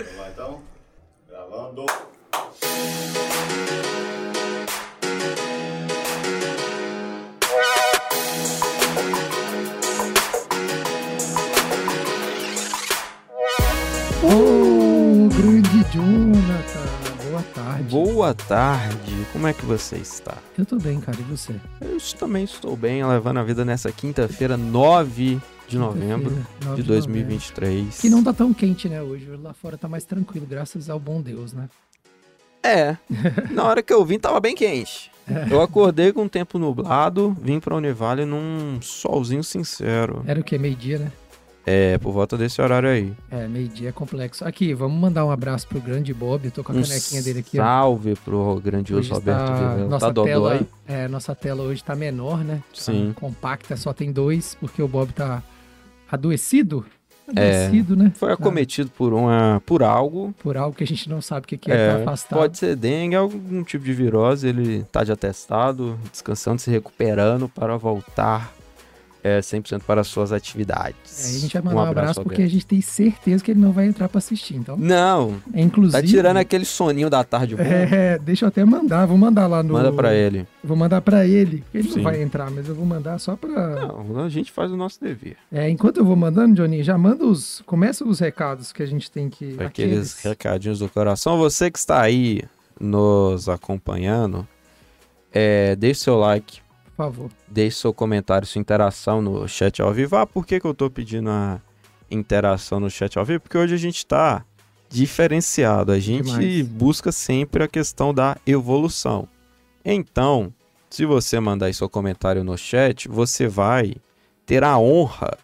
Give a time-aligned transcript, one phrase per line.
[0.00, 0.62] Vamos lá então?
[1.28, 1.82] Gravando.
[14.22, 17.82] Ô, grande Jonathan, boa tarde.
[17.90, 20.38] Boa tarde, como é que você está?
[20.56, 21.54] Eu tô bem, cara, e você?
[21.78, 25.38] Eu também estou bem, levando a vida nessa quinta-feira, 9
[25.70, 28.00] de novembro Quinta-feira, 9 de de 2023.
[28.00, 29.26] Que não tá tão quente, né, hoje.
[29.42, 31.68] Lá fora tá mais tranquilo, graças ao bom Deus, né?
[32.62, 32.96] É,
[33.50, 35.10] na hora que eu vim tava bem quente.
[35.50, 40.22] Eu acordei com o tempo nublado, vim pra Univale num solzinho sincero.
[40.26, 40.58] Era o quê?
[40.58, 41.12] Meio-dia, né?
[41.64, 43.12] É, por volta desse horário aí.
[43.30, 44.44] É, meio-dia é complexo.
[44.44, 46.46] Aqui, vamos mandar um abraço pro grande Bob.
[46.46, 47.62] Eu tô com a Um canequinha dele aqui, ó.
[47.62, 49.88] salve pro grandioso Hoje Roberto Vilela.
[49.88, 52.56] nossa Tá tela, é, nossa tela hoje tá menor, né?
[52.74, 53.12] Tá Sim.
[53.14, 55.42] compacta, só tem dois, porque o Bob tá
[56.10, 56.84] adoecido.
[57.36, 58.12] É, Adoecido, né?
[58.16, 60.34] Foi Tá acometido por, uma, por algo.
[60.42, 62.38] Por algo que a gente não sabe o que, que é, tá afastado.
[62.38, 64.48] Pode ser dengue, algum tipo de virose.
[64.48, 68.52] Ele tá de atestado, descansando, se recuperando para voltar
[69.22, 71.24] é, 100% para as suas atividades.
[71.24, 73.72] É, a gente vai mandar um abraço, porque a gente tem certeza que ele não
[73.72, 74.56] vai entrar pra assistir.
[74.56, 76.00] Então, Não, é, inclusive.
[76.00, 77.56] tá tirando aquele soninho da tarde.
[77.58, 79.74] É, deixa eu até mandar, vou mandar lá no.
[79.74, 80.46] Manda pra ele.
[80.62, 81.64] Vou mandar pra ele.
[81.72, 81.96] Ele Sim.
[81.96, 83.50] não vai entrar, mas eu vou mandar só pra.
[83.50, 85.36] Não, a gente faz o nosso dever.
[85.52, 87.62] É, enquanto eu vou mandando, Johnny, já manda os.
[87.66, 89.56] Começa os recados que a gente tem que.
[89.62, 91.38] Aqueles recadinhos do coração.
[91.38, 92.42] Você que está aí
[92.78, 94.46] nos acompanhando,
[95.32, 96.60] é, deixe seu like,
[97.04, 97.30] favor.
[97.48, 100.16] deixe seu comentário, sua interação no chat ao vivo.
[100.16, 101.60] Ah, por que, que eu tô pedindo a
[102.10, 103.40] interação no chat ao vivo?
[103.40, 104.44] Porque hoje a gente tá
[104.88, 105.92] diferenciado.
[105.92, 106.66] A gente Demais.
[106.66, 109.26] busca sempre a questão da evolução.
[109.84, 110.52] Então,
[110.90, 113.94] se você mandar aí seu comentário no chat, você vai
[114.44, 115.38] ter a honra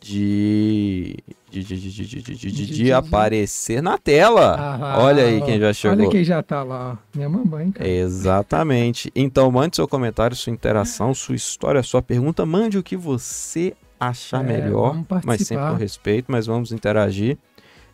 [0.00, 1.16] de.
[1.62, 4.56] De, de, de, aparecer na tela.
[4.58, 5.98] Ah, Olha aí quem já chegou.
[5.98, 6.98] Olha quem já tá lá.
[7.14, 7.88] Minha mamãe, cara.
[7.88, 9.12] Exatamente.
[9.14, 12.44] Então mande seu comentário, sua interação, sua história, sua pergunta.
[12.44, 17.38] Mande o que você achar É, melhor, mas sempre com respeito, mas vamos interagir.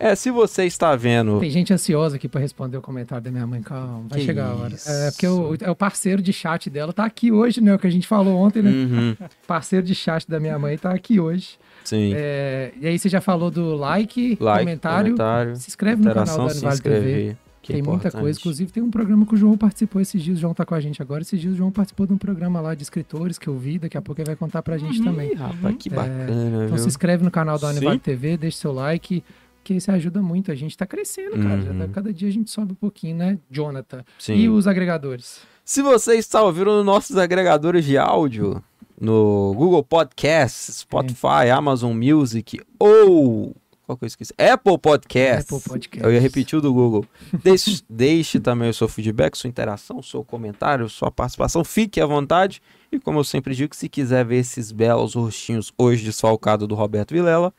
[0.03, 1.39] É, se você está vendo.
[1.41, 3.61] Tem gente ansiosa aqui pra responder o comentário da minha mãe.
[3.61, 4.73] Calma, vai Que chegar a hora.
[4.73, 4.89] isso.
[4.91, 7.75] É porque o, é o parceiro de chat dela tá aqui hoje, né?
[7.75, 8.71] O que a gente falou ontem, né?
[8.71, 11.59] Uhum, Parceiro de chat da minha mãe tá aqui hoje.
[11.85, 12.13] Sim.
[12.15, 15.07] É, e aí você já falou do like, like, comentário.
[15.17, 17.37] comentário, Se inscreve no canal da Anivale TV.
[17.63, 18.39] que é tem muita coisa.
[18.39, 20.39] Inclusive, tem um programa que o João participou esses dias.
[20.39, 21.21] O João tá com a gente agora.
[21.23, 23.79] Esses dias o João participou de um programa lá de escritores que eu vi.
[23.79, 25.33] Daqui a pouco ele vai contar pra gente também.
[25.33, 26.79] Ih, rapaz, que É, bacana, Então viu?
[26.79, 27.77] se inscreve no canal da Sim.
[27.77, 29.23] Anivale TV, deixa seu like,
[29.63, 30.51] que isso ajuda muito.
[30.51, 31.61] A gente tá crescendo, cara.
[31.61, 31.79] Já Uhum.
[31.81, 34.03] tá- cada dia a gente sobe um pouquinho, né, Jonathan?
[34.19, 34.35] Sim.
[34.37, 35.43] E os agregadores?
[35.63, 38.61] Se você está ouvindo nos nossos agregadores de áudio,
[39.00, 43.56] no Google Podcasts, Spotify, Amazon Music ou.
[43.87, 44.33] Qual que eu esqueci?
[44.38, 45.53] Apple Podcasts.
[45.53, 46.05] Apple Podcasts.
[46.05, 47.05] Eu ia repetir o do Google.
[47.43, 51.65] Deixe, deixe também o seu feedback, sua interação, seu comentário, sua participação.
[51.65, 52.62] Fique à vontade.
[52.93, 57.12] E como eu sempre digo, se quiser ver esses belos rostinhos hoje desfalcado do Roberto
[57.12, 57.53] Vilela,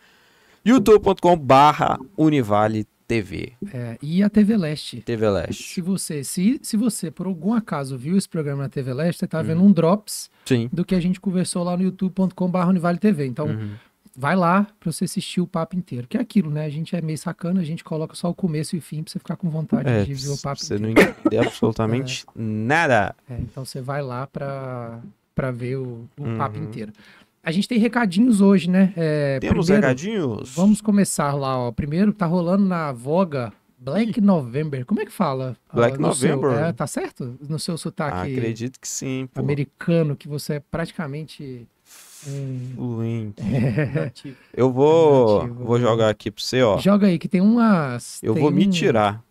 [0.63, 3.53] youtube.com/barra Univale TV.
[3.73, 5.01] É, e a TV Leste.
[5.01, 5.73] TV Leste.
[5.73, 9.27] Se você, se, se você, por algum acaso, viu esse programa na TV Leste, você
[9.27, 9.43] tá Uhum.
[9.43, 10.69] vendo um Drops Sim.
[10.71, 13.25] do que a gente conversou lá no youtube.com.br Univale TV.
[13.25, 13.71] Então, Uhum.
[14.15, 16.07] vai lá pra você assistir o papo inteiro.
[16.07, 16.65] Que é aquilo, né?
[16.65, 19.11] A gente é meio sacana, a gente coloca só o começo e o fim pra
[19.11, 20.83] você ficar com vontade É, de ver o papo você inteiro.
[20.83, 23.13] não entender absolutamente nada.
[23.29, 24.99] É, então você vai lá pra,
[25.35, 26.65] pra ver o, o papo Uhum.
[26.65, 26.93] inteiro.
[27.43, 28.93] A gente tem recadinhos hoje, né?
[28.95, 30.53] É, Temos primeiro, recadinhos?
[30.55, 31.71] Vamos começar lá, ó.
[31.71, 34.85] Primeiro, tá rolando na Voga Black November.
[34.85, 35.57] Como é que fala?
[35.73, 36.63] Black no seu- November.
[36.65, 37.35] é, tá certo?
[37.49, 39.39] No seu sotaque Acredito que sim, pô.
[39.41, 41.67] americano, que você é praticamente.
[42.75, 43.41] Fluente.
[43.41, 44.11] é.
[44.55, 45.65] Eu vou, Nativo.
[45.65, 46.77] vou jogar aqui pra você, ó.
[46.77, 48.21] Joga aí, que tem umas.
[48.21, 49.23] Eu tem vou me um- tirar.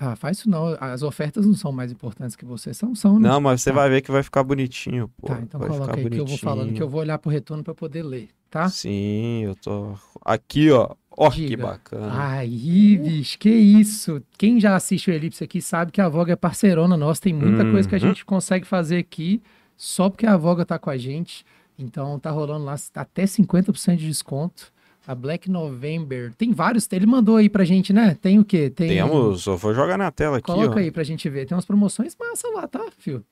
[0.00, 0.76] Ah, faz isso não.
[0.80, 2.72] As ofertas não são mais importantes que você.
[2.72, 3.28] São, são, né?
[3.28, 3.76] Não, mas você Tá.
[3.76, 5.26] vai ver que vai ficar bonitinho, pô.
[5.26, 7.64] Tá, então vai coloca aí que eu vou falando, que eu vou olhar pro retorno
[7.64, 8.68] pra poder ler, tá?
[8.68, 9.94] Sim, eu tô.
[10.24, 10.94] Aqui, ó.
[11.20, 12.12] Ó, que bacana.
[12.30, 14.22] Aí, bicho, que isso.
[14.38, 17.20] Quem já assiste o Elipse aqui sabe que a Voga é parceirona nossa.
[17.20, 18.06] Tem muita coisa que a Uhum.
[18.06, 19.42] gente consegue fazer aqui
[19.76, 21.44] só porque a Voga tá com a gente.
[21.76, 24.72] Então tá rolando lá até 50% de desconto.
[25.08, 26.32] A Black November.
[26.36, 26.86] Tem vários.
[26.92, 28.16] Ele mandou aí pra gente, né?
[28.20, 28.68] Tem o quê?
[28.68, 28.88] Tem.
[28.88, 30.78] Temos, eu vou jogar na tela aqui, Coloca ó.
[30.78, 31.46] aí pra gente ver.
[31.46, 33.24] Tem umas promoções massa lá, tá, fio?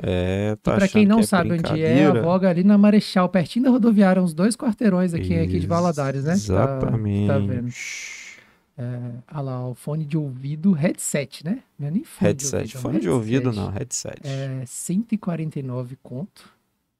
[0.00, 2.12] É, E tá pra quem não que é sabe onde é, a?
[2.22, 6.30] Voga ali na Marechal, pertinho da rodoviária, uns dois quarteirões aqui, aqui de Valadares, né?
[6.30, 7.26] Tá- Exatamente.
[7.28, 7.68] Tá, vendo?
[8.78, 11.60] É, olha lá, o fone de ouvido, headset, né?
[11.78, 12.66] Não é nem fone Headset.
[12.68, 12.82] de ouvido.
[12.82, 14.20] Fone de ouvido, não, headset.
[14.22, 16.50] É 149 conto.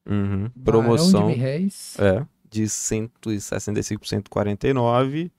[0.08, 0.50] Uhum.
[0.56, 1.20] Barão Promoção.
[1.28, 1.96] de mil réis.
[1.98, 5.30] É, de 165 por 149.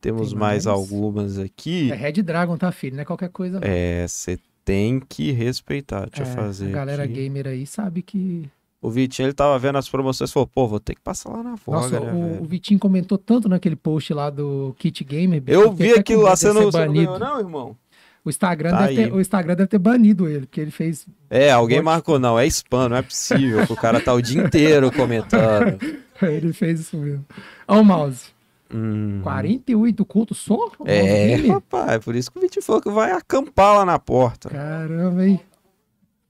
[0.00, 0.66] Temos Tem mais mais?
[0.66, 1.90] algumas aqui.
[1.92, 2.96] É Red Dragon, tá, filho?
[2.96, 3.66] Não é qualquer coisa, não.
[3.68, 6.08] É, você tem que respeitar.
[6.10, 6.68] Deixa eu É, fazer.
[6.68, 7.12] A galera aqui.
[7.14, 8.48] gamer aí sabe que.
[8.80, 11.40] O Vitinho, ele tava vendo as promoções e falou, pô, vou ter que passar lá
[11.40, 15.40] na Voga, Nossa, né, o, o Vitinho comentou tanto naquele post lá do Kit Gamer.
[15.40, 17.76] bicho, Eu vi aquilo lá, você não, você não ganhou, não, irmão?
[18.24, 21.06] O Instagram, Tá deve ter, o Instagram deve ter banido ele, porque ele fez.
[21.28, 24.42] É, alguém Pode- marcou, não, é spam, não é possível, o cara tá o dia
[24.42, 25.76] inteiro comentando.
[26.22, 27.24] ele fez isso mesmo.
[27.66, 28.26] Olha o mouse.
[28.72, 29.20] Hum.
[29.22, 30.70] 48 cultos só?
[30.86, 31.48] É, dele?
[31.48, 34.48] rapaz, por isso que o que vai acampar lá na porta.
[34.48, 35.40] Caramba, hein?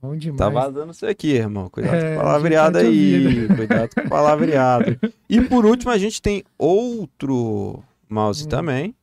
[0.01, 0.37] Bom demais.
[0.39, 1.69] Tá vazando isso aqui, irmão.
[1.69, 3.55] Cuidado É, com o palavreado a gente te aí.
[3.55, 4.99] Cuidado com o palavreado.
[5.29, 8.49] E por último, a gente tem outro mouse Hum.
[8.49, 8.93] também.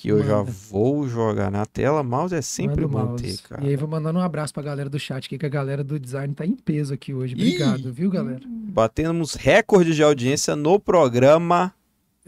[0.00, 0.50] Que eu já Manda.
[0.70, 2.04] vou jogar na tela.
[2.04, 3.24] Mouse é sempre Manda o bom mouse.
[3.24, 3.64] ter, cara.
[3.64, 5.98] E aí, vou mandando um abraço pra galera do chat aqui, que a galera do
[5.98, 7.34] design tá em peso aqui hoje.
[7.36, 7.40] Ih!
[7.56, 8.40] Obrigado, viu, galera?
[8.46, 11.74] Batemos recordes de audiência no programa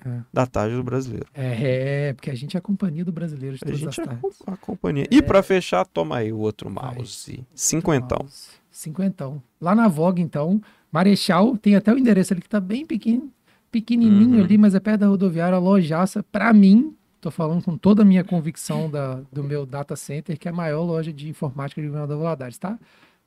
[0.05, 0.19] É.
[0.33, 1.27] da Tarde do Brasileiro.
[1.33, 3.99] É, é, porque a gente é a companhia do brasileiro de A todas gente as
[3.99, 4.39] é tardes.
[4.49, 5.07] a companhia.
[5.09, 6.97] E pra fechar, toma aí o outro Vai.
[6.97, 7.45] mouse.
[7.55, 8.19] Cinquentão.
[8.23, 8.49] Mouse.
[8.69, 9.41] Cinquentão.
[9.61, 13.31] Lá na Vogue, então, Marechal, tem até o endereço ali que tá bem pequeno,
[13.71, 14.45] pequenininho Uhum.
[14.45, 16.25] ali, mas é perto da rodoviária, lojaça.
[16.33, 20.49] Pra mim, tô falando com toda a minha convicção da, do meu data center, que
[20.49, 22.79] é a maior loja de informática de Governador Valadares, tá?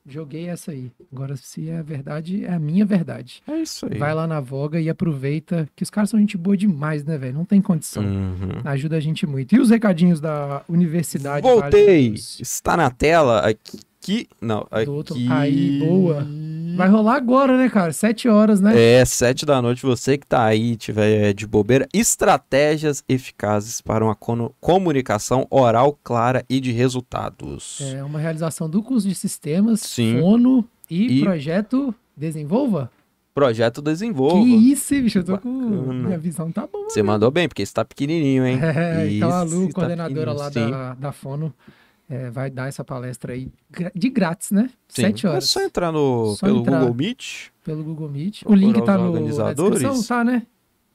[0.05, 0.91] Joguei essa aí.
[1.13, 3.41] Agora, se é verdade, é a minha verdade.
[3.47, 3.97] É isso aí.
[3.97, 7.35] Vai lá na Voga e aproveita, que os caras são gente boa demais, né, velho?
[7.35, 8.03] Não tem condição.
[8.03, 8.61] Uhum.
[8.65, 9.55] Ajuda a gente muito.
[9.55, 12.09] E os recadinhos da Universidade Voltei!
[12.09, 12.15] Vale?
[12.41, 14.27] Está na tela aqui.
[14.41, 14.85] Não, aqui.
[14.85, 16.27] Do outro- aí, boa.
[16.75, 17.91] Vai rolar agora, né, cara?
[17.93, 18.73] Sete horas, né?
[18.79, 24.15] É, sete da noite, você que tá aí, tiver de bobeira, estratégias eficazes para uma
[24.59, 27.79] comunicação oral clara e de resultados.
[27.81, 30.19] É uma realização do curso de sistemas, Sim.
[30.19, 32.91] Fono e, E- projeto Desenvolva.
[33.33, 34.35] Projeto Desenvolva.
[34.43, 35.17] Que isso, hein, bicho?
[35.19, 35.49] Eu tô com.
[35.49, 36.87] Minha visão tá boa.
[36.87, 38.59] Você mandou bem, porque está pequenininho, hein?
[38.61, 41.51] É, então a Isso, Lu, tá coordenadora lá pequenininho, da, da Fono,
[42.09, 43.51] é, vai dar essa palestra aí
[43.95, 44.69] de grátis, né?
[44.87, 45.01] Sim.
[45.03, 45.49] Sete É horas.
[45.49, 46.79] só entrar no, Só pelo entrar.
[46.79, 47.49] Google Meet.
[47.63, 48.41] Pelo Google Meet.
[48.45, 50.45] O link tá no, na descrição, tá, né?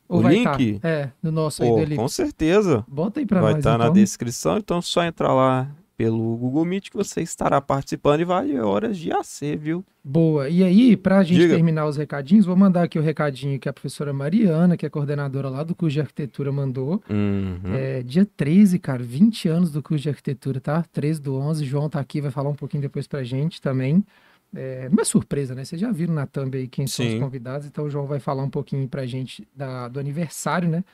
[0.09, 0.79] Ou O vai link?
[0.81, 0.89] Tá?
[0.89, 1.97] É, no nosso aí Elipse.
[1.97, 2.85] com certeza.
[2.89, 3.95] Bota aí pra Vai nós, estar na então.
[3.95, 8.56] descrição, então é só entrar lá pelo Google Meet que você estará participando e vale
[8.61, 9.85] horas de AC, viu?
[10.05, 10.49] Boa.
[10.49, 11.56] E aí, pra gente Diga.
[11.56, 15.49] terminar os recadinhos, vou mandar aqui o recadinho que a professora Mariana, que é coordenadora
[15.49, 17.03] lá do curso de arquitetura, mandou.
[17.11, 17.75] Uhum.
[17.75, 20.85] É, dia 13, cara, 20 anos do curso de arquitetura, tá?
[20.93, 21.65] 13 do 11.
[21.65, 24.05] João tá aqui, vai falar um pouquinho depois pra gente também.
[24.55, 25.65] É, não é surpresa, né?
[25.65, 27.19] Vocês já viram na thumb aí quem são os Sim.
[27.19, 30.85] convidados, então o João vai falar um pouquinho pra gente da, do aniversário, né?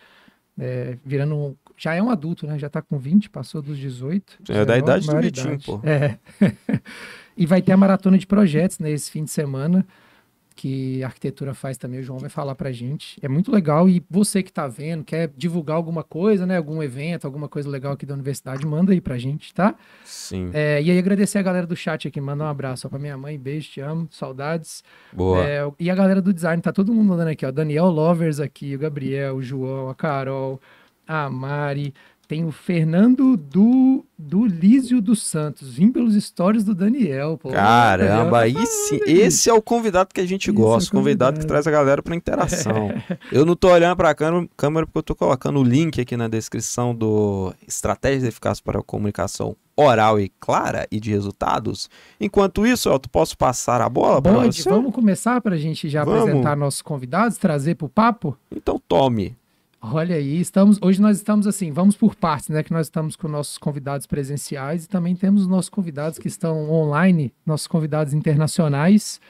[0.59, 1.57] É, virando.
[1.77, 2.59] Já é um adulto, né?
[2.59, 4.39] Já tá com 20, passou dos 18.
[4.49, 5.21] É da 19, idade do.
[5.21, 5.81] Vitinho, pô.
[5.87, 6.19] É.
[7.37, 9.85] e vai ter a maratona de projetos nesse fim de semana,
[10.55, 13.19] que a arquitetura faz também, o João vai falar pra gente.
[13.21, 16.57] É muito legal e você que tá vendo, quer divulgar alguma coisa, né?
[16.57, 19.75] Algum evento, alguma coisa legal aqui da universidade, manda aí pra gente, tá?
[20.05, 20.51] Sim.
[20.53, 23.19] É, e aí agradecer a galera do chat aqui, mandar um abraço ó, pra minha
[23.19, 24.85] mãe, beijo, te amo, saudades.
[25.13, 25.45] Boa.
[25.45, 27.51] É, e a galera do design, tá todo mundo mandando aqui, ó.
[27.51, 30.61] Daniel Lovers aqui, o Gabriel, o João, a Carol,
[31.07, 31.93] a Mari.
[32.27, 35.75] Tem o Fernando do, do Lísio dos Santos.
[35.75, 37.51] Vim pelos stories do Daniel, pô.
[37.51, 38.99] Caramba, Daniel tá aí sim.
[39.07, 41.49] Esse é o convidado que a gente Esse é o gosta, o convidado que convidado.
[41.49, 42.89] traz a galera pra interação.
[43.31, 46.27] Eu não tô olhando pra câmera, câmera porque eu tô colocando o link aqui na
[46.27, 51.91] descrição do Estratégias Eficazes para a Comunicação Oral e Clara e de Resultados.
[52.19, 54.71] Enquanto isso, Elton, posso passar a bola Pode, você?
[54.71, 56.23] vamos começar pra gente já Vamos.
[56.23, 58.35] apresentar nossos convidados, trazer pro papo?
[58.51, 59.37] Então tome.
[59.93, 62.63] Olha aí, estamos, hoje nós estamos assim, vamos por partes, né?
[62.63, 66.71] Que nós estamos com nossos convidados presenciais e também temos os nossos convidados que estão
[66.71, 69.21] online, nossos convidados internacionais.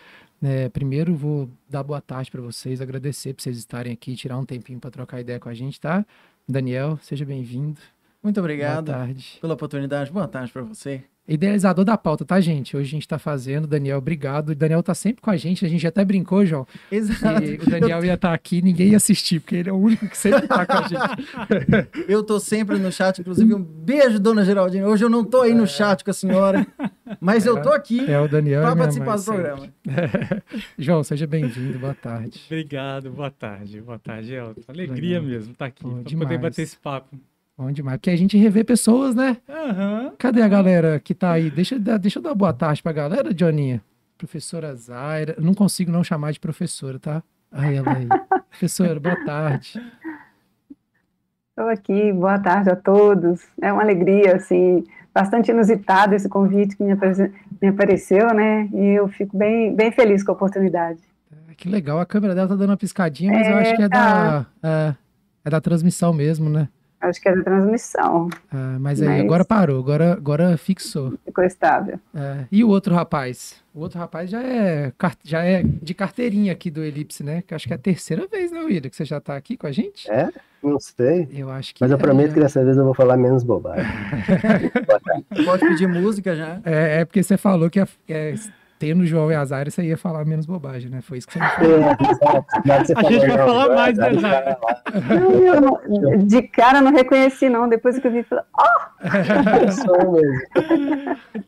[0.41, 4.45] É, primeiro vou dar boa tarde para vocês, agradecer por vocês estarem aqui, tirar um
[4.45, 6.07] tempinho para trocar ideia com a gente, tá?
[6.49, 7.81] Daniel, seja bem-vindo.
[8.23, 9.39] Muito Boa obrigado tarde.
[9.41, 10.13] pela oportunidade.
[10.13, 11.03] Boa tarde para você.
[11.27, 12.77] Idealizador da pauta, tá, gente?
[12.77, 13.67] Hoje a gente tá fazendo.
[13.67, 14.51] Daniel, obrigado.
[14.51, 15.65] O Daniel tá sempre com a gente.
[15.65, 16.67] A gente até brincou, João.
[16.93, 17.43] Exato.
[17.67, 20.47] o Daniel ia estar aqui, ninguém ia assistir, porque ele é o único que sempre
[20.47, 22.05] tá com a gente.
[22.07, 24.85] Eu tô sempre no chat, inclusive um beijo, dona Geraldine.
[24.85, 26.67] Hoje eu não tô aí no chat com a senhora,
[27.21, 28.61] mas eu tô aqui É o Daniel.
[28.63, 29.69] para minha participar do programa.
[30.79, 32.43] João, seja bem-vindo, boa tarde.
[32.47, 33.81] Obrigado, boa tarde.
[33.81, 34.61] Boa tarde, Elton.
[34.69, 35.31] Alegria Legal.
[35.31, 36.29] mesmo estar aqui, Pô, para demais.
[36.29, 37.17] poder bater esse papo.
[37.57, 39.37] Bom demais, porque a gente revê pessoas, né?
[39.49, 40.13] Aham.
[40.19, 41.51] Cadê a galera que tá aí?
[41.51, 43.81] Deixa, eu dar- deixa eu dar boa tarde pra galera, Joninha.
[44.19, 47.23] Professora Zaira, eu não consigo não chamar de professora, tá?
[47.53, 48.09] Aí ela aí.
[48.51, 49.81] Professora, boa tarde.
[51.51, 53.43] Estou aqui, boa tarde a todos.
[53.63, 54.85] É uma alegria, assim,
[55.15, 57.33] bastante inusitado esse convite que me, apare-
[57.63, 58.69] me apareceu, né?
[58.73, 60.99] E eu fico bem, bem feliz com a oportunidade.
[61.57, 63.89] Que legal, a câmera dela tá dando uma piscadinha, mas eu É, acho que é
[63.89, 63.97] da.
[64.43, 64.47] tá.
[64.69, 64.95] é,
[65.45, 66.69] É da transmissão mesmo, né?
[67.05, 71.13] Acho que é da transmissão, Ah, mas aí Mas- agora parou, agora, agora fixou.
[71.25, 71.99] ficou estável.
[72.15, 73.57] É, E o outro rapaz?
[73.75, 74.93] O outro rapaz já é,
[75.23, 77.43] já é de carteirinha aqui do Elipse, né?
[77.47, 79.67] Que acho que é a terceira vez, né, William, que você já tá aqui com
[79.67, 80.11] a gente?
[80.11, 80.31] É?
[80.63, 81.29] Não sei.
[81.31, 82.01] Eu acho que Mas eu é.
[82.01, 83.85] prometo que dessa vez eu vou falar menos bobagem.
[85.45, 86.59] Pode pedir música já.
[86.65, 88.35] É, é porque você falou que é,
[88.85, 91.01] é, tendo o João e Azar, você ia falar menos bobagem, né?
[91.01, 91.97] Foi isso que você me falou.
[92.97, 94.11] A gente vai falar mais, né,
[95.47, 95.81] eu não-
[96.27, 97.69] de cara não reconheci, não.
[97.69, 98.45] Depois que eu vi, falei,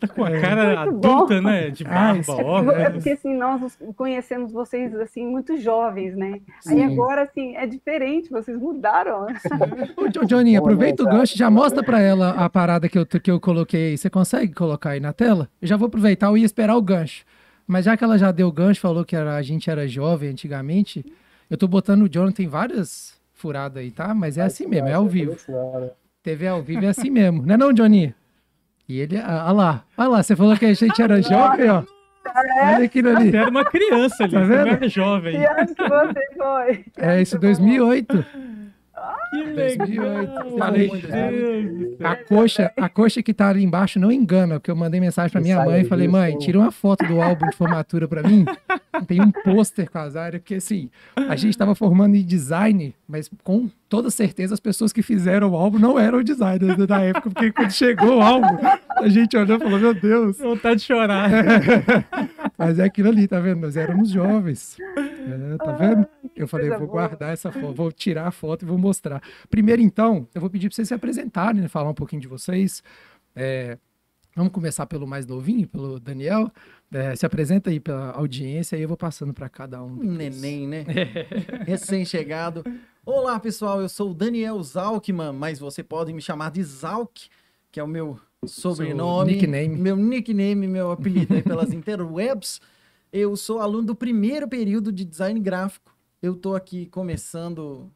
[0.01, 1.71] Tá com a cara adulta, né?
[1.71, 2.93] De barba, é é óculos.
[2.93, 6.41] porque assim, nós os- conhecemos vocês assim muito jovens, né?
[6.61, 6.83] Sim.
[6.83, 9.27] Aí agora assim, é diferente, vocês mudaram.
[9.97, 13.31] Ô, Jo- Johnny, aproveita o gancho, já mostra pra ela a parada que eu, que
[13.31, 13.99] eu coloquei aí.
[13.99, 15.49] Você consegue colocar aí na tela?
[15.61, 17.25] Eu já vou aproveitar, eu ia esperar o gancho.
[17.67, 20.31] Mas já que ela já deu o gancho, falou que era- a gente era jovem
[20.31, 21.05] antigamente,
[21.51, 24.15] eu tô botando o Johnny, tem várias furadas aí, tá?
[24.15, 25.37] Mas é assim mesmo, é ao vivo.
[26.23, 28.15] TV ao vivo é assim mesmo, não é não, Johnny?
[28.89, 31.83] E ele, ah ah lá, ah lá, você falou que a gente era jovem, ó.
[32.63, 33.31] Olha aquilo ali.
[33.31, 34.67] Você era uma criança ali, Tá você vendo?
[34.67, 35.39] não era jovem.
[35.39, 36.85] Que ano que você foi?
[36.99, 38.25] É isso, 2008.
[39.31, 40.21] Que 2008.
[40.21, 40.59] legal.
[40.59, 40.91] Falei.
[42.03, 45.41] A coxa, a coxa que tá ali embaixo não engana, porque eu mandei mensagem pra
[45.41, 48.45] minha mãe e falei, mãe, tira uma foto do álbum de formatura pra mim.
[49.07, 53.31] Tem um pôster com as áreas, porque assim, a gente tava formando em design, mas
[53.45, 57.53] com toda certeza as pessoas que fizeram o álbum não eram designers da época, porque
[57.53, 58.57] quando chegou o álbum,
[58.97, 61.31] a gente olhou e falou, meu Deus, Vontade de chorar.
[62.57, 63.61] mas é aquilo ali, tá vendo?
[63.61, 64.79] Nós éramos jovens.
[64.97, 66.07] É, tá vendo?
[66.35, 69.23] Eu falei, vou guardar essa foto, vou tirar a foto e vou mostrar.
[69.51, 71.69] Primeiro, então, eu vou pedir para vocês se apresentarem, né?
[71.69, 72.83] falar um pouquinho de vocês.
[73.35, 73.79] É,
[74.35, 76.51] vamos começar pelo mais novinho, pelo Daniel.
[76.93, 80.01] É, se apresenta aí pela audiência e eu vou passando para cada um.
[80.01, 80.85] Um neném, né?
[81.67, 82.63] Recém-chegado.
[83.05, 83.81] Olá, pessoal.
[83.81, 87.29] Eu sou o Daniel Zalkman, mas você pode me chamar de Zalk,
[87.73, 89.33] que é o meu sobrenome.
[89.33, 89.77] nickname.
[89.77, 92.61] Meu nickname, meu apelido aí pelas interwebs.
[93.13, 95.95] Eu sou aluno do primeiro período de design gráfico.
[96.21, 97.91] Eu tô aqui começando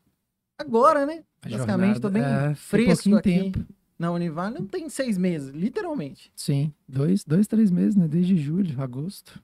[0.61, 1.25] agora, né?
[1.43, 3.67] Basicamente, tô bem é, fresco aqui tempo.
[3.99, 4.59] na Univale.
[4.59, 6.31] Não tem seis meses, literalmente.
[6.37, 8.07] Sim, dois, dois, três meses, né?
[8.07, 9.43] Desde julho, agosto.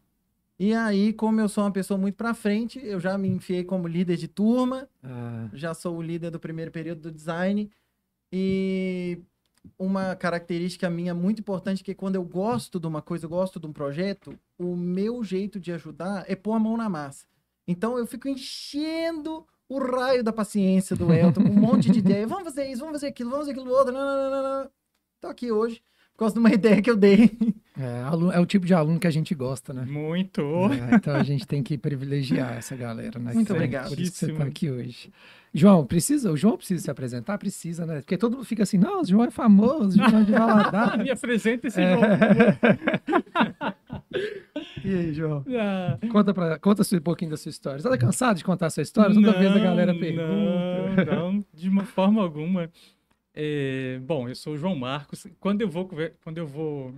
[0.58, 3.86] E aí, como eu sou uma pessoa muito pra frente, eu já me enfiei como
[3.86, 4.88] líder de turma.
[5.02, 7.70] Ah, já sou o líder do primeiro período do design.
[8.32, 9.18] E
[9.78, 13.60] uma característica minha muito importante é que quando eu gosto de uma coisa, eu gosto
[13.60, 17.26] de um projeto, o meu jeito de ajudar é pôr a mão na massa.
[17.68, 22.26] Então eu fico enchendo o raio da paciência do Elton com um monte de ideia.
[22.26, 23.92] Vamos fazer isso, vamos fazer aquilo, vamos fazer aquilo outro.
[23.92, 24.70] Não, não, não, não, não.
[25.20, 25.80] Tô aqui hoje
[26.12, 27.36] por causa de uma ideia que eu dei.
[27.78, 29.84] é, alu- é o tipo de aluno que a gente gosta, né?
[29.84, 30.40] Muito.
[30.90, 33.32] É, então a gente tem que privilegiar essa galera, né?
[33.34, 33.88] Muito obrigado.
[33.90, 35.10] Por isso que você tá aqui hoje.
[35.52, 36.30] João, precisa?
[36.30, 37.38] O João precisa se apresentar?
[37.38, 37.96] Precisa, né?
[38.00, 41.00] Porque todo mundo fica assim, não, o João é famoso, o João é de Valadares.
[41.04, 41.94] Me apresenta esse É.
[41.94, 42.06] jogo.
[44.86, 45.44] E aí, João?
[45.58, 47.80] Ah, Conta, pra, conta um pouquinho da sua história.
[47.80, 49.14] Você tá cansado de contar a sua história?
[49.14, 51.04] Toda vez a galera não, pergunta.
[51.04, 52.70] Não, não, de uma forma alguma.
[53.34, 55.26] É, bom, eu sou o João Marcos.
[55.40, 55.88] Quando eu vou
[56.22, 56.94] quando eu vou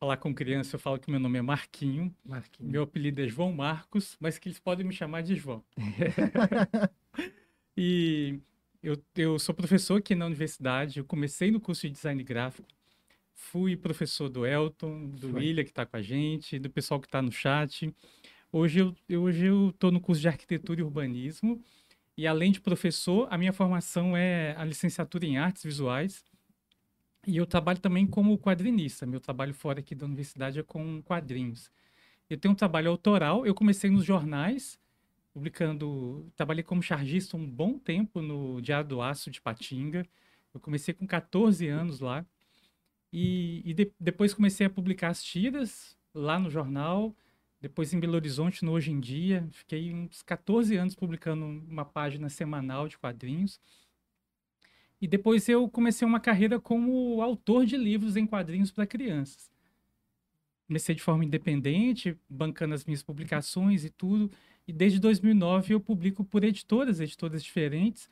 [0.00, 2.14] falar com criança, eu falo que meu nome é Marquinho.
[2.24, 2.72] Marquinhos.
[2.72, 5.62] Meu apelido é João Marcos, mas que eles podem me chamar de João.
[7.76, 8.40] e
[8.82, 10.98] eu, eu sou professor aqui na universidade.
[10.98, 12.66] Eu comecei no curso de design gráfico.
[13.40, 15.40] Fui professor do Elton, do Foi.
[15.40, 17.94] William, que está com a gente, do pessoal que está no chat.
[18.52, 21.62] Hoje eu, eu- hoje eu estou no curso de arquitetura e urbanismo.
[22.16, 26.24] E além de professor, a minha formação é a licenciatura em artes visuais.
[27.26, 29.06] E eu trabalho também como quadrinista.
[29.06, 31.70] Meu trabalho fora aqui da universidade é com quadrinhos.
[32.28, 33.46] Eu tenho um trabalho autoral.
[33.46, 34.78] Eu comecei nos jornais,
[35.32, 36.26] publicando.
[36.36, 40.04] Trabalhei como chargista um bom tempo no Diário do Aço de Patinga.
[40.52, 42.26] Eu comecei com 14 anos lá.
[43.12, 47.14] E, e de- depois comecei a publicar as tiras lá no jornal.
[47.60, 49.48] Depois em Belo Horizonte, no Hoje em Dia.
[49.52, 53.60] Fiquei uns 14 anos publicando uma página semanal de quadrinhos.
[55.00, 59.50] E depois eu comecei uma carreira como autor de livros em quadrinhos para crianças.
[60.66, 64.30] Comecei de forma independente, bancando as minhas publicações e tudo.
[64.66, 68.10] E desde 2009 eu publico por editoras, editoras diferentes.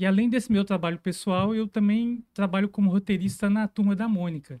[0.00, 4.58] E além desse meu trabalho pessoal, eu também trabalho como roteirista na Turma da Mônica,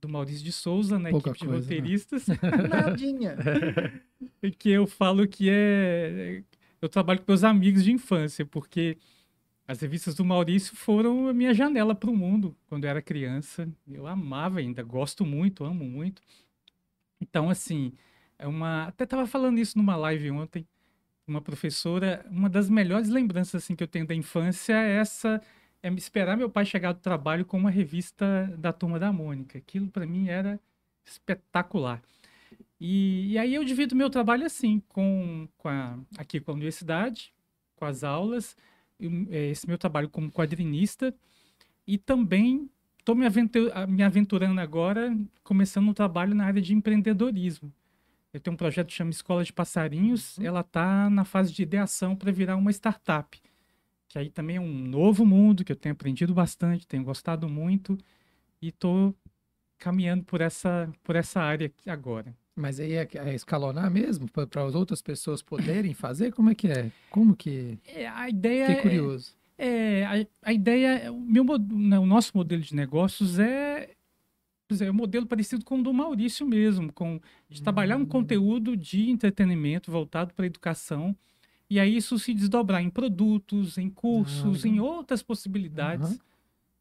[0.00, 1.76] do Maurício de Souza, na Pouca equipe de coisa, né?
[1.76, 2.26] roteiristas.
[2.68, 3.36] Nadinha.
[4.42, 6.42] E que eu falo que é.
[6.80, 8.98] Eu trabalho com meus amigos de infância, porque
[9.68, 13.68] as revistas do Maurício foram a minha janela para o mundo quando eu era criança.
[13.86, 16.20] Eu amava ainda, gosto muito, amo muito.
[17.20, 17.92] Então, assim,
[18.36, 18.88] é uma.
[18.88, 20.66] Até estava falando isso numa live ontem.
[21.26, 25.40] Uma professora, uma das melhores lembranças assim que eu tenho da infância é essa
[25.82, 29.58] é esperar meu pai chegar do trabalho com uma revista da Turma da Mônica.
[29.58, 30.60] Aquilo para mim era
[31.04, 32.00] espetacular.
[32.80, 37.32] E, e, aí eu divido meu trabalho assim, com, com a, aqui com a universidade,
[37.76, 38.56] com as aulas,
[39.30, 41.14] é, esse meu trabalho como quadrinista,
[41.86, 47.72] e também estou me, aventur me aventurando agora, começando um trabalho na área de empreendedorismo.
[48.32, 50.44] Eu tenho um projeto que chama Escola de Passarinhos, uhum.
[50.44, 53.40] ela está na fase de ideação para virar uma startup
[54.12, 57.96] que aí também é um novo mundo que eu tenho aprendido bastante, tenho gostado muito
[58.60, 59.14] e estou
[59.78, 62.36] caminhando por essa, por essa área agora.
[62.54, 66.30] Mas aí é, é escalonar mesmo para as outras pessoas poderem fazer?
[66.30, 66.92] Como é que é?
[67.08, 67.78] Como que?
[67.86, 69.34] É, a ideia Fiquei curioso.
[69.56, 73.92] É, é a, a, ideia, o meu né, o nosso modelo de negócios é
[74.80, 79.10] é um modelo parecido com o do Maurício mesmo, com de trabalhar um conteúdo de
[79.10, 81.16] entretenimento voltado para a educação
[81.72, 86.18] e aí isso se desdobrar em produtos, em cursos, em outras possibilidades uhum.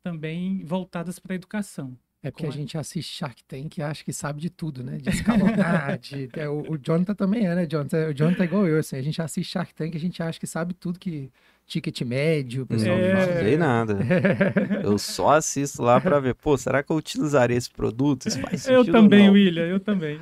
[0.03, 1.97] também voltadas para a educação.
[2.21, 4.97] É porque a gente assiste Shark Tank e acha que sabe de tudo, né?
[4.97, 6.29] De escalonar, de...
[6.33, 8.09] É, o, o Jonathan também é, né, Jonathan?
[8.09, 8.97] O Jonathan é igual eu, assim.
[8.97, 11.31] A gente assiste Shark Tank e a gente acha que sabe tudo que
[11.67, 13.13] ticket médio, o pessoal é...
[13.13, 13.97] Não sei nada.
[14.83, 18.27] Eu só assisto lá para ver, pô, será que eu utilizaria esse produto?
[18.27, 20.19] Isso faz eu também, William, eu também.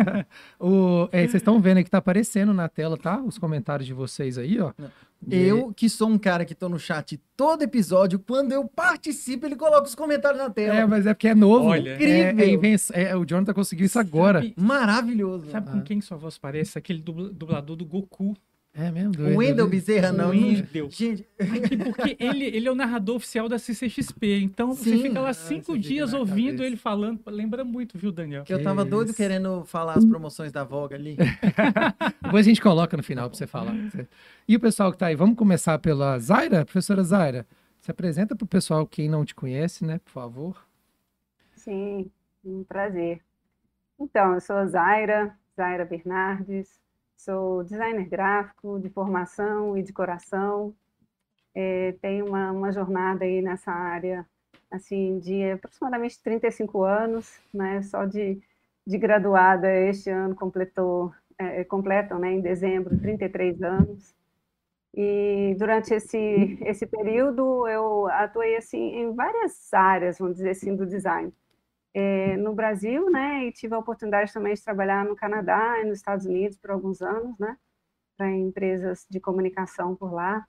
[0.60, 3.20] o, é, vocês estão vendo aí que tá aparecendo na tela, tá?
[3.20, 4.72] Os comentários de vocês aí, ó.
[5.30, 9.56] Eu, que sou um cara que tô no chat todo episódio, quando eu participo, ele
[9.56, 10.74] coloca os comentários na tela.
[10.74, 11.68] É, mas é porque é novo.
[11.68, 12.92] Olha, incrível.
[12.92, 14.42] É, é, é, o Jonathan conseguiu isso agora.
[14.42, 15.50] Sabe, Maravilhoso.
[15.50, 15.82] Sabe com ah.
[15.82, 16.78] quem sua voz parece?
[16.78, 18.36] Aquele dublador do Goku.
[18.76, 19.12] É mesmo?
[19.22, 20.30] O Wendel Bezerra, não.
[20.30, 20.90] Wendel.
[20.90, 21.24] Gente...
[21.84, 24.40] Porque ele, ele é o narrador oficial da CCXP.
[24.40, 24.82] Então Sim.
[24.82, 27.20] você fica lá cinco ah, dias ouvindo ele falando.
[27.26, 28.42] Lembra muito, viu, Daniel?
[28.42, 28.90] Que eu tava isso.
[28.90, 31.16] doido querendo falar as promoções da Voga ali.
[32.20, 33.74] Depois a gente coloca no final pra você falar.
[34.46, 36.66] E o pessoal que tá aí, vamos começar pela Zaira?
[36.66, 37.46] Professora Zaira,
[37.80, 40.66] se apresenta pro pessoal quem não te conhece, né, por favor.
[41.56, 42.10] Sim,
[42.44, 43.22] um prazer.
[43.98, 46.78] Então, eu sou a Zaira, Zaira Bernardes,
[47.16, 50.74] Sou designer gráfico de formação e de coração.
[51.54, 54.26] É, tenho uma, uma jornada aí nessa área,
[54.70, 57.82] assim, de aproximadamente 35 anos, né?
[57.82, 58.40] Só de,
[58.86, 64.14] de graduada este ano completou, é, completam, né, em dezembro, 33 anos.
[64.94, 70.86] E durante esse, esse período eu atuei assim em várias áreas, vamos dizer assim, do
[70.86, 71.32] design
[71.94, 75.98] é, no Brasil, né, e tive a oportunidade também de trabalhar no Canadá e nos
[75.98, 77.56] Estados Unidos por alguns anos, né,
[78.16, 80.44] para empresas de comunicação por lá.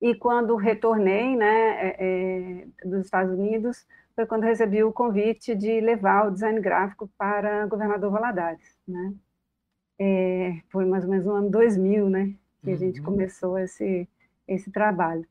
[0.00, 3.86] E quando retornei, né, é, é, dos Estados Unidos,
[4.16, 9.14] foi quando recebi o convite de levar o design gráfico para Governador Valadares, né.
[10.68, 13.06] Foi mais ou menos no ano 2000, né, que a gente uhum.
[13.06, 14.08] começou esse,
[14.48, 15.26] esse trabalho.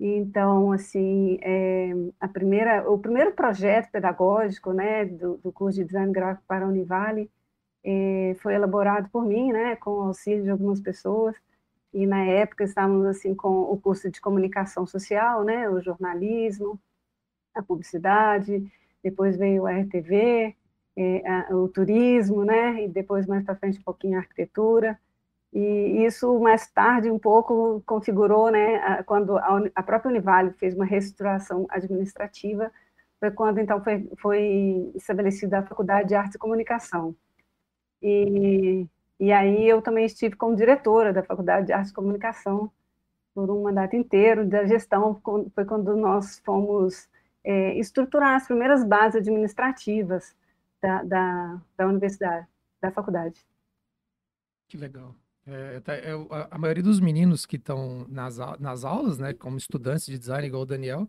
[0.00, 6.12] Então, assim, é, a primeira, o primeiro projeto pedagógico, né, do, do curso de design
[6.12, 7.28] gráfico para a Univale
[7.84, 11.36] é, foi elaborado por mim, né, com o auxílio de algumas pessoas.
[11.92, 16.78] E na época estávamos assim com o curso de comunicação social, né, o jornalismo,
[17.54, 18.70] a publicidade.
[19.02, 20.54] Depois veio a RTV,
[20.96, 24.98] é, a, o turismo, né, e depois mais para frente um pouquinho a arquitetura.
[25.52, 31.66] E isso, mais tarde, um pouco configurou, né, quando a própria Univale fez uma reestruturação
[31.70, 32.70] administrativa,
[33.18, 37.14] foi quando, então, foi, foi estabelecida a Faculdade de Artes e Comunicação.
[38.02, 38.86] E,
[39.18, 42.70] e aí eu também estive como diretora da Faculdade de Artes e Comunicação
[43.34, 45.20] por um mandato inteiro da gestão,
[45.54, 47.08] foi quando nós fomos
[47.44, 50.36] é, estruturar as primeiras bases administrativas
[50.80, 52.46] da, da, da universidade,
[52.80, 53.44] da faculdade.
[54.68, 55.14] Que legal.
[55.50, 59.56] É, tá, é, a, a, maioria dos meninos que estão nas, nas aulas, né, como
[59.56, 61.08] estudantes de design, igual o Daniel,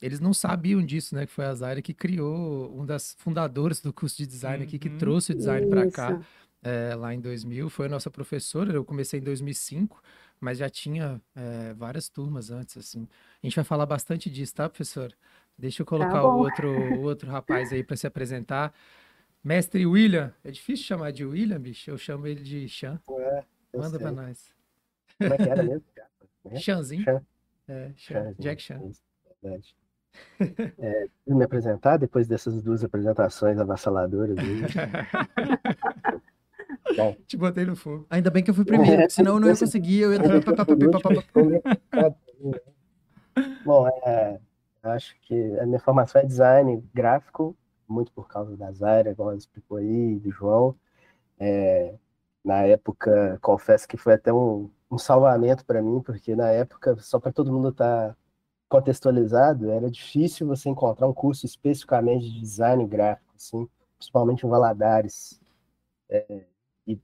[0.00, 1.26] eles não sabiam disso, né?
[1.26, 4.88] Que foi a Zaira que criou, um das fundadoras do curso de design aqui, que
[4.88, 4.98] uhum.
[4.98, 6.20] trouxe o design para cá,
[6.62, 7.68] é, lá em 2000.
[7.68, 10.00] Foi a nossa professora, eu comecei em 2005,
[10.38, 13.08] mas já tinha é, várias turmas antes, assim.
[13.42, 15.12] A gente vai falar bastante disso, tá, professor?
[15.56, 18.72] Deixa eu tá colocar tá o, outro, o outro rapaz aí para se apresentar.
[19.42, 21.90] Mestre William, é difícil chamar de William, bicho?
[21.90, 23.00] Eu chamo ele de Chan.
[23.10, 23.44] É.
[23.74, 24.54] Manda pra nós.
[25.18, 25.84] Como é que era mesmo?
[26.56, 27.04] Chanzinho.
[27.04, 27.22] Chan.
[27.68, 28.34] É, Chan.
[28.38, 28.80] Jack Chan.
[29.42, 29.76] Verdade.
[30.78, 34.36] É, me apresentar depois dessas duas apresentações avassaladoras.
[36.96, 38.06] Bom, Te botei no fogo.
[38.10, 40.00] Ainda bem que eu fui primeiro, é, senão eu não ia conseguir.
[40.00, 40.18] Eu ia...
[43.64, 44.40] Bom, é,
[44.82, 49.38] acho que a minha formação é design gráfico, muito por causa da Zaira, igual ela
[49.38, 50.74] explicou aí, do João.
[51.38, 51.94] É,
[52.48, 57.20] Na época, confesso que foi até um, um salvamento para mim, porque na época, só
[57.20, 58.16] para todo mundo estar tá
[58.70, 65.38] contextualizado, era difícil você encontrar um curso especificamente de design gráfico, assim, principalmente em Valadares.
[66.08, 66.46] É,
[66.86, 66.98] e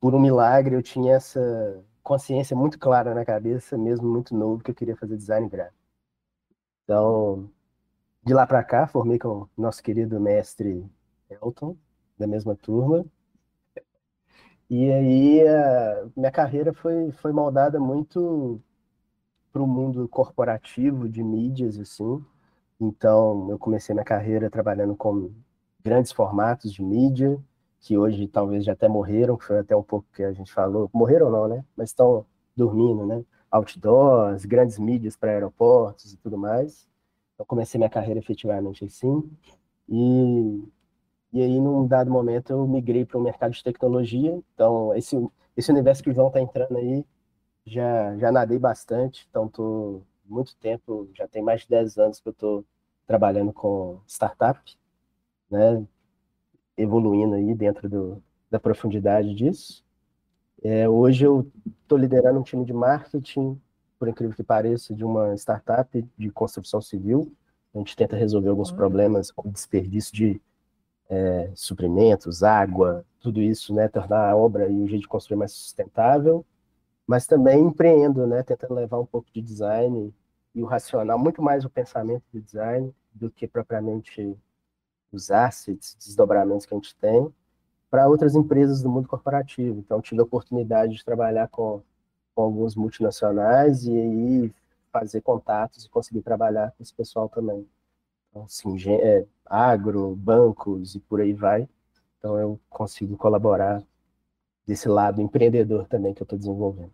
[0.00, 4.70] por um milagre eu tinha essa consciência muito clara na cabeça, mesmo muito novo, que
[4.70, 5.76] eu queria fazer design gráfico.
[6.84, 7.50] Então,
[8.24, 10.90] de lá para cá, formei com o nosso querido mestre
[11.28, 11.76] Elton,
[12.16, 13.04] da mesma turma.
[14.68, 18.60] E aí, a minha carreira foi, foi moldada muito
[19.52, 22.24] para o mundo corporativo de mídias, assim.
[22.80, 25.32] Então, eu comecei minha carreira trabalhando com
[25.84, 27.38] grandes formatos de mídia,
[27.80, 30.90] que hoje talvez já até morreram, que foi até um pouco que a gente falou.
[30.92, 31.64] Morreram não, né?
[31.76, 32.26] Mas estão
[32.56, 33.24] dormindo, né?
[33.50, 36.88] Outdoors, grandes mídias para aeroportos e tudo mais.
[37.38, 39.30] Eu comecei minha carreira efetivamente assim.
[39.88, 40.62] E,
[41.36, 44.40] e aí, num dado momento, eu migrei para o mercado de tecnologia.
[44.54, 45.16] Então, esse,
[45.56, 47.04] esse universo que o João está entrando aí,
[47.66, 49.26] já, já nadei bastante.
[49.28, 52.64] Então, estou muito tempo, já tem mais de 10 anos que eu estou
[53.06, 54.60] trabalhando com startup,
[55.50, 55.86] né?
[56.76, 59.84] Evoluindo aí dentro do, da profundidade disso.
[60.62, 61.46] É, hoje eu
[61.82, 63.60] estou liderando um time de marketing
[63.98, 67.32] por incrível que pareça, de uma startup de construção civil.
[67.74, 70.40] A gente tenta resolver alguns problemas como desperdício de
[71.08, 75.52] é, suprimentos, água, tudo isso, né, tornar a obra e o jeito de construir mais
[75.52, 76.44] sustentável,
[77.06, 80.12] mas também empreendo, né, tentando levar um pouco de design
[80.54, 84.36] e o racional, muito mais o pensamento de design do que propriamente
[85.12, 87.32] os assets, desdobramentos que a gente tem,
[87.90, 89.78] para outras empresas do mundo corporativo.
[89.78, 91.82] Então, tive a oportunidade de trabalhar com
[92.36, 94.54] com alguns multinacionais e aí
[94.92, 97.66] fazer contatos e conseguir trabalhar com esse pessoal também.
[98.28, 101.68] Então, assim, é, agro, bancos e por aí vai.
[102.18, 103.82] Então, eu consigo colaborar
[104.66, 106.92] desse lado empreendedor também que eu estou desenvolvendo.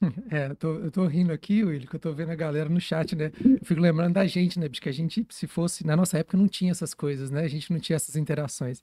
[0.30, 2.80] É, eu tô, eu tô rindo aqui, Will, que eu tô vendo a galera no
[2.80, 3.30] chat, né?
[3.44, 4.68] Eu fico lembrando da gente, né?
[4.68, 7.42] Porque a gente, se fosse, na nossa época não tinha essas coisas, né?
[7.42, 8.82] A gente não tinha essas interações.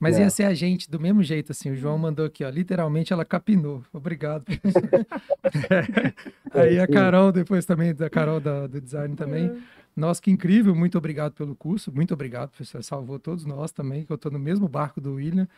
[0.00, 0.22] Mas é.
[0.22, 1.70] ia ser a gente do mesmo jeito, assim.
[1.70, 2.48] O João mandou aqui, ó.
[2.48, 3.84] Literalmente ela capinou.
[3.92, 4.44] Obrigado.
[6.54, 9.50] Aí a Carol, depois também, da Carol da, do design também.
[9.50, 9.60] Uhum.
[9.96, 10.74] Nossa, que incrível.
[10.74, 11.92] Muito obrigado pelo curso.
[11.92, 12.82] Muito obrigado, professor.
[12.84, 15.48] Salvou todos nós também, que eu tô no mesmo barco do William.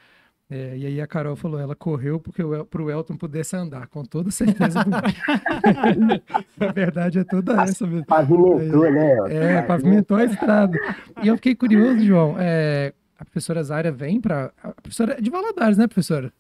[0.50, 4.04] É, e aí a Carol falou, ela correu porque para o Elton pudesse andar, com
[4.04, 4.80] toda certeza.
[6.58, 8.04] a verdade é toda essa mesmo.
[8.04, 9.16] Pavimentou, né?
[9.28, 10.76] É, pavimentou a estrada.
[11.22, 14.50] E eu fiquei curioso, João, é, a professora Zaira vem para.
[14.60, 16.32] A professora é de Valadares, né, professora?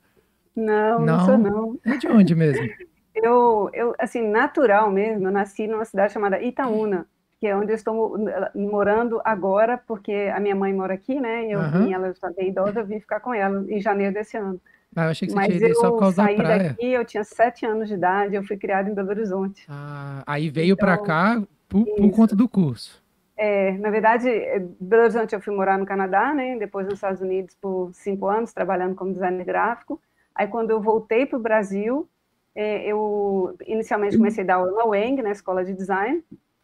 [0.56, 1.78] Não, não, não sou não.
[1.84, 2.66] É de onde mesmo?
[3.14, 7.06] eu, eu, assim, natural mesmo, eu nasci numa cidade chamada Itaúna,
[7.40, 8.18] que é onde eu estou
[8.54, 11.46] morando agora, porque a minha mãe mora aqui, né?
[11.46, 11.86] Eu uhum.
[11.86, 14.60] vim, ela está bem idosa, eu vim ficar com ela em janeiro desse ano.
[14.94, 16.64] Ah, eu achei que você Mas tinha só por causa da praia.
[16.64, 19.64] daqui, eu tinha sete anos de idade, eu fui criada em Belo Horizonte.
[19.70, 23.02] Ah, aí veio então, para cá por, por conta do curso.
[23.38, 26.58] É, na verdade, é, Belo Horizonte eu fui morar no Canadá, né?
[26.58, 29.98] Depois nos Estados Unidos por cinco anos, trabalhando como designer gráfico.
[30.34, 32.06] Aí, quando eu voltei para o Brasil,
[32.54, 36.22] é, eu inicialmente comecei a dar aula na UENG, na Escola de Design.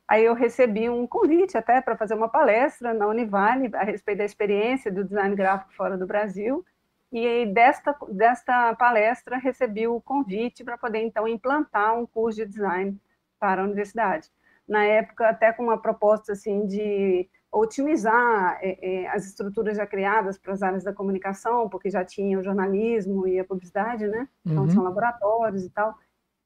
[0.09, 4.25] Aí eu recebi um convite até para fazer uma palestra na Univale a respeito da
[4.25, 6.65] experiência do design gráfico fora do Brasil.
[7.13, 13.01] E desta, desta palestra recebi o convite para poder, então, implantar um curso de design
[13.39, 14.31] para a universidade
[14.67, 20.37] na época até com uma proposta assim de otimizar é, é, as estruturas já criadas
[20.37, 24.29] para as áreas da comunicação, porque já tinha o jornalismo e a publicidade, né?
[24.45, 24.71] Então uhum.
[24.71, 25.95] são laboratórios e tal.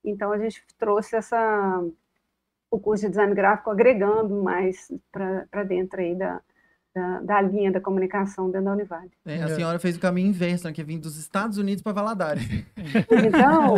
[0.04, 1.82] Então a gente trouxe essa
[2.70, 6.40] o curso de design gráfico agregando mais para dentro aí da,
[6.94, 9.10] da, da, linha da comunicação dentro da Univale.
[9.26, 12.46] É, a senhora fez o caminho inverso, né, que vim dos Estados Unidos para Valadares.
[13.10, 13.76] Então,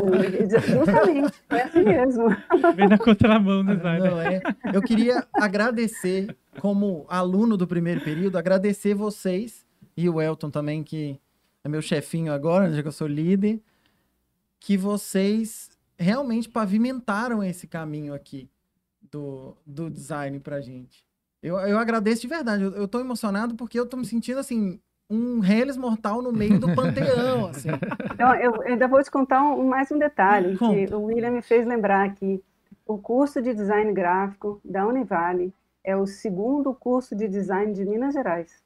[0.48, 2.28] justamente, é assim mesmo.
[2.74, 4.40] Vem na contramão, né, Não, é.
[4.72, 11.20] Eu queria agradecer, como aluno do primeiro período, agradecer vocês e o Elton também, que
[11.64, 13.60] é meu chefinho agora, já que eu sou líder,
[14.58, 18.48] que vocês realmente pavimentaram esse caminho aqui
[19.12, 21.04] do, do design pra gente.
[21.42, 22.64] Eu, eu agradeço de verdade.
[22.64, 26.58] Eu, eu tô emocionado porque eu tô me sentindo assim, um Reles mortal no meio
[26.58, 27.68] do panteão, assim.
[28.14, 30.74] Então, eu, ainda vou te contar um, mais um detalhe, Conta.
[30.74, 32.42] que o William me fez lembrar que
[32.86, 35.52] o curso de design gráfico da Univale
[35.84, 38.61] é o segundo curso de design de Minas Gerais.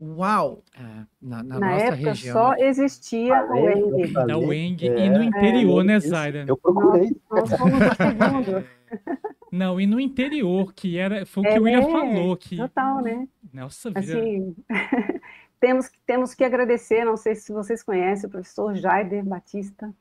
[0.00, 0.62] Uau!
[0.78, 4.12] É, na, na, na época região, só existia o Weng.
[4.12, 6.44] Da Weng é, e no interior, é, né, Zaira?
[6.46, 7.10] Eu procurei.
[7.28, 8.64] Nós, nós fomos o segundo.
[9.50, 12.36] Não, e no interior, que era, foi o que é, o William falou.
[12.36, 12.56] Que...
[12.56, 13.26] Total, né?
[13.52, 14.00] Nossa vida.
[14.00, 14.54] Assim,
[15.58, 19.92] temos, temos que agradecer, não sei se vocês conhecem, o professor Jaider Batista,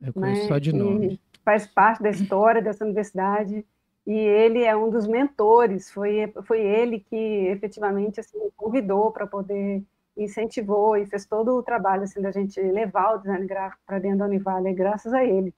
[0.00, 1.20] Eu conheço né, só de nome.
[1.44, 3.64] faz parte da história dessa universidade,
[4.06, 9.26] e ele é um dos mentores, foi, foi ele que efetivamente assim, me convidou para
[9.26, 9.82] poder,
[10.16, 14.18] incentivou e fez todo o trabalho assim, da gente levar o design gráfico para dentro
[14.18, 15.54] da Univale, graças a ele.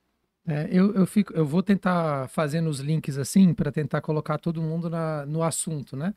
[0.48, 4.62] É, eu, eu, fico, eu vou tentar fazendo os links assim para tentar colocar todo
[4.62, 6.14] mundo na, no assunto, né?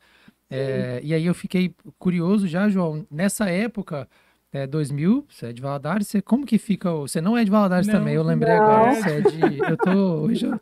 [0.48, 4.08] É, e aí eu fiquei curioso já, João, nessa época,
[4.52, 6.92] é, 2000, você é de Valadares, você, como que fica?
[6.92, 8.62] o- Você não é de Valadares Não, também, eu lembrei não.
[8.62, 9.90] agora, você é de, eu tô
[10.22, 10.60] hoje, eu-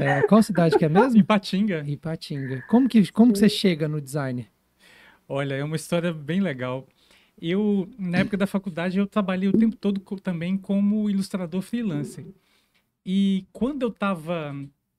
[0.00, 1.18] é, qual cidade que é mesmo?
[1.20, 1.84] Ipatinga.
[1.86, 2.62] Ipatinga.
[2.68, 4.48] Como que, como que você chega no design?
[5.28, 6.86] Olha, é uma história bem legal.
[7.40, 12.24] Eu, na época da faculdade, eu trabalhei o tempo todo co- também como ilustrador freelancer.
[13.04, 14.54] E quando eu estava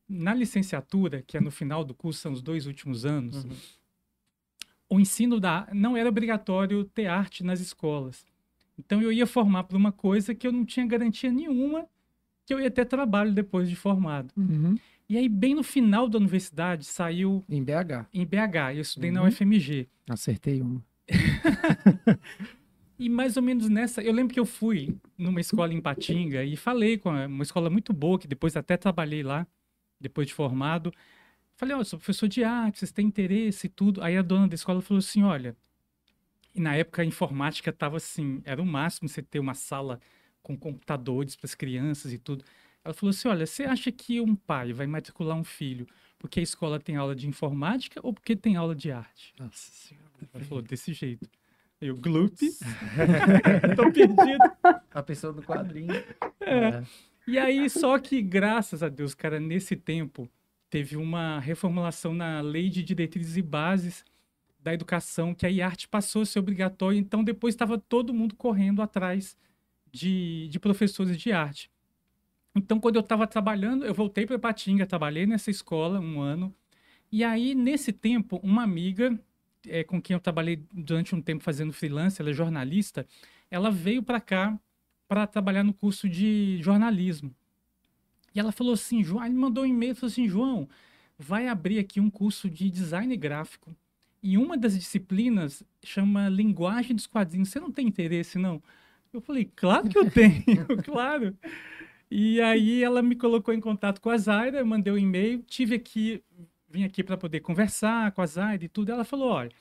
[0.07, 3.45] na licenciatura, que é no final do curso, são os dois últimos anos,
[4.89, 8.25] o ensino da não era obrigatório ter arte nas escolas.
[8.79, 11.85] Então eu ia formar para uma coisa que eu não tinha garantia nenhuma
[12.47, 14.31] que eu ia ter trabalho depois de formado.
[14.37, 14.75] Uhum.
[15.09, 18.07] E aí, bem no final da universidade, saiu Em BH.
[18.13, 19.27] em BH, eu estudei na Uhum.
[19.27, 19.87] UFMG.
[20.09, 20.81] Acertei uma.
[22.99, 26.55] E mais ou menos nessa, eu lembro que eu fui numa escola em Patinga e
[26.55, 29.45] falei com uma escola muito boa, que depois até trabalhei lá,
[30.01, 30.91] depois de formado.
[31.57, 34.01] Falei, ó, sou professor de arte, vocês têm interesse e tudo.
[34.01, 35.55] Aí a dona da escola falou assim, olha,
[36.55, 39.99] e na época a informática estava assim, era o máximo você ter uma sala
[40.47, 42.45] com computadores para as crianças e tudo.
[42.83, 45.85] Ela falou assim, olha, você acha que um pai vai matricular um filho
[46.17, 49.33] porque a escola tem aula de informática ou porque tem aula de arte?
[49.37, 50.07] Nossa senhora.
[50.33, 51.29] Ela falou, desse jeito.
[51.81, 52.33] Eu, glup,
[53.75, 54.39] tô perdido.
[54.91, 55.93] A pessoa do quadrinho.
[56.41, 56.83] É.
[57.27, 60.27] E aí, só que, graças a Deus, cara, nesse tempo,
[60.71, 64.03] teve uma reformulação na Lei de Diretrizes e Bases
[64.59, 68.35] da Educação, que aí a arte passou a ser obrigatória, então depois estava todo mundo
[68.35, 69.37] correndo atrás
[69.91, 71.69] de, de professores de arte.
[72.55, 76.53] Então, quando eu estava trabalhando, eu voltei para Patinga, trabalhei nessa escola um ano,
[77.11, 79.17] e aí, nesse tempo, uma amiga
[79.65, 83.07] eh, com quem eu trabalhei durante um tempo fazendo freelance, ela é jornalista,
[83.49, 84.59] ela veio para cá
[85.07, 87.33] para trabalhar no curso de jornalismo.
[88.35, 90.67] E ela falou assim, João, ela me mandou um e-mail, falou assim, João,
[91.17, 93.75] vai abrir aqui um curso de design gráfico.
[94.21, 97.49] E uma das disciplinas chama linguagem dos quadrinhos.
[97.49, 98.61] Você não tem interesse, não?
[99.13, 101.35] Eu falei, claro que eu tenho, claro.
[102.09, 105.75] E aí ela me colocou em contato com a Zaira, eu mandei um e-mail, tive
[105.75, 106.23] aqui,
[106.69, 108.91] vim aqui para poder conversar com a Zaira e tudo.
[108.91, 109.51] Ela falou, olha,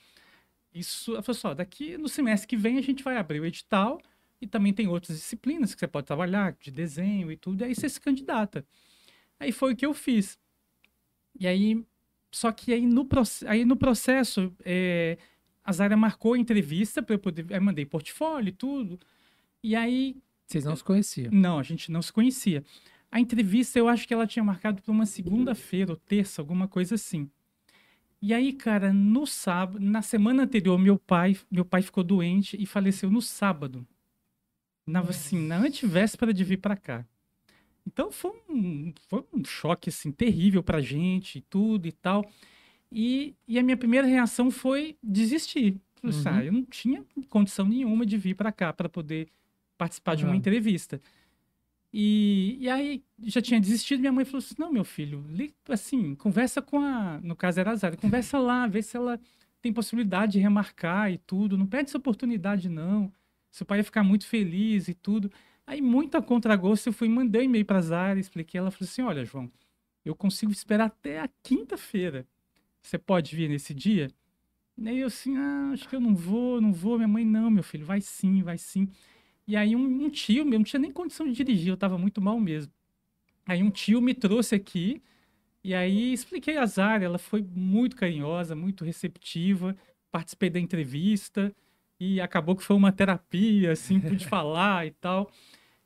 [0.73, 4.01] isso, ela falou só, daqui no semestre que vem a gente vai abrir o edital
[4.41, 7.75] e também tem outras disciplinas que você pode trabalhar, de desenho e tudo, e aí
[7.75, 8.65] você se candidata.
[9.41, 10.39] Aí foi o que eu fiz.
[11.39, 11.85] E aí,
[12.31, 13.09] só que aí no,
[13.47, 15.19] aí no processo, é,
[15.65, 19.01] a Zaira marcou entrevista para eu poder, aí mandei portfólio e tudo,
[19.63, 20.17] e aí
[20.47, 21.31] Vocês não se conheciam.
[21.33, 22.65] não, a gente não se conhecia.
[23.11, 26.95] A entrevista eu acho que ela tinha marcado para uma segunda-feira ou terça, alguma coisa
[26.97, 27.31] assim.
[28.21, 32.67] E aí, cara, no sábado, na semana anterior, meu pai, meu pai ficou doente e
[32.67, 33.87] faleceu no sábado.
[34.87, 37.05] Na, assim, na antevéspera de vir para cá.
[37.87, 42.29] Então foi um, foi um choque assim terrível pra gente e tudo e tal.
[42.91, 45.81] E, e a minha primeira reação foi desistir.
[46.03, 46.35] Assim, Uhum.
[46.35, 49.29] ah, eu não tinha condição nenhuma de vir para cá para poder
[49.79, 50.39] participar de uma Uhum.
[50.39, 51.01] entrevista.
[51.93, 56.15] E, e aí já tinha desistido, minha mãe falou assim: "Não, meu filho, li- assim,
[56.15, 59.19] conversa com a, no caso era a Zara, conversa lá, vê se ela
[59.63, 63.13] tem possibilidade de remarcar e tudo, não perde essa oportunidade não.
[63.51, 65.31] Seu pai ia ficar muito feliz e tudo".
[65.67, 68.85] Aí muito a contragosto eu fui mandei um e-mail para a Zara, expliquei, ela falou
[68.89, 69.51] assim: "Olha, João,
[70.05, 72.27] eu consigo esperar até a quinta-feira.
[72.83, 74.11] Você pode vir nesse dia?"
[74.79, 76.97] E aí eu assim, ah, acho que eu não vou, não vou.
[76.99, 78.89] Minha mãe, não, meu filho, vai sim, vai sim.
[79.47, 82.21] E aí um, um tio meu, não tinha nem condição de dirigir, eu tava muito
[82.21, 82.73] mal mesmo.
[83.47, 85.03] Aí um tio me trouxe aqui,
[85.63, 89.77] e aí expliquei a Zara, ela foi muito carinhosa, muito receptiva,
[90.11, 91.55] participei da entrevista,
[91.99, 95.31] e acabou que foi uma terapia, assim, pude falar e tal.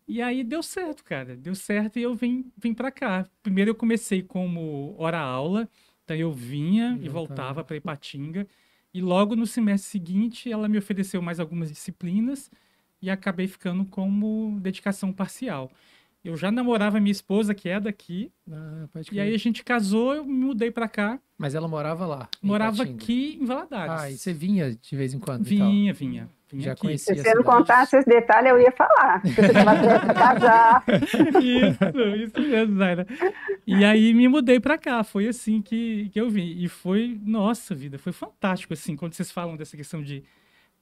[0.08, 3.26] E aí deu certo, cara, deu certo e eu vim, vim para cá.
[3.42, 5.68] Primeiro eu comecei como hora-aula,
[6.04, 7.12] então eu vinha e Voltava.
[7.12, 8.46] voltava para Ipatinga,
[8.92, 12.50] e logo no semestre seguinte ela me ofereceu mais algumas disciplinas,
[13.02, 15.70] e acabei ficando como dedicação parcial.
[16.22, 20.22] Eu já namorava minha esposa, que é daqui, Ah, e aí a gente casou, eu
[20.24, 22.28] me mudei pra cá, Mas ela morava lá.
[22.42, 23.02] em morava Ipatinga.
[23.02, 24.02] aqui em Valadares.
[24.02, 25.44] Ah, e você vinha de vez em quando?
[25.44, 26.82] Vinha, vinha, vinha Já aqui.
[26.82, 29.22] conhecia Se você não contasse esse detalhe, eu ia falar.
[29.22, 30.84] Porque você estava de casar.
[31.42, 33.06] Isso, isso mesmo, Zaira.
[33.66, 36.54] E aí me mudei pra cá, foi assim que, que eu vim.
[36.58, 40.22] E foi, nossa vida, foi fantástico, assim, quando vocês falam dessa questão de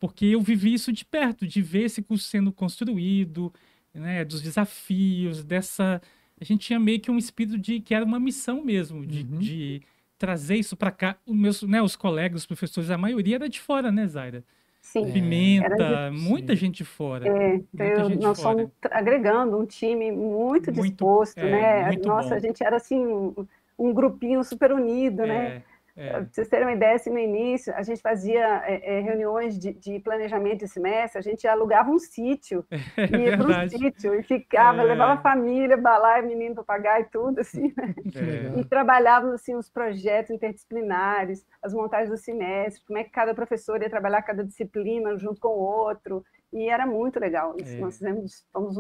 [0.00, 3.52] porque eu vivi isso de perto, de ver esse curso sendo construído,
[3.94, 6.00] né, dos desafios, dessa...
[6.40, 9.38] A gente tinha meio que um espírito de que era uma missão mesmo, de, Uhum.
[9.38, 9.82] de
[10.16, 11.16] trazer isso para cá.
[11.26, 14.44] Os meus, né, os colegas, os professores, a maioria era de fora, né, Zaira?
[14.80, 15.10] Sim.
[15.12, 16.60] Pimenta, era muita sim.
[16.60, 17.26] gente de fora.
[17.28, 18.56] É, Muita eu- gente nós fora.
[18.58, 21.86] fomos tra- agregando um time muito, Muito, disposto, é, né?
[21.88, 22.34] muito Nossa, bom.
[22.36, 23.34] a gente era assim um,
[23.78, 25.62] um grupinho super unido, né?
[25.98, 26.10] É.
[26.10, 29.72] Pra vocês terem uma ideia, assim, no início, a gente fazia é, é, reuniões de,
[29.72, 32.64] de planejamento de semestre, a gente alugava um sítio,
[32.96, 34.84] É ia para um sítio e ficava, É.
[34.84, 37.94] levava a família, balaio, menino, papagaio, tudo, assim, né?
[38.14, 38.60] É.
[38.60, 43.82] E trabalhávamos, assim, os projetos interdisciplinares, as montagens do semestre, como é que cada professor
[43.82, 47.74] ia trabalhar cada disciplina junto com o outro, e era muito legal isso.
[47.76, 47.80] É.
[47.80, 48.76] Nós fizemos, fomos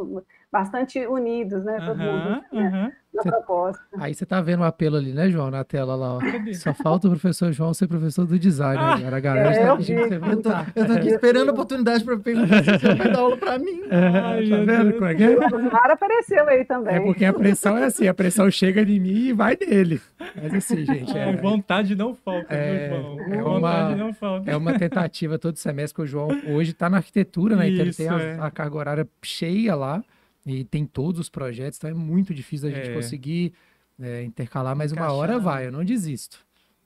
[0.50, 2.92] bastante unidos, né, todo mundo né, aham.
[3.14, 3.82] Na proposta.
[3.98, 6.20] Aí você tá vendo o apelo ali, né, João, na tela lá, ó.
[6.54, 9.16] Só falta o professor João ser professor do design Ah, agora.
[9.16, 10.72] A galera é, eu pedindo você Eu tô, voltar.
[10.76, 13.80] eu tô aqui esperando a oportunidade para perguntar se você vai dar aula para mim.
[13.90, 14.94] Ai, tá meu vendo Deus.
[14.94, 15.28] como é que é?
[15.36, 16.94] O Osmar apareceu aí também.
[16.96, 20.00] É porque a pressão é assim, a pressão chega de mim e vai dele.
[20.40, 23.20] Mas assim, gente, Ai, é, vontade não falta, É, João?
[23.20, 24.50] é vontade uma- não falta.
[24.50, 27.68] é uma tentativa todo semestre que o João hoje está na arquitetura, né?
[27.68, 28.38] Então ele tem Isso, a, é.
[28.40, 30.02] a carga horária cheia lá
[30.48, 32.94] e tem todos os projetos, então é muito difícil da gente É.
[32.94, 33.52] conseguir
[34.00, 35.38] é, intercalar, mas uma Encaixar, hora né?
[35.40, 36.38] vai, eu não desisto.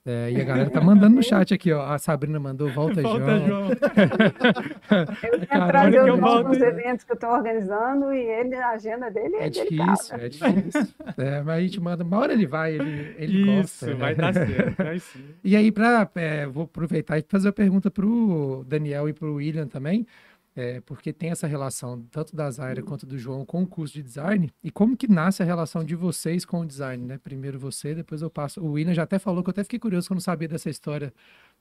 [0.05, 1.81] É, e a galera tá mandando no chat aqui, ó.
[1.85, 3.47] A Sabrina mandou, volta, Volta, João.
[3.47, 3.69] João.
[5.31, 9.45] Eu quero trazer os eventos que eu estou organizando e ele, a agenda dele é,
[9.45, 9.91] É delicada.
[9.93, 10.93] difícil, é difícil.
[11.17, 13.95] É, mas a gente manda, uma hora ele vai, ele, ele Isso, gosta.
[13.95, 14.15] vai né?
[14.21, 15.23] dar certo, vai sim.
[15.43, 19.27] E aí, pra, é, vou aproveitar e fazer a pergunta para o Daniel e para
[19.27, 20.05] o William também,
[20.55, 24.03] é, porque tem essa relação tanto da Zaira quanto do João com o curso de
[24.03, 27.17] design, e como que nasce a relação de vocês com o design, né?
[27.17, 28.61] Primeiro você, depois eu passo.
[28.61, 30.69] O William já até falou que eu até fiquei curioso que eu não sabia dessa
[30.69, 31.13] história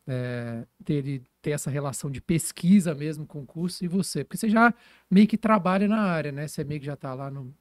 [0.07, 4.51] é, dele ter essa relação de pesquisa mesmo com o curso e você, porque você
[4.51, 4.75] já
[5.11, 6.47] meio que trabalha na área, né?
[6.47, 7.55] Você meio que já está lá no,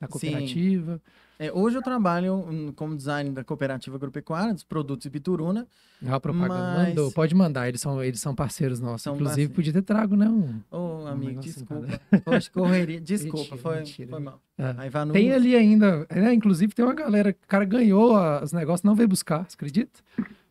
[0.00, 0.08] na
[0.46, 0.98] Sim.
[1.40, 5.68] É, hoje eu trabalho hum, como design da cooperativa agropecuária, dos produtos Ibituruna.
[6.06, 9.02] A propaganda Mas- mandou, pode mandar, eles são, eles são parceiros nossos.
[9.02, 9.54] São Inclusive, parceiros.
[9.54, 10.28] podia ter trago, né?
[10.28, 11.86] Um, Ô, amigo, negócio desculpa.
[11.86, 13.00] assim, Foi correria.
[13.00, 14.10] Desculpa, Mentira, foi, mentira.
[14.10, 14.42] foi mal.
[14.58, 14.74] É.
[14.78, 15.12] Aí vai no.
[15.12, 16.34] Tem ali ainda, né?
[16.34, 20.00] Inclusive tem uma galera, o cara ganhou a- os negócios, não veio buscar, você acredita?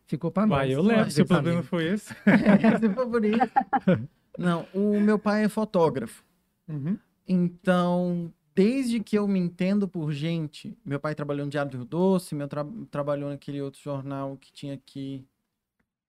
[0.06, 0.58] Ficou pra nós.
[0.58, 2.14] Vai, eu levo, se o problema foi esse.
[2.80, 3.38] Se for por isso.
[4.38, 6.22] Não, o meu pai é fotógrafo.
[6.68, 6.96] Uhum.
[7.26, 11.86] Então, desde que eu me entendo por gente, meu pai trabalhou no Diário do Rio
[11.86, 15.24] Doce, meu tra trabalhou naquele outro jornal que tinha aqui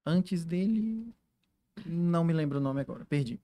[0.04, 1.14] antes dele,
[1.86, 3.40] não me lembro o nome agora, perdi.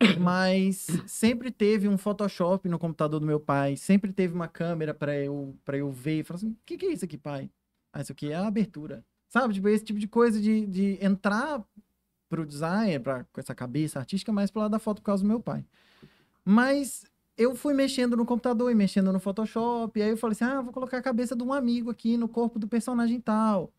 [0.18, 5.14] Mas sempre teve um Photoshop no computador do meu pai, sempre teve uma câmera para
[5.14, 7.50] eu para eu ver e falar assim: "O que, que é isso aqui, pai?"
[7.92, 9.04] Ah, isso aqui é a abertura.
[9.28, 11.62] Sabe, tipo, esse tipo de coisa de, de entrar
[12.26, 15.28] pro design, pra, com essa cabeça artística, mais pro lado da foto por causa do
[15.28, 15.62] meu pai.
[16.42, 17.04] Mas
[17.36, 20.60] eu fui mexendo no computador e mexendo no Photoshop, e aí eu falei assim: ah,
[20.62, 23.70] vou colocar a cabeça de um amigo aqui no corpo do personagem tal.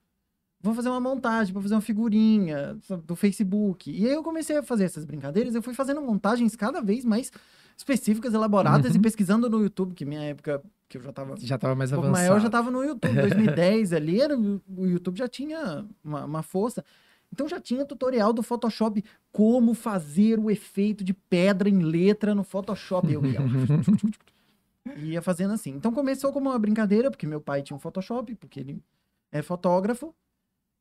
[0.62, 3.92] Vou fazer uma montagem, vou fazer uma figurinha do Facebook.
[3.92, 7.32] E aí eu comecei a fazer essas brincadeiras, eu fui fazendo montagens cada vez mais
[7.78, 8.98] específicas, elaboradas Uhum.
[8.98, 11.96] e pesquisando no YouTube, que minha época, que eu já tava Já tava mais um
[12.00, 12.14] avançado.
[12.18, 13.14] maior já tava no YouTube.
[13.14, 16.84] 2010 ali, era, o YouTube já tinha uma, uma força.
[17.32, 22.44] Então já tinha tutorial do Photoshop como fazer o efeito de pedra em letra no
[22.44, 23.12] Photoshop.
[23.12, 23.40] Eu ia,
[24.98, 25.72] ia fazendo assim.
[25.72, 28.84] Então começou como uma brincadeira, porque meu pai tinha um Photoshop, porque ele
[29.32, 30.14] é fotógrafo.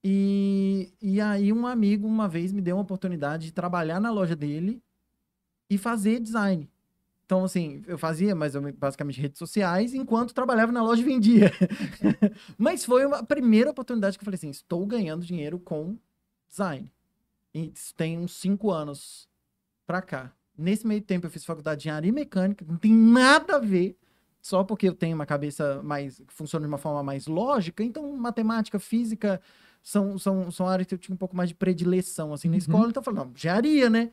[0.05, 4.37] E, e aí um amigo uma vez me deu uma oportunidade de trabalhar na loja
[4.37, 4.81] dele
[5.69, 6.71] e fazer design.
[7.25, 11.51] Então, assim, eu fazia mais basicamente redes sociais, enquanto trabalhava na loja e vendia.
[12.57, 15.99] Mas foi uma primeira oportunidade que eu falei assim: estou ganhando dinheiro com
[16.49, 16.91] design.
[17.55, 19.29] E tem uns cinco anos
[19.87, 20.33] pra cá.
[20.57, 23.97] Nesse meio tempo, eu fiz faculdade de engenharia mecânica, não tem nada a ver,
[24.41, 26.19] só porque eu tenho uma cabeça mais.
[26.19, 27.83] que funciona de uma forma mais lógica.
[27.83, 29.41] Então, matemática, física
[29.83, 32.59] são, são, são áreas que eu tinha um pouco mais de predileção assim, na Uhum.
[32.59, 32.89] escola.
[32.89, 34.13] Então, eu falei: não, engenharia, né?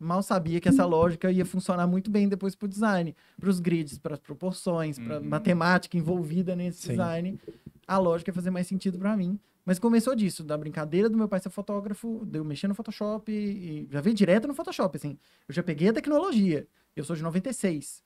[0.00, 3.60] Mal sabia que essa lógica ia funcionar muito bem depois para o design, para os
[3.60, 5.28] grids, para as proporções, para Uhum.
[5.28, 6.88] matemática envolvida nesse Sim.
[6.90, 7.38] design.
[7.86, 9.38] A lógica ia fazer mais sentido para mim.
[9.64, 13.30] Mas começou disso, da brincadeira do meu pai ser fotógrafo, de eu mexer no Photoshop
[13.30, 15.16] e já veio direto no Photoshop, assim.
[15.48, 16.66] Eu já peguei a tecnologia.
[16.96, 18.02] Eu sou de 96.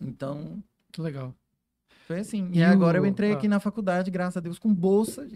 [0.00, 1.34] Então, Que legal.
[2.06, 2.48] foi assim.
[2.52, 3.34] E E, agora o- eu entrei ah.
[3.36, 5.26] aqui na faculdade, graças a Deus, com bolsa.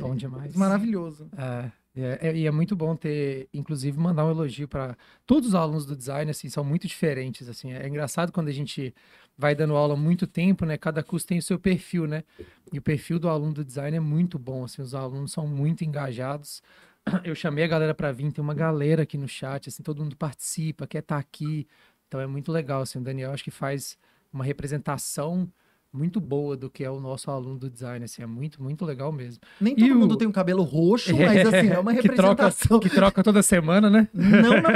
[0.00, 0.54] Bom demais.
[0.56, 1.28] Maravilhoso.
[1.36, 5.54] É, é, é- e é muito bom ter, inclusive, mandar um elogio para todos os
[5.54, 7.72] alunos do design, assim, são muito diferentes, assim.
[7.72, 8.94] É engraçado quando a gente
[9.36, 10.78] vai dando aula muito tempo, né?
[10.78, 12.24] Cada curso tem o seu perfil, né?
[12.72, 15.84] E o perfil do aluno do design é muito bom, assim, os alunos são muito
[15.84, 16.62] engajados.
[17.24, 20.16] eu chamei a galera pra vir, tem uma galera aqui no chat, assim, todo mundo
[20.16, 21.66] participa, quer estar aqui.
[22.08, 23.98] Então é muito legal, assim, o Daniel acho que faz
[24.32, 25.50] uma representação
[25.92, 29.12] muito boa do que é o nosso aluno do design, assim, é muito, muito legal
[29.12, 29.40] mesmo.
[29.60, 32.44] Nem E todo mundo o- tem um cabelo roxo, mas assim, é uma que troca,
[32.44, 32.80] representação.
[32.80, 34.08] que troca toda semana, né?
[34.14, 34.70] Não, não.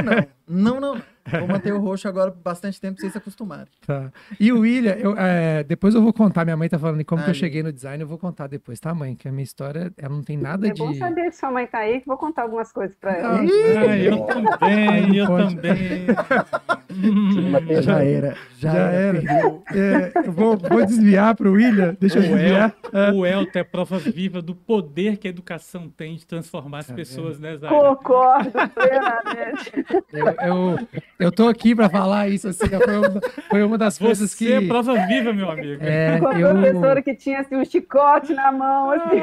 [0.47, 1.03] Não, não, não.
[1.39, 3.67] Vou manter o roxo agora por bastante tempo pra vocês se acostumarem.
[3.87, 4.11] Tá.
[4.39, 6.45] E o William, eu, é, depois eu vou contar.
[6.45, 8.79] Minha mãe tá falando de como que eu cheguei no design, eu vou contar depois,
[8.81, 9.15] tá, mãe?
[9.15, 10.99] Que a minha história, ela não tem nada É bom de.
[10.99, 13.41] saber que sua mãe tá aí, que vou contar algumas coisas para ela.
[13.41, 15.55] Ah, eu também, eu Pode.
[15.57, 16.07] também.
[17.83, 18.37] Já era.
[18.59, 19.19] Já era.
[19.75, 21.97] É, eu vou, vou desviar pro William.
[22.01, 22.75] Deixa eu O El- desviar.
[23.15, 26.95] O Elton é prova viva do poder que a educação tem de transformar as Tá
[26.95, 27.77] pessoas, né, Zaira?
[27.77, 29.73] Concordo plenamente.
[30.13, 30.89] Eu, eu,
[31.19, 34.53] eu tô aqui pra falar isso, assim, foi uma, foi uma das coisas Você que.
[34.53, 35.83] é prova viva, meu amigo.
[35.83, 39.21] É, Com a eu, professora que tinha assim, um chicote na mão, assim.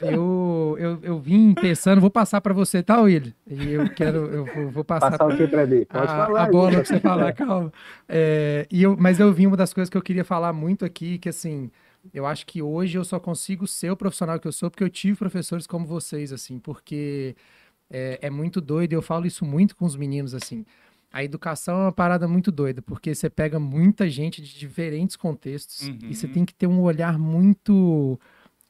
[0.00, 3.32] eu, eu, eu vim pensando, vou passar pra você, tá, William?
[3.48, 5.84] E eu quero, eu vou, vou passar Passar o que pra mim?
[5.84, 6.42] Pode a, falar.
[6.42, 7.72] a bola pra você falar, calma.
[8.08, 11.18] É, e eu, mas eu vi uma das coisas que eu queria falar muito aqui,
[11.18, 11.70] que assim,
[12.12, 14.90] eu acho que hoje eu só consigo ser o profissional que eu sou porque eu
[14.90, 17.34] tive professores como vocês, assim, porque
[17.90, 20.64] é, é muito doido, e eu falo isso muito com os meninos, assim.
[21.14, 25.86] A educação é uma parada muito doida, porque você pega muita gente de diferentes contextos
[26.10, 26.32] e você Uhum.
[26.32, 28.18] tem que ter um olhar muito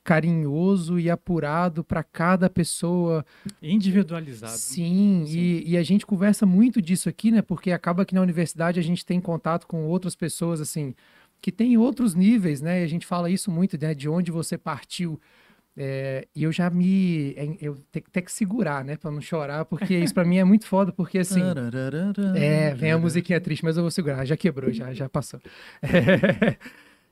[0.05, 3.25] carinhoso e apurado para cada pessoa,
[3.63, 4.53] Individualizado.
[4.53, 7.41] Sim, E, e a gente conversa muito disso aqui, né?
[7.41, 10.95] Porque acaba que na universidade a gente tem contato com outras pessoas, assim,
[11.41, 12.83] que tem outros níveis, né?
[12.83, 13.95] E a gente fala isso muito, né?
[13.95, 15.19] De onde você partiu.
[15.77, 17.33] É, e eu já me.
[17.37, 18.97] em- Eu tenho que segurar, né?
[18.97, 21.41] Pra não chorar, porque isso pra mim é muito foda, porque assim.
[22.37, 24.25] É, vem a musiquinha triste, mas eu vou segurar.
[24.25, 25.41] Já quebrou, já, já passou.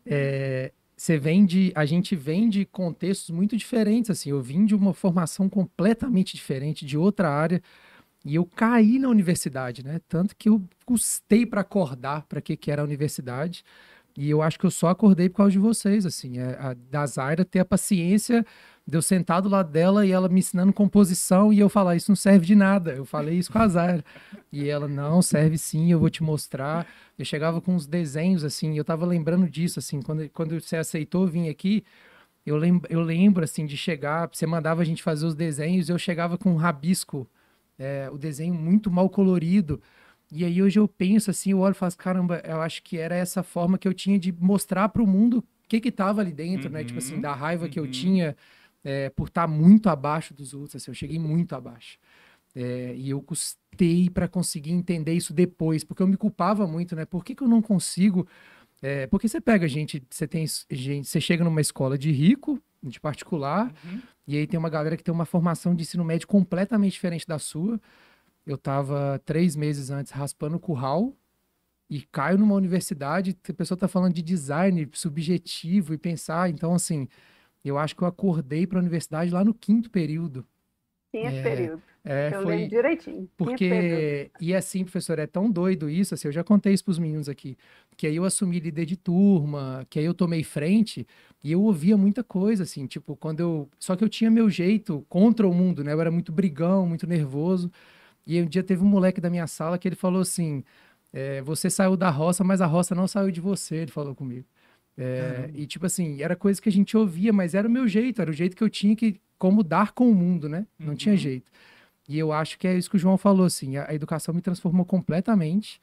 [0.05, 4.31] É, você vem de, a gente vem de contextos muito diferentes, assim.
[4.31, 7.63] Eu vim de uma formação completamente diferente, de outra área,
[8.25, 10.01] e eu caí na universidade, né?
[10.09, 13.63] Tanto que eu custei para acordar para que que era a universidade.
[14.17, 16.39] E eu acho que eu só acordei por causa de vocês, assim.
[16.39, 18.45] É, a, da Zaira ter a paciência
[18.87, 22.11] de eu sentar do lado dela e ela me ensinando composição e eu falar, isso
[22.11, 22.93] não serve de nada.
[22.93, 24.05] Eu falei isso com a Zaira.
[24.51, 26.87] E ela, não, serve sim, eu vou te mostrar.
[27.19, 31.27] Eu chegava com uns desenhos, assim, eu tava lembrando disso, assim, quando, quando você aceitou
[31.27, 31.85] vir aqui,
[32.45, 35.99] eu lembro, eu lembro, assim, de chegar, você mandava a gente fazer os desenhos, eu
[35.99, 37.29] chegava com um rabisco,
[37.79, 39.81] é, o desenho muito mal colorido,
[40.33, 43.15] e aí hoje eu penso, assim, eu olho e falo, caramba, eu acho que era
[43.15, 46.33] essa forma que eu tinha de mostrar para o mundo o que que tava ali
[46.33, 47.91] dentro, né, tipo assim, Uhum, da raiva que eu uhum.
[47.91, 48.37] tinha
[48.85, 51.99] é, por estar muito abaixo dos outros, assim, eu cheguei muito abaixo.
[52.55, 57.05] É, e eu custei para conseguir entender isso depois, porque eu me culpava muito, né?
[57.07, 58.27] Por que, que eu não consigo?
[58.83, 63.01] É, porque você pega gente, você tem gente, você chega numa escola de rico, de
[63.01, 64.03] particular, Uhum.
[64.27, 67.39] e aí tem uma galera que tem uma formação de ensino médio completamente diferente da
[67.39, 67.81] sua.
[68.47, 71.15] Eu tava três meses antes raspando o curral
[71.91, 77.09] e caio numa universidade, a pessoa tá falando de design subjetivo e pensar, então assim,
[77.65, 80.47] eu acho que eu acordei para a universidade lá no quinto período.
[81.13, 81.83] Esse É, período.
[82.05, 83.31] É, eu foi lembro direitinho.
[83.37, 87.29] Porque, e assim, professor, é tão doido isso, assim, eu já contei isso pros meninos
[87.29, 87.57] aqui,
[87.97, 91.07] que aí eu assumi líder de turma, que aí eu tomei frente,
[91.45, 95.05] e eu ouvia muita coisa, assim, tipo, quando eu, só que eu tinha meu jeito
[95.09, 97.71] contra o mundo, né, eu era muito brigão, muito nervoso,
[98.27, 100.65] e um dia teve um moleque da minha sala que ele falou assim,
[101.13, 104.47] é, você saiu da roça, mas a roça não saiu de você, ele falou comigo.
[104.97, 108.21] É, e tipo assim, era coisa que a gente ouvia, mas era o meu jeito,
[108.21, 111.15] era o jeito que eu tinha que, como dar com o mundo, né, não tinha
[111.15, 111.19] Uhum.
[111.19, 111.51] jeito.
[112.09, 114.41] E eu acho que é isso que o João falou, assim, a, a educação me
[114.41, 115.81] transformou completamente.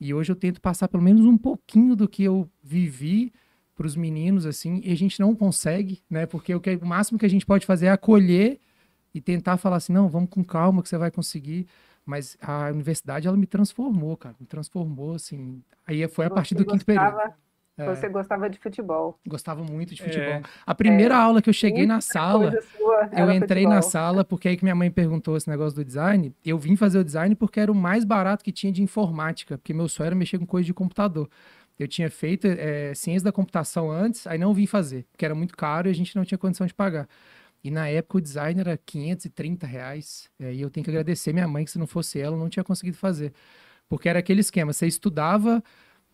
[0.00, 3.32] E hoje eu tento passar pelo menos um pouquinho do que eu vivi
[3.74, 6.26] para os meninos, assim, e a gente não consegue, né?
[6.26, 8.60] Porque o, que, o máximo que a gente pode fazer é acolher
[9.14, 11.66] e tentar falar assim, não, vamos com calma que você vai conseguir.
[12.06, 15.62] Mas a universidade, ela me transformou, cara, me transformou, assim.
[15.86, 17.12] Aí foi a partir do quinto período.
[17.12, 17.34] gostava-
[17.76, 19.18] É, Você gostava de futebol.
[19.26, 20.04] gostava muito de É.
[20.04, 20.42] futebol.
[20.64, 23.90] A primeira aula que eu cheguei na Muita sala, coisa sua eu entrei na futebol.
[23.90, 26.32] sala porque aí que minha mãe perguntou esse negócio do design.
[26.44, 29.74] Eu vim fazer o design porque era o mais barato que tinha de informática, porque
[29.74, 31.28] meu sonho era mexer com coisa de computador.
[31.76, 35.56] Eu tinha feito eh, ciência da computação antes, aí não vim fazer, porque era muito
[35.56, 37.08] caro e a gente não tinha condição de pagar.
[37.64, 40.28] E na época o design era 530 reais.
[40.38, 42.50] eh, E eu tenho que agradecer minha mãe, que se não fosse ela, eu não
[42.50, 43.32] tinha conseguido fazer.
[43.88, 45.62] Porque era aquele esquema, você estudava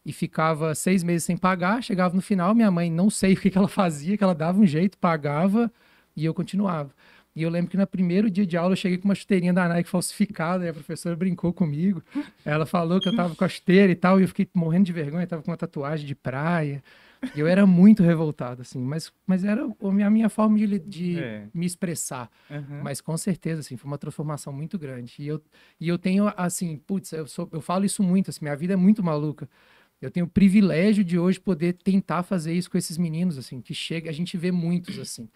[0.05, 3.51] e ficava seis meses sem pagar, chegava no final, minha mãe não sei o que,
[3.51, 5.71] que ela fazia, que ela dava um jeito, pagava
[6.17, 6.93] e eu continuava.
[7.35, 9.69] E eu lembro que no primeiro dia de aula eu cheguei com uma chuteirinha da
[9.69, 12.03] Nike falsificada, e a professora brincou comigo.
[12.45, 14.93] Ela falou que eu tava com a chuteira e tal, e eu fiquei morrendo de
[14.93, 16.83] vergonha, tava com uma tatuagem de praia.
[17.35, 21.49] Eu era muito revoltado, assim, mas, mas era a minha, forma de, de É.
[21.53, 22.31] me expressar.
[22.51, 22.81] Aham.
[22.83, 25.15] Mas com certeza, assim, foi uma transformação muito grande.
[25.19, 25.43] E eu,
[25.79, 28.77] e eu tenho, assim, putz, eu, sou, eu falo isso muito, assim, minha vida é
[28.77, 29.49] muito maluca.
[30.01, 33.75] Eu tenho o privilégio de hoje poder tentar fazer isso com esses meninos, assim, que
[33.75, 35.29] chega, a gente vê muitos, assim.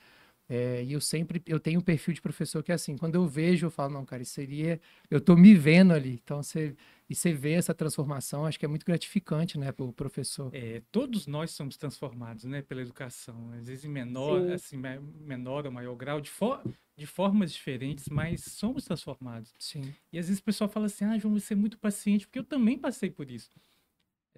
[0.48, 3.26] É, e eu sempre, eu tenho um perfil de professor que é assim, quando eu
[3.26, 4.78] vejo, eu falo, não, cara, isso seria,
[5.10, 6.20] eu tô me vendo ali.
[6.22, 6.76] Então, você,
[7.08, 10.50] e você vê essa transformação, acho que é muito gratificante, né, pro professor.
[10.54, 13.50] É, todos nós somos transformados, né, pela educação.
[13.52, 14.52] Às vezes em menor, Sim.
[14.52, 16.62] assim, me- menor ou maior grau, de, for-
[16.94, 19.50] de formas diferentes, mas somos transformados.
[19.58, 19.94] Sim.
[20.12, 22.44] E às vezes o pessoal fala assim, ah, João, você é muito paciente, porque eu
[22.44, 23.50] também passei por isso.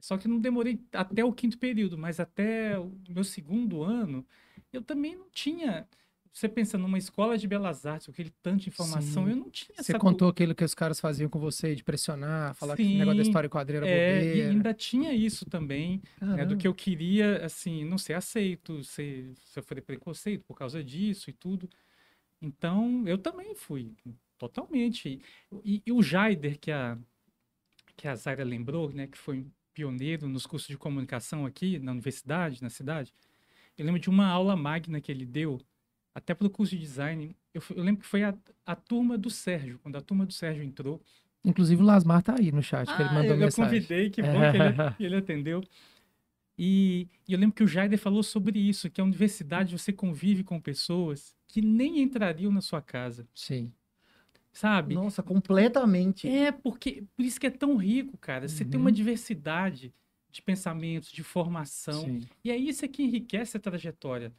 [0.00, 4.24] Só que não demorei até o quinto período, mas até o meu segundo ano,
[4.72, 5.88] eu também não tinha.
[6.32, 9.30] Você pensa numa escola de belas artes, aquele tanto de informação, Sim.
[9.30, 12.76] eu não tinha Você contou aquilo que os caras faziam com você, de pressionar, falar
[12.76, 13.30] que esse negócio da Sim.
[13.30, 14.48] história e quadrilha era É, e bobeira.
[14.50, 19.80] ainda tinha isso também, né, do que eu queria, assim, não ser aceito, ser, sofrer
[19.82, 21.70] preconceito por causa disso e tudo.
[22.42, 23.94] Então, eu também fui,
[24.38, 25.20] totalmente.
[25.64, 26.98] E, e o Jaider, que a,
[27.96, 32.62] que a Zaira lembrou, né, que foi pioneiro nos cursos de comunicação aqui na universidade,
[32.62, 33.12] na cidade,
[33.78, 35.60] eu lembro de uma aula magna que ele deu,
[36.14, 37.36] até para o curso de design.
[37.52, 40.62] Eu, eu lembro que foi a, a turma do Sérgio, quando a turma do Sérgio
[40.64, 41.00] entrou.
[41.44, 43.80] Inclusive o Lasmar tá aí no chat, que ele Ah, mandou eu, eu mensagem.
[43.80, 45.62] convidei, que bom que ele, que ele atendeu.
[46.58, 50.42] E, e eu lembro que o Jaider falou sobre isso, que a universidade você convive
[50.44, 53.72] com pessoas que nem entrariam na sua casa, Sim.
[54.52, 54.94] sabe?
[54.94, 56.26] Nossa, completamente.
[56.28, 58.48] É, porque por isso que é tão rico, cara.
[58.48, 58.94] Você tem uma Uhum.
[58.94, 59.94] diversidade
[60.36, 62.04] de pensamentos, de formação.
[62.04, 62.20] Sim.
[62.44, 64.32] E é isso que enriquece a trajetória.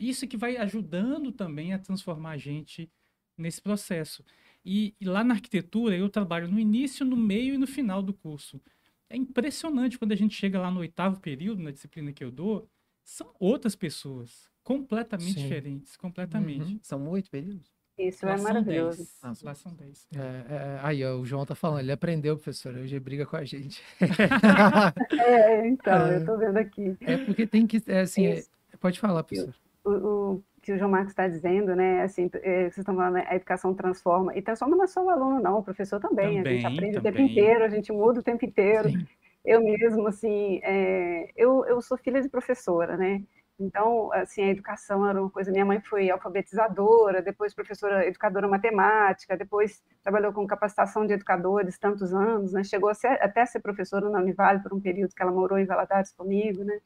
[0.00, 2.90] Isso que vai ajudando também a transformar a gente
[3.36, 4.24] nesse processo.
[4.64, 8.14] E, e lá na arquitetura, eu trabalho no início, no meio e no final do
[8.14, 8.60] curso.
[9.08, 12.66] É impressionante quando a gente chega lá no oitavo período, na disciplina que eu dou,
[13.04, 15.42] são outras pessoas, completamente Sim.
[15.42, 16.74] diferentes, completamente.
[16.74, 16.80] Uhum.
[16.82, 17.70] São oito períodos?
[18.08, 18.98] Isso Lá é maravilhoso.
[18.98, 19.18] 10.
[19.22, 20.06] Ah, são Lá são 10.
[20.14, 23.36] É, é, aí, ó, o João tá falando, ele aprendeu, professor, hoje ele briga com
[23.36, 23.82] a gente.
[25.18, 26.16] É, então, É.
[26.16, 26.96] eu tô vendo aqui.
[27.00, 28.42] É porque tem que, é, assim, é-
[28.80, 29.54] pode falar, professor.
[29.84, 29.90] o,
[30.34, 32.02] o que o João Marcos está dizendo, né?
[32.02, 34.36] Assim, é, vocês estão falando, né, a educação transforma.
[34.36, 36.40] E transforma não é só o aluno, não, o professor também.
[36.40, 37.30] a gente Também, aprende o tempo também.
[37.32, 38.88] inteiro, a gente muda o tempo inteiro.
[38.90, 39.06] Sim.
[39.44, 43.22] Eu mesmo, assim, é, eu, eu sou filha de professora, né?
[43.62, 45.50] Então, assim, a educação era uma coisa.
[45.52, 52.12] Minha mãe foi alfabetizadora, depois professora, educadora matemática, depois trabalhou com capacitação de educadores tantos
[52.12, 52.64] anos, né?
[52.64, 55.58] Chegou a ser, até a ser professora na Univale por um período que ela morou
[55.58, 56.80] em Valadares comigo, né?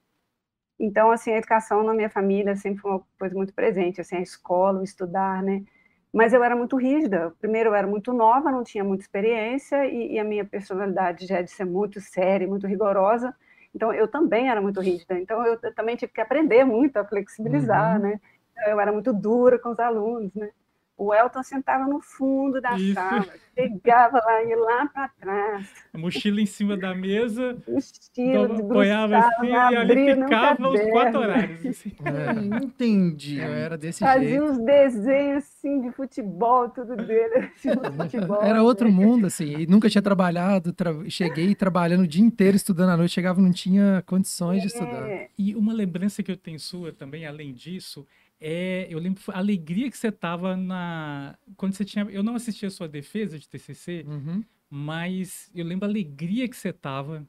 [0.79, 4.21] Então, assim, a educação na minha família sempre foi uma coisa muito presente, assim, a
[4.21, 5.65] escola, o estudar, né?
[6.13, 7.33] Mas eu era muito rígida.
[7.41, 11.39] Primeiro, eu era muito nova, não tinha muita experiência, e, e a minha personalidade já
[11.39, 13.35] é de ser muito séria, muito rigorosa.
[13.77, 15.19] Então, eu também era muito rígida.
[15.21, 18.03] Então, eu, também tive que aprender muito a flexibilizar, Uhum.
[18.09, 18.21] né?
[18.69, 20.51] Eu era muito dura com os alunos, né?
[20.99, 22.95] O Elton sentava no fundo da Isso.
[22.95, 28.49] sala, chegava lá, ia lá para trás, A mochila em cima da mesa, o estilo,
[28.49, 31.67] dava- apoiava assim, e ali ficava os quatro horários.
[31.67, 31.93] assim.
[32.07, 33.39] É, Entendi.
[33.39, 34.45] eu era desse Fazia jeito.
[34.45, 38.43] uns desenhos assim de futebol, tudo dele, assim, de futebol.
[38.43, 38.95] Era outro né?
[38.95, 43.13] mundo, assim, e nunca tinha trabalhado, tra- cheguei trabalhando o dia inteiro estudando à noite,
[43.13, 45.09] chegava e não tinha condições de estudar.
[45.11, 48.07] É, E uma lembrança que eu tenho sua também, além disso,
[48.41, 52.67] é, eu lembro a alegria que você tava na quando você tinha, eu não assisti
[52.67, 54.45] a sua defesa de TCC, Uhum.
[54.69, 57.21] mas eu lembro a alegria que você tava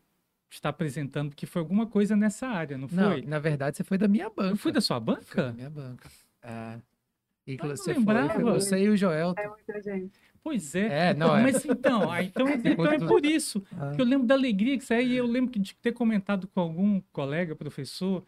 [0.49, 3.21] de estar apresentando, porque foi alguma coisa nessa área, não Não, foi?
[3.23, 4.51] na verdade, você foi da minha banca.
[4.53, 5.53] Eu fui da sua Foi da banca?
[5.53, 6.09] minha banca.
[6.41, 6.75] É.
[6.75, 8.33] não Inclusive, você lembrava.
[8.33, 9.33] foi, foi você e o Joel.
[9.37, 10.19] é muita gente.
[10.43, 11.09] Pois é.
[11.09, 11.43] É, não, é.
[11.43, 13.61] Mas então, ah, então, então é por isso.
[13.77, 13.91] Ah.
[13.93, 16.47] que eu lembro da alegria que você é, e eu lembro que de ter comentado
[16.47, 18.25] com algum colega, professor,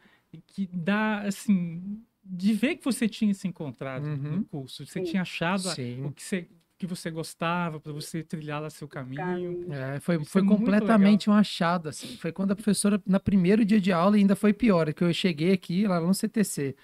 [0.48, 2.02] que dá, assim,
[2.32, 4.16] de ver que você tinha se encontrado Uhum.
[4.38, 5.04] no curso, você Sim.
[5.06, 6.06] tinha achado Sim.
[6.06, 9.22] o que você, que você gostava, para você trilhar lá seu caminho.
[9.22, 9.74] Caminho.
[9.74, 12.16] É, foi, Isso foi é completamente um achado, assim.
[12.18, 15.52] Foi quando a professora, no primeiro dia de aula, ainda foi pior, que eu cheguei
[15.52, 16.76] aqui, lá no CTC.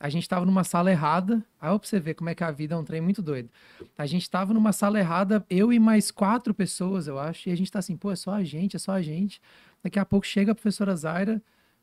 [0.00, 1.44] A gente estava numa sala errada.
[1.60, 3.50] Aí pra você ver como é que a vida é um trem muito doido.
[3.96, 7.56] A gente estava numa sala errada, eu e mais quatro pessoas, eu acho, e a
[7.56, 9.40] gente tá assim, pô, é só a gente, é só a gente.
[9.82, 11.42] Daqui a pouco chega a professora Zaira,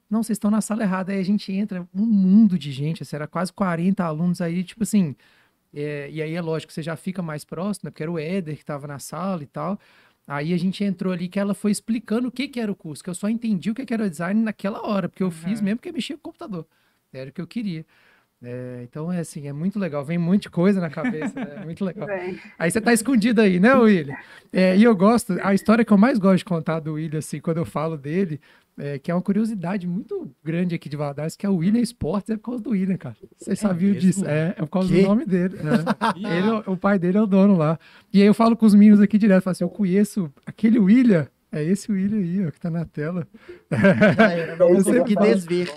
[0.09, 1.11] não, vocês estão na sala errada.
[1.11, 4.83] Aí a gente entra, um mundo de gente, assim, era quase 40 alunos aí, tipo
[4.83, 5.15] assim.
[5.73, 7.91] é, e aí é lógico, você já fica mais próximo, né?
[7.91, 9.79] Porque era o Éder que estava na sala e tal.
[10.27, 13.03] Aí a gente entrou ali que ela foi explicando o que, que era o curso,
[13.03, 15.59] que eu só entendi o que, que era o design naquela hora, porque eu fiz
[15.59, 15.65] Aham.
[15.65, 16.65] mesmo porque mexia com o computador.
[17.13, 17.85] Era o que eu queria.
[18.43, 21.61] É, então é assim, é muito legal, vem de coisa na cabeça, né?
[21.61, 22.05] É muito legal.
[22.05, 24.15] Bem, Aí você tá escondido aí, né, William?
[24.53, 27.41] É, e eu gosto, a história que eu mais gosto de contar do William, assim,
[27.41, 28.39] quando eu falo dele,
[28.77, 32.29] é, que é uma curiosidade muito grande aqui de Valadares, que é o William Sports,
[32.29, 33.15] é por causa do William, cara.
[33.37, 34.01] Vocês sabiam mesmo?
[34.01, 34.25] disso?
[34.27, 35.01] É, é por causa Quê?
[35.01, 35.55] do nome dele.
[36.25, 36.37] é.
[36.37, 37.79] Ele é o- pai dele é o dono lá.
[38.13, 41.27] E aí eu falo com os meninos aqui direto, falo assim, eu conheço aquele William,
[41.51, 43.25] é esse William aí, ó, que tá na tela.
[44.59, 45.71] Não Eu consegui sempre desver.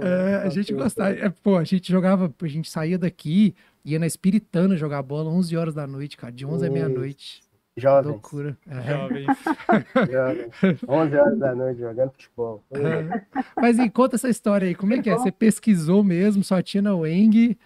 [0.00, 0.36] É, né?
[0.44, 1.10] a gente Então, gostava.
[1.10, 5.56] é, pô, a gente jogava, a gente saía daqui, ia na Espiritana jogar bola 11
[5.56, 7.40] horas da noite, cara, de 11 à meia-noite.
[7.78, 8.58] Jovens, Loucura.
[8.68, 8.82] É.
[8.82, 9.26] Jovens.
[10.10, 10.84] jovens.
[10.88, 12.62] 11 horas da noite jogando futebol.
[12.72, 13.42] É.
[13.56, 15.14] Mas e conta essa história aí, como é que é?
[15.14, 17.56] Você pesquisou mesmo, só tinha na Weng,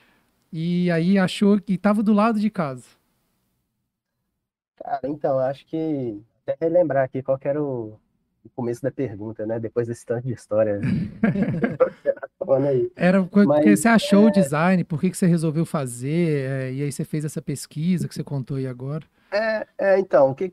[0.53, 2.85] e aí achou que tava do lado de casa.
[4.77, 7.99] Cara, então, acho que até relembrar aqui qual que era o,
[8.45, 9.59] o começo da pergunta, né?
[9.61, 10.81] Depois desse tanto de história.
[12.39, 12.91] Falando aí.
[12.97, 16.73] Era co- Mas, porque você achou o design, por que que você resolveu fazer, é,
[16.73, 19.05] e aí você fez essa pesquisa que você contou aí agora.
[19.31, 20.53] É, é, então, o que,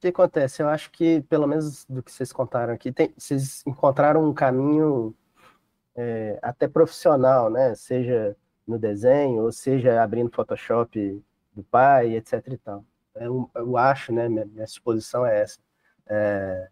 [0.00, 0.62] que acontece?
[0.62, 5.14] Eu acho que, pelo menos do que vocês contaram aqui, tem- vocês encontraram um caminho
[5.96, 7.74] é, até profissional, né?
[7.74, 11.22] Seja no desenho, ou seja abrindo Photoshop
[11.54, 12.84] do pai, etc e tal.
[13.14, 14.28] Eu, eu acho, né?
[14.28, 15.58] Minha, minha suposição é essa.
[16.08, 16.68] É,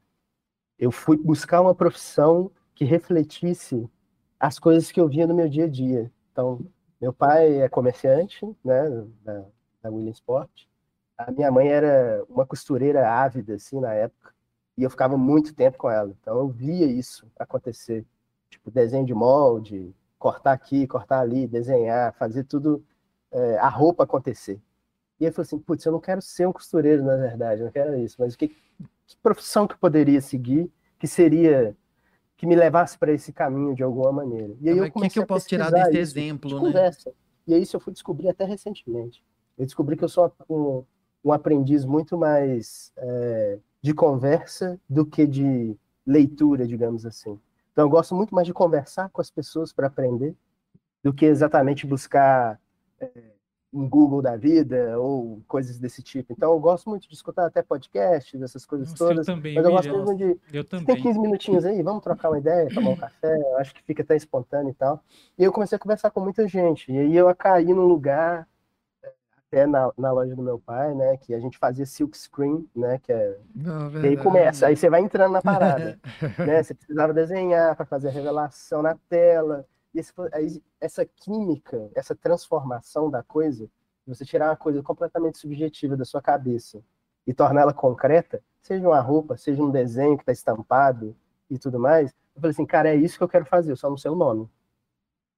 [0.79, 3.89] eu fui buscar uma profissão que refletisse
[4.39, 6.11] as coisas que eu via no meu dia a dia.
[6.31, 6.65] Então,
[7.01, 9.07] meu pai é comerciante, né?
[9.25, 9.45] Da,
[9.83, 10.67] da William Sport.
[11.17, 14.33] A minha mãe era uma costureira ávida, assim, na época,
[14.77, 16.15] e eu ficava muito tempo com ela.
[16.21, 18.07] Então eu via isso acontecer.
[18.49, 22.85] Tipo, desenho de molde, cortar aqui, cortar ali, desenhar, fazer tudo,
[23.33, 24.61] é, a roupa acontecer.
[25.21, 27.73] E eu falei assim, putz, eu não quero ser um costureiro, na verdade, eu não
[27.73, 28.57] quero isso, mas o que,
[29.09, 31.77] que profissão que eu poderia seguir que seria,
[32.37, 34.55] que me levasse para esse caminho de alguma maneira?
[34.61, 36.55] E aí Mas eu o que, comecei que eu posso tirar desse isso de exemplo,
[36.55, 36.61] né?
[36.61, 37.13] conversa.
[37.47, 39.25] E aí isso eu fui descobrir até recentemente.
[39.57, 40.85] Eu descobri que eu sou um,
[41.25, 45.75] um aprendiz muito mais é, de conversa do que de
[46.07, 47.39] leitura, digamos assim.
[47.73, 50.35] Então eu gosto muito mais de conversar com as pessoas para aprender
[51.03, 52.61] do que exatamente buscar
[53.01, 53.09] é,
[53.73, 56.33] um Google da vida ou coisas desse tipo.
[56.33, 59.27] Então eu gosto muito de escutar até podcasts, essas coisas Nossa, eu todas.
[59.27, 60.97] também, Mas eu gosto mesmo de Eu você tem também.
[60.97, 64.17] 15 minutinhos aí, vamos trocar uma ideia, tomar um café, eu acho que fica até
[64.17, 65.03] espontâneo e tal.
[65.39, 68.49] E eu comecei a conversar com muita gente, e aí eu caí num lugar,
[69.47, 72.99] até na, na loja do meu pai, né, que a gente fazia silk screen, né,
[72.99, 73.39] que é...
[73.55, 75.99] Não, E aí começa, aí você vai entrando na parada,
[76.39, 80.13] né, você precisava desenhar para fazer a revelação na tela, e esse,
[80.81, 83.69] essa química, essa transformação da coisa,
[84.07, 86.83] você tirar uma coisa completamente subjetiva da sua cabeça
[87.27, 91.15] e torná-la concreta, seja uma roupa, seja um desenho que está estampado
[91.51, 93.91] e tudo mais, eu falei assim, cara, é isso que eu quero fazer, eu só
[93.91, 94.49] não sei o nome.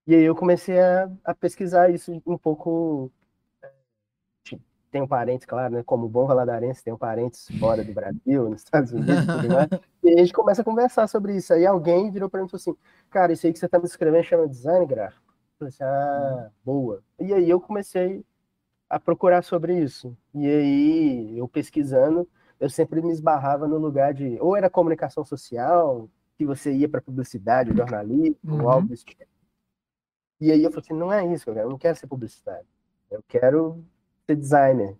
[0.07, 3.11] E aí eu comecei a, a pesquisar isso um pouco.
[4.91, 5.83] Tenho parentes, claro, né?
[5.85, 9.69] Como bom valadarense, tenho parentes fora do Brasil, nos Estados Unidos e tudo mais.
[10.03, 11.53] E aí a gente começa a conversar sobre isso.
[11.53, 12.75] Aí alguém virou para mim e falou assim:
[13.11, 15.23] Cara, isso aí que você está me escrevendo chama design gráfico.
[15.29, 17.03] Eu falei assim: Ah, boa.
[17.19, 18.25] E aí eu comecei
[18.89, 20.17] a procurar sobre isso.
[20.35, 22.27] E aí eu pesquisando,
[22.59, 24.39] eu sempre me esbarrava no lugar de.
[24.41, 28.71] Ou era comunicação social, que você ia para publicidade, jornalismo, Uhum.
[28.71, 29.23] algo desse tipo.
[30.41, 32.07] E aí eu falei assim: Não é isso que eu quero, eu não quero ser
[32.07, 32.67] publicitário.
[33.11, 33.85] Eu quero
[34.33, 34.97] ser designer.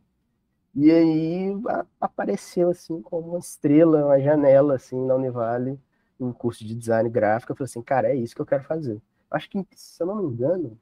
[0.75, 5.79] E aí a- apareceu assim como uma estrela, uma janela assim na Univale,
[6.21, 7.53] um curso de design gráfico.
[7.53, 9.01] Eu falei assim, cara, é isso que eu quero fazer.
[9.31, 10.79] Acho que, se eu não me engano,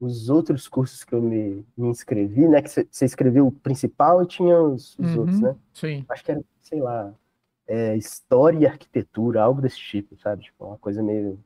[0.00, 2.60] os outros cursos que eu me, me inscrevi, né?
[2.62, 5.20] Que você você escreveu o principal e tinha os, os Uhum.
[5.20, 5.56] outros, né?
[5.72, 6.04] Sim.
[6.08, 7.14] Acho que era, sei lá,
[7.66, 10.44] é, história e arquitetura, algo desse tipo, sabe?
[10.44, 11.38] Tipo, uma coisa meio.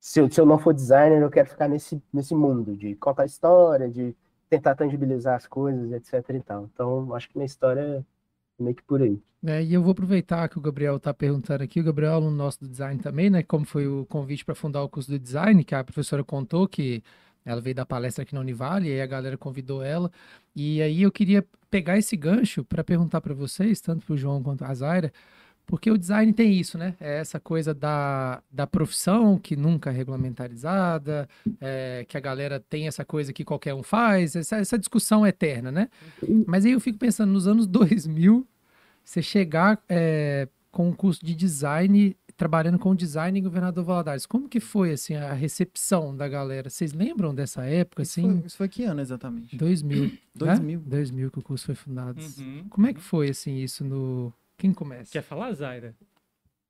[0.00, 3.26] Se eu, se eu não for designer, eu quero ficar nesse, nesse mundo de contar
[3.26, 4.14] história, de
[4.48, 6.68] tentar tangibilizar as coisas, etc e tal.
[6.72, 9.20] Então, acho que minha história é meio que por aí.
[9.44, 12.36] É, e eu vou aproveitar que o Gabriel está perguntando aqui, o Gabriel é aluno
[12.36, 13.42] nosso do design também, né?
[13.42, 17.02] Como foi o convite para fundar o curso do design, que a professora contou que
[17.44, 20.10] ela veio dar palestra aqui na Univale, e aí a galera convidou ela.
[20.56, 24.42] E aí eu queria pegar esse gancho para perguntar para vocês, tanto para o João
[24.42, 25.12] quanto a Zaira,
[25.68, 26.94] porque o design tem isso, né?
[26.98, 31.28] É essa coisa da, da profissão que nunca é regulamentarizada,
[31.60, 35.70] é, que a galera tem essa coisa que qualquer um faz, essa, essa discussão eterna,
[35.70, 35.90] né?
[36.46, 38.46] Mas aí eu fico pensando, nos anos 2000,
[39.04, 44.48] você chegar é, com um curso de design, trabalhando com design em Governador Valadares, como
[44.48, 46.70] que foi, assim, a recepção da galera?
[46.70, 48.38] Vocês lembram dessa época, Isso assim?
[48.38, 49.54] foi, isso foi que ano exatamente?
[49.54, 50.12] 2000, né?
[50.34, 50.80] 2000.
[50.80, 52.18] 2000 que o curso foi fundado.
[52.38, 52.64] Uhum.
[52.70, 54.32] Como é que foi, assim, isso no...
[54.58, 55.10] Quem começa?
[55.12, 55.94] Quer falar, Zaira?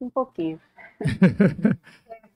[0.01, 0.61] Um pouquinho.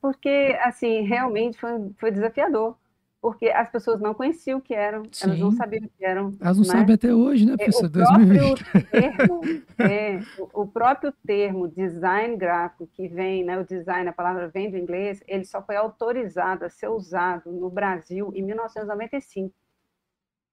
[0.00, 2.76] Porque, assim, realmente foi, foi desafiador.
[3.20, 5.57] porque as pessoas não conheciam o que eram, elas não Sim.
[5.57, 6.32] sabiam o que eram.
[6.40, 6.70] Elas não né?
[6.72, 7.84] sabem até hoje, né, É, professor?
[7.86, 8.64] o 2020.
[8.64, 9.42] próprio termo,
[9.78, 14.72] é, o- o próprio termo design gráfico, que vem, né, o design, a palavra vem
[14.72, 19.55] do inglês, ele só foi autorizado a ser usado no Brasil em 1995.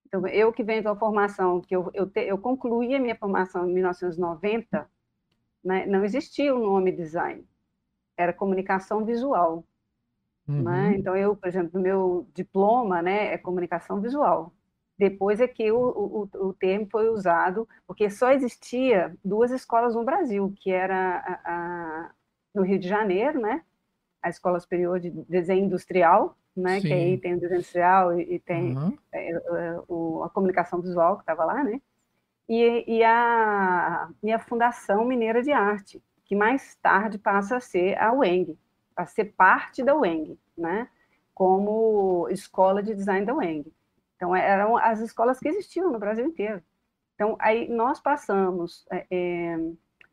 [0.09, 3.15] Então, eu que venho de uma formação, que eu, eu, te- eu concluí a minha
[3.17, 4.89] formação em 1990,
[5.63, 7.45] né, não existia o nome design,
[8.17, 9.65] era comunicação visual
[10.57, 10.89] né?
[10.89, 10.93] Uhum.
[10.95, 14.53] Então, eu, por exemplo, meu diploma, né, é comunicação visual.
[14.97, 19.95] Depois é que o, o, o- o termo foi usado, porque só existia duas escolas
[19.95, 22.11] no Brasil, que era a, a-
[22.53, 23.63] no Rio de Janeiro, né,
[24.23, 27.19] a Escola Superior de Desenho Industrial, né, que aí Sim.
[27.19, 28.75] tem o desenho industrial e, e tem
[29.13, 29.31] é,
[29.87, 31.81] o- a comunicação visual que estava lá, né?
[32.47, 37.97] E, e a, e a Fundação Mineira de Arte, que mais tarde passa a ser
[37.97, 38.57] a UENG,
[38.95, 40.87] a ser parte da UENG, né?
[41.33, 43.71] Como escola de design da UENG.
[44.15, 46.61] Então, eram as escolas que existiam no Brasil inteiro.
[47.15, 49.57] Então, aí nós passamos é, é,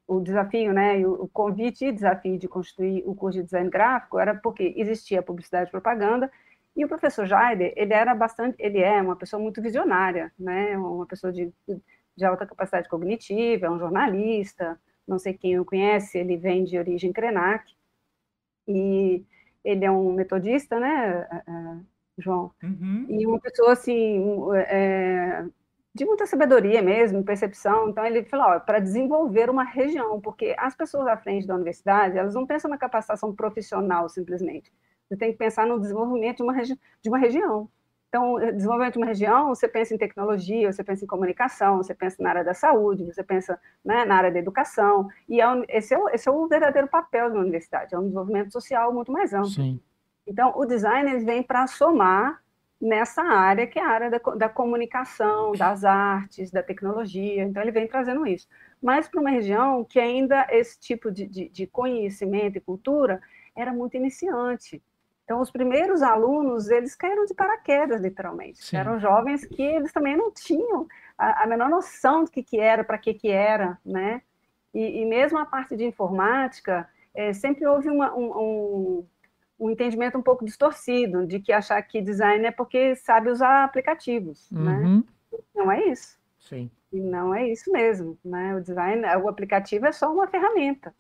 [0.06, 4.34] o desafio, né, o convite e desafio de constituir o curso de design gráfico era
[4.34, 6.30] porque existia publicidade e propaganda,
[6.76, 11.06] e o professor Jaider, ele era bastante, ele é uma pessoa muito visionária, né, uma
[11.06, 11.52] pessoa de,
[12.16, 16.78] de alta capacidade cognitiva, é um jornalista, não sei quem o conhece, ele vem de
[16.78, 17.74] origem Krenak,
[18.68, 19.24] e
[19.64, 21.76] ele é um metodista, né, eh, eh,
[22.18, 22.52] João?
[22.62, 23.06] Uhum.
[23.08, 24.22] E uma pessoa, assim,
[24.68, 25.44] é,
[25.96, 27.88] de muita sabedoria mesmo, percepção.
[27.88, 32.34] Então, ele falou, para desenvolver uma região, porque as pessoas à frente da universidade, elas
[32.34, 34.70] não pensam na capacitação profissional, simplesmente.
[35.08, 37.68] Você tem que pensar no desenvolvimento de uma, de uma região.
[38.10, 41.94] Então, eh, desenvolvimento de uma região, você pensa em tecnologia, você pensa em comunicação, você
[41.94, 45.64] pensa na área da saúde, você pensa né, na área da educação, e é um-
[45.68, 49.10] esse, é o, esse é o verdadeiro papel da universidade, é um desenvolvimento social muito
[49.10, 49.48] mais amplo.
[49.50, 49.80] Sim.
[50.26, 52.42] Então, o design ele vem para somar
[52.80, 57.42] nessa área que é a área da, da comunicação, das artes, da tecnologia.
[57.42, 58.46] Então, ele vem trazendo isso.
[58.82, 63.20] Mas para uma região que ainda esse tipo de, de, de conhecimento e cultura
[63.54, 64.82] era muito iniciante.
[65.24, 68.62] Então, os primeiros alunos, eles caíram de paraquedas, literalmente.
[68.62, 68.76] Sim.
[68.76, 70.86] Eram jovens que eles também não tinham
[71.18, 74.22] a, a menor noção do que, que era, para que, que era, né?
[74.72, 79.06] E, e mesmo a parte de informática, eh, sempre houve uma, um, um,
[79.58, 84.50] um entendimento um pouco distorcido de que achar que design é porque sabe usar aplicativos,
[84.50, 84.76] né?
[84.84, 85.04] Uhum.
[85.54, 86.18] Não é isso.
[86.38, 86.70] Sim.
[86.92, 88.54] E não é isso mesmo, né?
[88.54, 90.94] O design, o aplicativo é só uma ferramenta.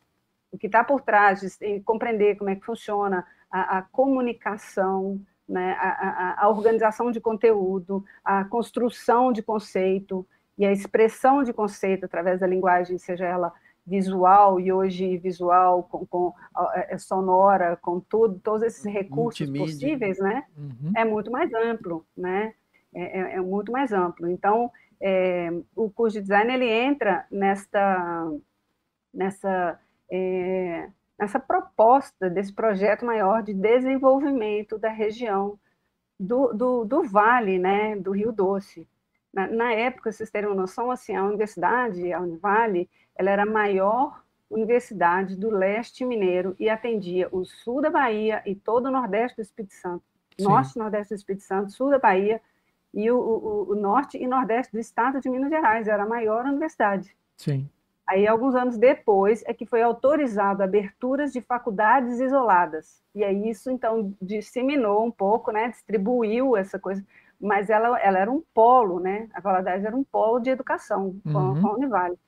[0.50, 5.72] O que está por trás de compreender como é que funciona a, a comunicação, né?
[5.78, 10.26] A, a- a organização de conteúdo, a construção de conceito
[10.58, 13.52] e a expressão de conceito através da linguagem, seja ela
[13.86, 19.66] visual e hoje visual com, com ó, é, sonora, com tudo, todos esses recursos Multimídia.
[19.66, 20.44] possíveis, né?
[20.56, 20.92] Uhum.
[20.96, 22.52] é muito mais amplo, né?
[22.94, 24.28] É, é- é muito mais amplo.
[24.28, 24.70] Então,
[25.00, 28.28] é, o curso de design ele entra nesta,
[29.12, 29.78] nessa,
[30.10, 35.58] é, nessa proposta desse projeto maior de desenvolvimento da região
[36.18, 37.96] do, do, do Vale, né?
[37.96, 38.86] Do Rio Doce.
[39.32, 42.88] Na, na época, vocês terem uma noção, assim, a universidade, a Univale,
[43.18, 48.54] ela era a maior universidade do leste mineiro e atendia o sul da Bahia e
[48.54, 50.04] todo o nordeste do Espírito Santo
[50.38, 50.44] Sim.
[50.48, 52.40] norte e nordeste do Espírito Santo, sul da Bahia
[52.94, 56.44] e o, o- o norte e nordeste do estado de Minas Gerais, era a maior
[56.46, 57.14] universidade.
[57.36, 57.68] Sim.
[58.06, 63.02] Aí, alguns anos depois, é que foi autorizado aberturas de faculdades isoladas.
[63.14, 67.04] E aí isso, então, disseminou um pouco, né, distribuiu essa coisa,
[67.40, 71.30] mas ela, ela era um polo, né, a Valadares era um polo de educação com,
[71.38, 71.60] Uhum.
[71.60, 72.18] com a Univale.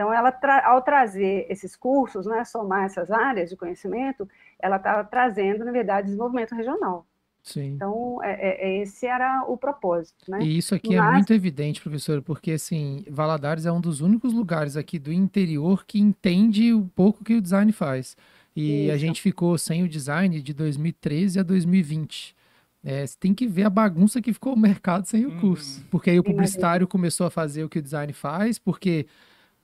[0.00, 4.28] Então, ela, tra- ao trazer esses cursos, né, somar essas áreas de conhecimento,
[4.60, 7.04] ela estava trazendo, na verdade, desenvolvimento regional.
[7.42, 7.72] Sim.
[7.74, 10.38] Então, é- é- é- esse era o propósito, né?
[10.40, 14.32] E isso aqui é Mas- muito evidente, professor, porque assim, Valadares é um dos únicos
[14.32, 18.16] lugares aqui do interior que entende o pouco que o design faz.
[18.54, 18.98] E a Isso.
[19.04, 22.36] gente ficou sem o design de 2013 a 2020.
[22.84, 25.40] É, você tem que ver a bagunça que ficou o mercado sem o Uhum.
[25.40, 25.84] curso.
[25.90, 29.06] Porque aí o publicitário começou a fazer o que o design faz, porque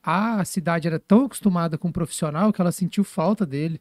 [0.04, 3.80] a cidade era tão acostumada com o profissional que ela sentiu falta dele.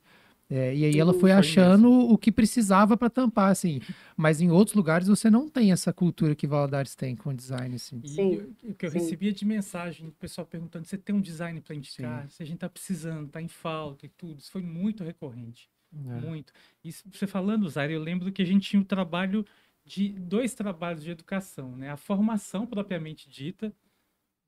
[0.50, 3.82] É, e aí ela Sim, foi achando o que precisava para tampar, assim.
[4.16, 7.76] Mas em outros lugares você não tem essa cultura que Valadares tem com o design,
[7.76, 8.00] assim.
[8.04, 9.00] E Sim, o que eu sim.
[9.00, 12.30] recebia de mensagem, o pessoal perguntando: você tem um design para indicar?
[12.30, 14.40] Se a gente está precisando, está em falta e tudo.
[14.40, 15.70] Isso foi muito recorrente.
[15.92, 16.22] É.
[16.22, 16.54] Muito.
[16.84, 19.46] E você falando, Zaire, eu lembro que a gente tinha o trabalho
[19.86, 21.90] de dois trabalhos de educação, né?
[21.90, 23.74] A formação propriamente dita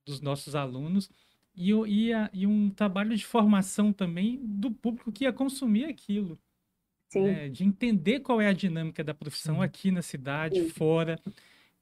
[0.05, 1.09] dos nossos alunos
[1.55, 6.39] e, e, a- e um trabalho de formação também do público que ia consumir aquilo.
[7.09, 7.23] Sim.
[7.23, 9.63] né, de entender qual é a dinâmica da profissão Sim.
[9.63, 10.69] aqui na cidade, Sim.
[10.69, 11.19] fora.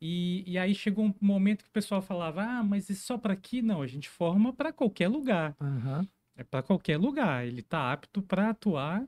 [0.01, 3.34] E, e aí chegou um momento que o pessoal falava: ah, mas isso só para
[3.34, 3.61] aqui?
[3.61, 5.55] Não, a gente forma para qualquer lugar.
[5.59, 6.07] Aham.
[6.36, 7.45] É para qualquer lugar.
[7.47, 9.07] Ele está apto para atuar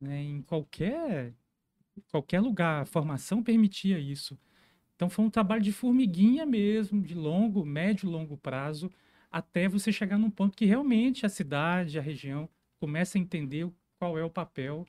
[0.00, 1.34] né, em qualquer,
[2.10, 2.82] qualquer lugar.
[2.82, 4.38] A formação permitia isso.
[4.96, 8.90] Então foi um trabalho de formiguinha mesmo, de longo, médio e longo prazo,
[9.34, 12.48] até você chegar num ponto que realmente a cidade, a região,
[12.80, 13.68] começa a entender
[13.98, 14.86] qual é o papel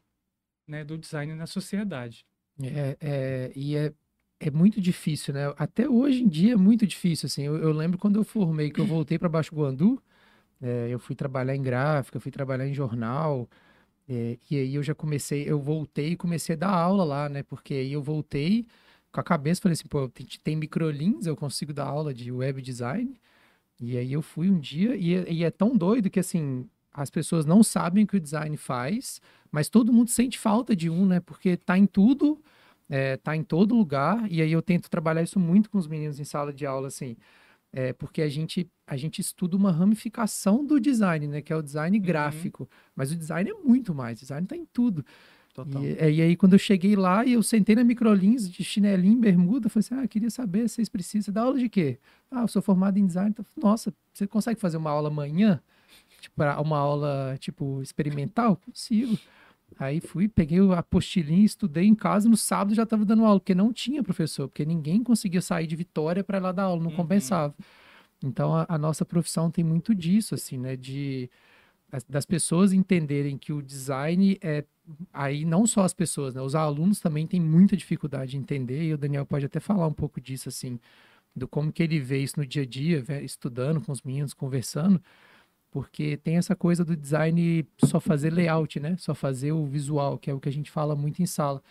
[0.67, 2.23] né, do design na sociedade.
[2.61, 3.91] É, é, e é,
[4.39, 5.51] é muito difícil, né?
[5.57, 7.41] Até hoje em dia é muito difícil, assim.
[7.41, 9.99] Eu, eu lembro quando eu formei, que eu voltei para Baixo Guandu,
[10.61, 13.49] é, eu fui trabalhar em gráfica, fui trabalhar em jornal,
[14.07, 17.41] é, e aí eu já comecei, eu voltei e comecei a dar aula lá, né?
[17.41, 18.67] Porque aí eu voltei
[19.11, 22.61] com a cabeça, falei assim, pô, tem, tem microlins, eu consigo dar aula de web
[22.61, 23.19] design.
[23.82, 27.09] E aí eu fui um dia, e, é- e é tão doido que, assim, as
[27.09, 29.21] pessoas não sabem o que o design faz,
[29.51, 31.19] mas todo mundo sente falta de um, né?
[31.19, 32.41] Porque tá em tudo,
[32.89, 36.19] é, tá em todo lugar, e aí eu tento trabalhar isso muito com os meninos
[36.19, 37.17] em sala de aula, assim,
[37.73, 41.41] é, porque a gente, a gente estuda uma ramificação do design, né?
[41.41, 44.65] Que é o design gráfico, mas o design é muito mais, o design tá em
[44.65, 45.05] tudo.
[45.56, 45.82] Total.
[45.82, 49.18] E, é, e aí, quando eu cheguei lá e eu sentei na Microlins de chinelinho,
[49.18, 51.97] bermuda, falei assim: Ah, queria saber, vocês precisam dar aula de quê?
[52.30, 53.30] Ah, eu sou formado em design.
[53.32, 55.62] Então, Nossa, você consegue fazer uma aula amanhã?
[56.20, 58.58] Tipo, uma aula, tipo, experimental?
[58.58, 59.18] Consigo.
[59.80, 63.56] Aí fui, peguei a apostilinha, estudei em casa, no sábado já estava dando aula, porque
[63.56, 66.89] não tinha professor, porque ninguém conseguia sair de Vitória para ir lá dar aula, não
[66.91, 66.95] Uhum.
[66.97, 67.53] compensava.
[68.24, 70.76] Então, a, a nossa profissão tem muito disso, assim, né?
[70.76, 71.30] De,
[72.03, 74.63] das- pessoas entenderem que o design é
[75.13, 76.41] aí não só as pessoas, né?
[76.41, 79.93] Os alunos também têm muita dificuldade de entender, e o Daniel pode até falar um
[79.93, 80.79] pouco disso, assim,
[81.35, 85.01] do como que ele vê isso no dia a dia, estudando com os meninos, conversando,
[85.71, 88.95] porque tem essa coisa do design só fazer layout, né?
[88.97, 91.61] Só fazer o visual, que é o que a gente fala muito em sala,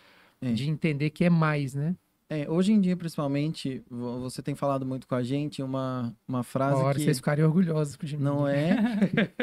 [0.41, 0.51] É.
[0.51, 1.95] de entender que é mais, né?
[2.27, 6.41] É, hoje em dia, principalmente, vo- você tem falado muito com a gente uma, uma
[6.43, 8.23] frase hora que vocês ficarem orgulhosos de mim.
[8.23, 8.75] não é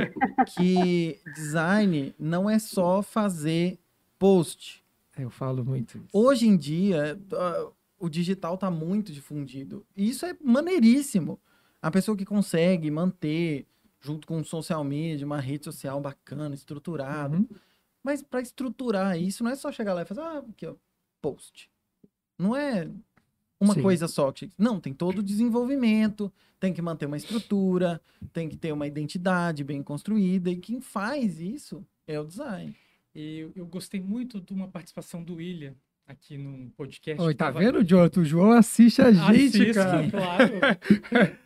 [0.56, 3.78] que design não é só fazer
[4.18, 4.82] post.
[5.16, 6.08] Eu falo muito isso.
[6.12, 7.18] Hoje em dia,
[7.98, 9.86] o digital está muito difundido.
[9.96, 11.38] E isso é maneiríssimo.
[11.80, 13.66] A pessoa que consegue manter,
[14.00, 17.36] junto com o social media, uma rede social bacana, estruturada.
[17.36, 17.46] Uhum.
[18.02, 20.74] Mas para estruturar isso, não é só chegar lá e fazer, ah, aqui, ó,
[21.20, 21.70] post.
[22.38, 22.88] Não é
[23.60, 23.82] uma Sim.
[23.82, 24.30] coisa só.
[24.32, 28.00] que- Não, tem todo o desenvolvimento, tem que manter uma estrutura,
[28.32, 30.50] tem que ter uma identidade bem construída.
[30.50, 32.74] E quem faz isso é o design.
[33.14, 35.74] E eu, eu gostei muito de uma participação do William
[36.06, 37.20] aqui no podcast.
[37.22, 38.20] Oi, tá tava- vendo, Jonathan?
[38.20, 40.10] O João assiste a gente, Assisto, cara.
[40.10, 40.52] claro.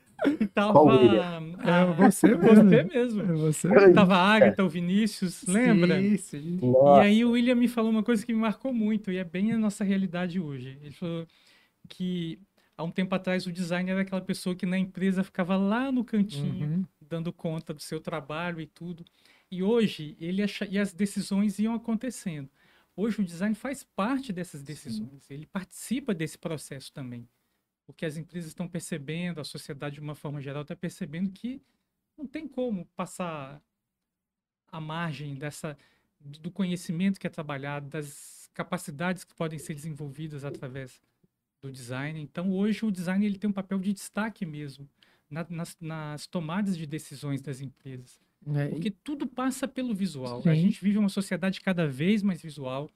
[0.55, 0.73] Tava...
[0.73, 1.55] Qual William?
[1.59, 2.93] Ah, É você você mesmo.
[2.93, 3.23] mesmo.
[3.23, 3.93] É você.
[3.93, 6.01] Tava a Agatha, o Vinícius, lembra?
[6.01, 6.61] Sim, sim.
[6.63, 9.53] E aí o William me falou uma coisa que me marcou muito, e é bem
[9.53, 10.79] a nossa realidade hoje.
[10.83, 11.27] Ele falou
[11.89, 12.39] que
[12.77, 16.05] há um tempo atrás o designer era aquela pessoa que na empresa ficava lá no
[16.05, 16.85] cantinho, Uhum.
[17.01, 19.05] dando conta do seu trabalho e tudo.
[19.51, 20.67] E hoje ele acha...
[20.69, 22.49] e as decisões iam acontecendo.
[22.97, 27.29] Hoje o design faz parte dessas decisões, ele participa desse processo também.
[27.87, 31.63] Porque as empresas estão percebendo, a sociedade de uma forma geral está percebendo que
[32.19, 33.63] não tem como passar
[34.71, 35.77] a margem dessa
[36.19, 41.01] do conhecimento que é trabalhado, das capacidades que podem ser desenvolvidas através
[41.63, 42.21] do design.
[42.21, 44.89] Então, hoje o design ele tem um papel de destaque mesmo
[45.31, 48.19] na- nas, nas tomadas de decisões das empresas.
[48.55, 50.43] É, e- Porque tudo passa pelo visual.
[50.43, 50.49] Sim.
[50.49, 52.91] A gente vive uma sociedade cada vez mais visual.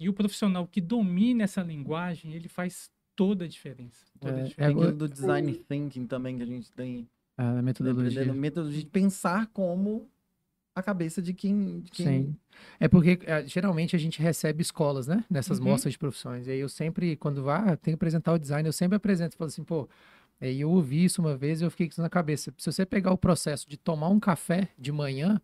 [0.00, 4.04] E o profissional que domina essa linguagem, ele faz toda a diferença.
[4.20, 4.80] Toda a É, diferença.
[4.80, 7.08] é, aquilo do design thinking também que a gente tem.
[7.38, 8.08] a né, metodologia.
[8.22, 10.08] aprendendo metodologia de pensar como
[10.74, 11.80] a cabeça de quem.
[11.80, 12.36] de quem Sim.
[12.78, 15.24] É porque eh, geralmente a gente recebe escolas, né?
[15.28, 15.64] Nessas Uhum.
[15.66, 16.46] mostras de profissões.
[16.46, 19.48] E aí eu sempre, quando vá, tem que apresentar o design, eu sempre apresento, falo
[19.48, 19.88] assim, pô,
[20.40, 22.52] aí eu ouvi isso uma vez e eu fiquei com isso na cabeça.
[22.58, 25.40] Se você pegar o processo de tomar um café de manhã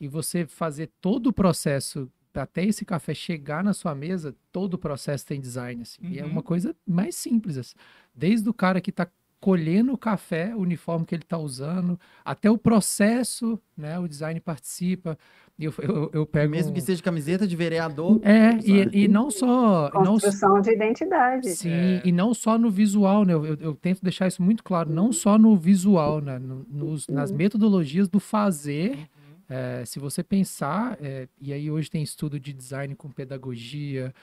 [0.00, 2.10] e você fazer todo o processo
[2.42, 6.00] até esse café chegar na sua mesa, todo o processo tem design, assim.
[6.02, 6.30] E é Uhum.
[6.30, 7.74] uma coisa mais simples, assim.
[8.14, 9.06] Desde o cara que tá
[9.38, 13.98] colhendo o café, o uniforme que ele tá usando, até o processo, né?
[13.98, 15.16] O design participa.
[15.58, 16.50] Eu, eu, eu pego...
[16.50, 18.20] Mesmo que seja camiseta de vereador.
[18.22, 19.90] é, e, e não só.
[19.94, 21.48] Não, Construção de identidade.
[21.50, 22.02] sim, É.
[22.04, 23.32] e não só no visual, né?
[23.34, 26.38] Eu, eu- eu tento deixar isso muito claro, não só no visual, né?
[26.38, 29.08] no- nos- nas metodologias do fazer.
[29.48, 34.14] É, se você pensar, é, e aí hoje tem estudo de design com pedagogia,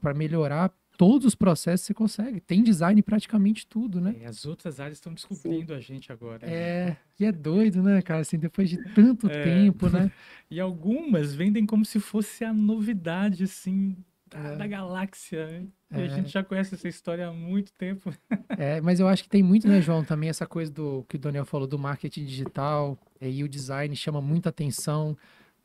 [0.00, 2.40] para melhorar todos os processos você consegue.
[2.40, 4.14] Tem design em praticamente tudo, né?
[4.20, 6.46] É, as outras áreas estão descobrindo a gente agora.
[6.46, 6.52] né?
[6.52, 8.20] É, e é doido, né, cara?
[8.20, 9.42] Assim, depois de tanto É.
[9.42, 10.10] tempo, né?
[10.50, 13.96] E algumas vendem como se fosse a novidade, assim,
[14.28, 14.56] da, É.
[14.56, 15.46] da galáxia.
[15.46, 15.66] né?
[15.92, 16.04] E É.
[16.04, 18.12] a gente já conhece essa história há muito tempo.
[18.58, 21.18] É, mas eu acho que tem muito, né, João, também essa coisa do que o
[21.18, 25.16] Daniel falou do marketing digital é, e o design chama muita atenção.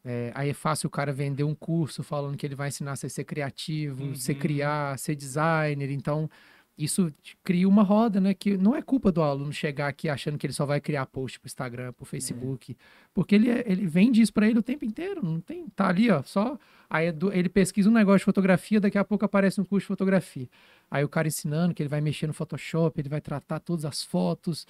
[0.06, 3.08] É, aí é fácil o cara vender um curso falando que ele vai ensinar você
[3.08, 4.40] a ser criativo, ser Uhum.
[4.40, 5.92] criar, ser designer.
[5.92, 6.30] Então,
[6.78, 7.12] isso
[7.44, 8.34] cria uma roda, né?
[8.36, 11.40] Que não é culpa do aluno chegar aqui achando que ele só vai criar post
[11.40, 12.78] pro Instagram, pro Facebook,
[13.14, 15.26] porque ele, é- ele vende isso para ele o tempo inteiro.
[15.26, 16.58] Não tem, tá ali, ó, só.
[16.90, 19.88] Aí é ele pesquisa um negócio de fotografia, daqui a pouco aparece um curso de
[19.88, 20.48] fotografia.
[20.90, 24.04] Aí o cara ensinando que ele vai mexer no Photoshop, ele vai tratar todas as
[24.04, 24.66] fotos.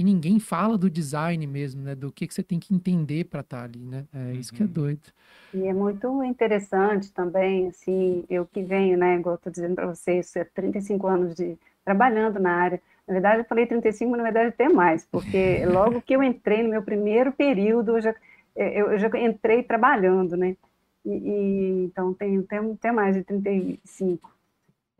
[0.00, 1.94] E ninguém fala do design mesmo, né?
[1.94, 4.06] Do que, que você tem que entender para estar ali, né?
[4.14, 4.74] É isso que é Uhum.
[4.74, 5.12] doido.
[5.54, 9.86] E é muito interessante também, assim, eu que venho, né, igual eu estou dizendo para
[9.86, 12.82] vocês, há 35 anos de trabalhando na área.
[13.06, 16.62] Na verdade, eu falei 35, mas na verdade até mais, porque logo que eu entrei
[16.62, 18.14] no meu primeiro período, eu já,
[18.56, 20.56] eu, eu já entrei trabalhando, né?
[21.04, 24.32] E, e- então tenho até, até mais de 35.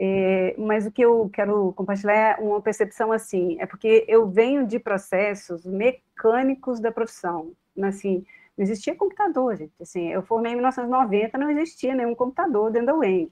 [0.03, 4.67] É, mas o que eu quero compartilhar é uma percepção assim, é porque eu venho
[4.67, 8.25] de processos mecânicos da profissão, assim,
[8.57, 9.75] não existia computador, gente.
[9.81, 13.31] Assim, eu formei em 1990, não existia nenhum computador dentro da UENG.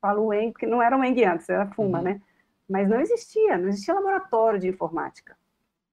[0.00, 2.04] Falo UENG porque não era UENG antes, era FUMA, Uhum.
[2.04, 2.20] né?
[2.68, 5.36] Mas não existia, não existia laboratório de informática.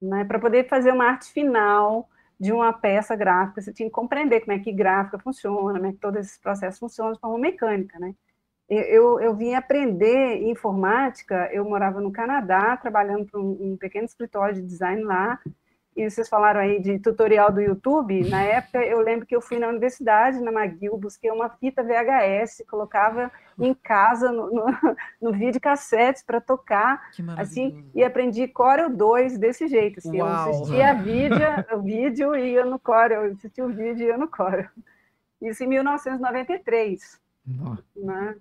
[0.02, 0.26] Né?
[0.26, 2.10] Para poder fazer uma arte final
[2.40, 5.92] de uma peça gráfica, você tinha que compreender como é que gráfica funciona, como é
[5.92, 8.14] que todos esses processos funcionam de forma mecânica, né?
[8.68, 14.06] Eu, eu, eu vim aprender informática, eu morava no Canadá, trabalhando para um, um pequeno
[14.06, 15.40] escritório de design lá,
[15.96, 19.60] e vocês falaram aí de tutorial do YouTube, na época eu lembro que eu fui
[19.60, 24.66] na universidade, na McGill, busquei uma fita VHS, colocava em casa no, no,
[25.22, 30.50] no videocassete para tocar, assim, e aprendi Corel 2 desse jeito, assim, eu Uau!
[30.50, 31.38] assistia a vídeo,
[31.72, 34.70] o vídeo e ia no Corel, eu assistia o vídeo e ia no Corel.
[35.42, 37.78] Isso em 1993, Nó.
[37.96, 38.36] né?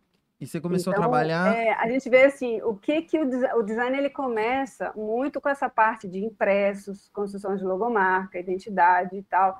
[0.44, 1.56] E você começou a Então, trabalhar.
[1.56, 5.48] é, a gente vê assim, o que que o, o design ele começa muito com
[5.48, 9.58] essa parte de impressos, construção de logomarca, identidade e tal,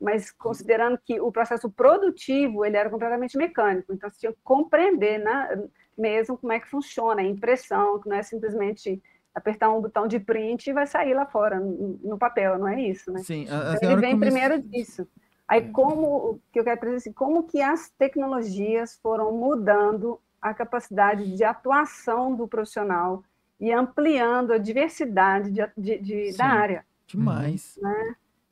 [0.00, 5.18] mas considerando que o processo produtivo ele era completamente mecânico, então você tinha que compreender
[5.18, 9.00] né, mesmo como é que funciona a impressão, que não é simplesmente
[9.34, 12.80] apertar um botão de print e vai sair lá fora no, no papel, não é
[12.80, 13.22] isso, né?
[13.22, 15.06] Sim, a, a Então, ele vem come- primeiro disso.
[15.48, 20.52] Aí, como o que eu quero dizer assim, como que as tecnologias foram mudando a
[20.52, 23.22] capacidade de atuação do profissional
[23.58, 26.38] e ampliando a diversidade de, de- de- Sim.
[26.38, 27.78] da área, Demais.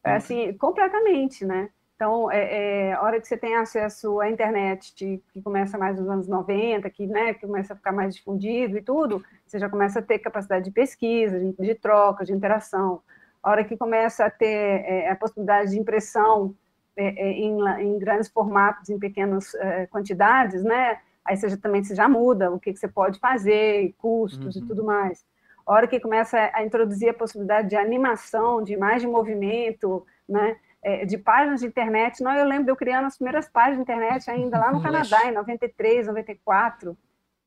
[0.04, 1.70] É, assim, completamente, né?
[1.96, 4.92] Então, é, é, a hora que você tem acesso à internet,
[5.32, 8.82] que começa mais nos anos 90, que, né, que começa a ficar mais difundido e
[8.82, 13.00] tudo, você já começa a ter capacidade de pesquisa, de, de troca, de interação.
[13.42, 14.46] A hora que começa a ter
[14.84, 16.63] é, a possibilidade de impressão é, é,
[17.02, 21.00] em, la- em grandes formatos, em pequenas é, quantidades, né?
[21.24, 24.62] Aí você já, também você já muda o que, que você pode fazer, custos Uhum.
[24.62, 25.24] e tudo mais.
[25.66, 30.56] A hora que começa a introduzir a possibilidade de animação, de imagem em movimento, né?
[30.82, 32.22] é, de páginas de internet.
[32.22, 35.24] Não, eu lembro de eu criando as primeiras páginas de internet ainda lá no Canadá,
[35.26, 36.96] em 93, 94,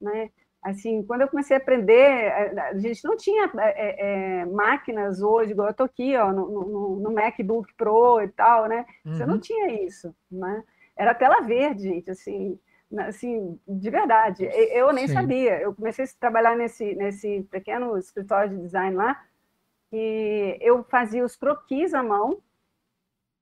[0.02, 0.32] né?
[0.64, 5.52] Assim, quando eu comecei a aprender, a a gente não tinha é, é, máquinas hoje,
[5.52, 8.86] igual eu estou aqui, ó, no, no- no MacBook Pro e tal, né?
[9.12, 9.40] Você não Uhum.
[9.40, 10.64] tinha isso, né?
[10.96, 12.60] Era tela verde, gente, assim,
[13.00, 14.46] assim, de verdade.
[14.46, 15.14] Eu nem Sim.
[15.14, 15.60] sabia.
[15.62, 19.22] Eu comecei a trabalhar nesse, nesse pequeno escritório de design lá,
[19.92, 22.42] e eu fazia os croquis à mão,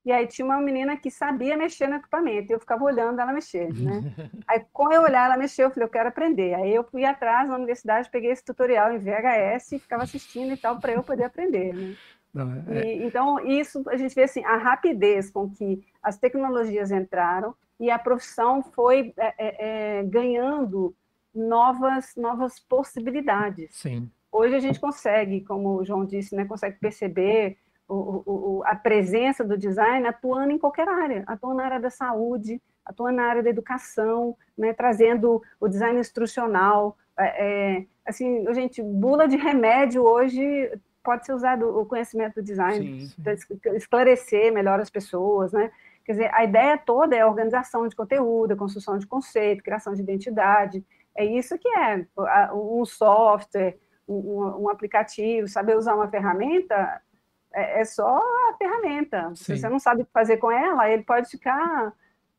[0.06, 3.32] e aí tinha uma menina que sabia mexer no equipamento, e eu ficava olhando ela
[3.32, 4.14] mexer, né?
[4.46, 6.54] Aí, com eu olhar ela mexer, eu falei, eu quero aprender.
[6.54, 10.56] Aí eu fui atrás na universidade, peguei esse tutorial em VHS e ficava assistindo e
[10.56, 11.96] tal, para eu poder aprender, né?
[12.32, 16.92] Não, é- E, então, isso a gente vê assim, a rapidez com que as tecnologias
[16.92, 20.94] entraram e a profissão foi é, é, é, ganhando
[21.34, 23.74] novas, novas possibilidades.
[23.74, 24.08] sim.
[24.30, 27.56] Hoje a gente consegue, como o João disse, né, consegue perceber
[27.88, 28.22] o,
[28.58, 33.16] o- a presença do design atuando em qualquer área, atuando na área da saúde, atuando
[33.16, 36.96] na área da educação, né, trazendo o design instrucional.
[37.18, 40.70] é, é, assim, gente, bula de remédio hoje
[41.02, 45.70] pode ser usado o conhecimento do design para es- esclarecer melhor as pessoas, né?
[46.04, 50.84] Quer dizer, a ideia toda é organização de conteúdo, construção de conceito, criação de identidade.
[51.16, 52.04] É isso que é
[52.52, 53.76] um software,
[54.06, 57.00] um- um aplicativo, saber usar uma ferramenta
[57.56, 59.32] é, é só a ferramenta.
[59.34, 59.56] Se Sim.
[59.56, 61.92] você não sabe o que fazer com ela, ele pode ficar,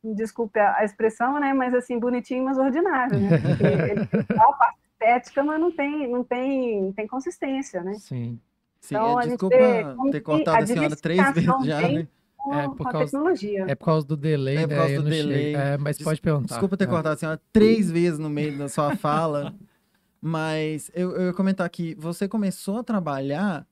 [0.03, 1.53] desculpe a a expressão, né?
[1.53, 3.29] Mas assim, bonitinho, mas ordinário, né?
[3.39, 7.83] Porque ele tem só a parte estética, mas não tem, não tem, não tem consistência,
[7.83, 7.93] né?
[7.95, 8.39] Sim.
[8.79, 11.81] Sim, Então, é, a gente desculpa ter que cortado a a senhora três vezes já,
[11.89, 12.07] né?
[12.49, 13.65] É, por causa- tecnologia.
[13.67, 14.75] É por causa do delay, É por né?
[14.77, 15.55] causa do delay.
[15.55, 16.47] É, mas Des- pode perguntar.
[16.53, 16.87] Desculpa ter É.
[16.87, 19.53] cortado a senhora três vezes no meio da sua fala,
[20.21, 23.65] mas eu, eu ia comentar aqui, você começou a trabalhar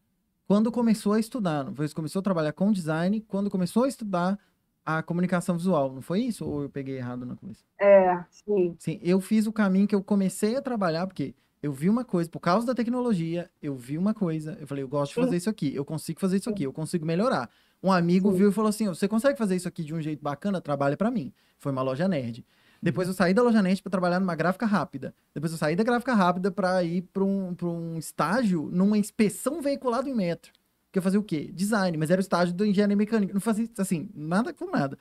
[0.47, 1.87] quando começou a estudar, foi?
[1.87, 4.39] Você começou a trabalhar com design quando começou a estudar
[4.85, 6.45] a comunicação visual, não foi isso?
[6.45, 7.59] Ou eu peguei errado na coisa?
[7.79, 8.75] É, sim.
[8.77, 11.33] Sim, eu fiz o caminho que eu comecei a trabalhar, porque
[11.63, 14.87] eu vi uma coisa, por causa da tecnologia, eu vi uma coisa, eu falei, eu
[14.87, 17.49] gosto de fazer isso aqui, eu consigo fazer isso aqui, eu consigo melhorar.
[17.81, 18.37] Um amigo Sim.
[18.37, 20.61] viu e falou assim, você consegue fazer isso aqui de um jeito bacana?
[20.61, 21.33] Trabalha pra mim.
[21.57, 22.45] Foi uma loja nerd.
[22.81, 25.13] Depois eu saí da loja nerd para trabalhar numa gráfica rápida.
[25.33, 30.03] Depois eu saí da gráfica rápida para ir para um, um estágio numa inspeção veicular
[30.03, 30.51] do metro.
[30.91, 31.51] Que eu fazia o quê?
[31.53, 33.33] Design, mas era o estágio da engenharia mecânica.
[33.33, 34.97] Não fazia, assim, nada com nada.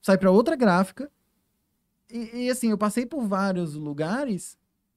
[0.00, 1.10] Saí para outra gráfica.
[2.10, 4.56] E, e, assim, eu passei por vários lugares,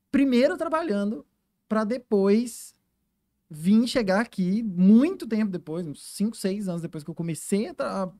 [0.09, 1.25] primeiro trabalhando,
[1.67, 2.73] para depois
[3.49, 8.03] vir chegar aqui, muito tempo depois, uns 5, 6 anos depois que eu comecei a,
[8.03, 8.11] a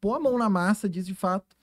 [0.00, 1.56] pôr a mão na massa disso de fato,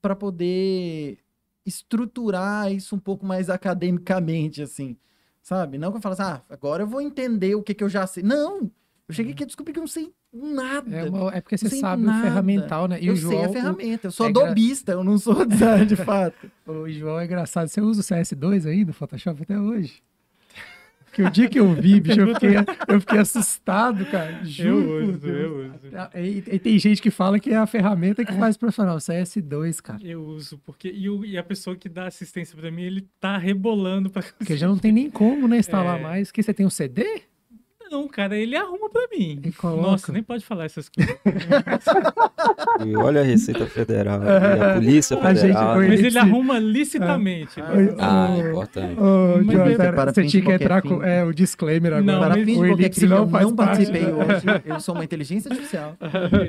[0.00, 1.21] para poder
[1.64, 4.96] estruturar isso um pouco mais academicamente, assim,
[5.42, 5.78] sabe?
[5.78, 8.06] Não que eu falo assim, ah, agora eu vou entender o que, que eu já
[8.06, 8.22] sei.
[8.22, 8.70] Não!
[9.08, 10.88] Eu cheguei aqui e descobri que eu não sei nada.
[10.94, 12.22] É, uma- é porque você sei sabe o nada.
[12.22, 12.98] ferramental, né?
[13.00, 15.18] E eu o sei João, a o- ferramenta, eu sou é gra- adobista, eu não
[15.18, 16.50] sou designer de fato.
[16.66, 17.68] O João é engraçado.
[17.68, 20.02] Você usa o CS2 aí do Photoshop até hoje?
[21.12, 22.54] Porque o dia que eu vi, bicho, eu fiquei,
[22.88, 24.40] eu fiquei assustado, cara.
[24.40, 25.72] Eu Juro por uso, eu uso.
[26.16, 28.96] E, e tem gente que fala que é a ferramenta que faz profissional.
[28.96, 29.98] CS2, cara.
[30.02, 30.88] Eu uso, porque.
[30.90, 34.56] E, o- e a pessoa que dá assistência pra mim, ele tá rebolando pra Porque
[34.56, 36.02] já não tem nem como, né, instalar É.
[36.02, 36.32] mais.
[36.32, 37.04] Que você tem um CD?
[37.92, 39.40] Não, cara, ele arruma pra mim.
[39.62, 41.14] Nossa, nem pode falar essas coisas.
[42.86, 44.26] E olha a Receita Federal, e
[44.60, 45.76] a Polícia A gente Federal.
[45.76, 47.60] Mas Ele arruma licitamente.
[47.60, 47.94] Ah, né?
[47.98, 48.96] Ah, importante.
[48.96, 51.06] Mas John, beleza, pera, para você tinha que entrar qualquer com fim.
[51.08, 52.04] é, o disclaimer agora.
[52.12, 53.68] Não, Para mas o qualquer Elipse não faz não parte.
[53.86, 55.96] participei hoje, eu sou uma inteligência artificial.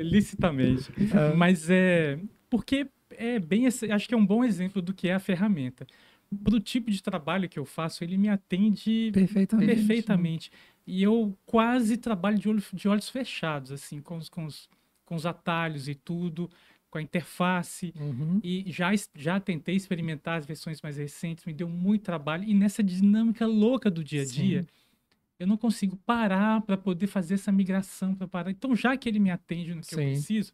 [0.02, 0.90] licitamente.
[1.12, 1.32] Ah.
[1.36, 2.18] Mas é.
[2.50, 2.86] Porque
[3.16, 3.66] é bem.
[3.66, 5.86] Acho que é um bom exemplo do que é a ferramenta.
[6.42, 9.74] Pro tipo de trabalho que eu faço, ele me atende Perfeitamente.
[9.74, 10.50] perfeitamente.
[10.86, 14.68] E eu quase trabalho de, olho- de olhos fechados, assim, com os, com, os,
[15.04, 16.50] com os atalhos e tudo,
[16.90, 17.94] com a interface.
[17.96, 18.40] Uhum.
[18.42, 22.44] E já, já tentei experimentar as versões mais recentes, me deu muito trabalho.
[22.44, 24.66] E nessa dinâmica louca do dia a dia,
[25.38, 28.50] eu não consigo parar para poder fazer essa migração para parar.
[28.50, 30.06] Então, já que ele me atende no que eu Sim.
[30.06, 30.52] preciso,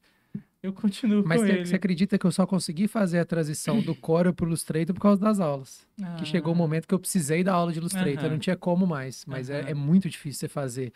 [0.63, 1.67] eu continuo Mas com você ele.
[1.67, 5.21] você acredita que eu só consegui fazer a transição do Corel pro Illustrator por causa
[5.21, 5.87] das aulas?
[6.19, 8.31] Que chegou o Ah, momento que eu precisei da aula de Illustrator, Aham.
[8.33, 9.25] não tinha como mais.
[9.27, 9.69] Mas é, Aham.
[9.71, 10.93] é muito difícil você fazer.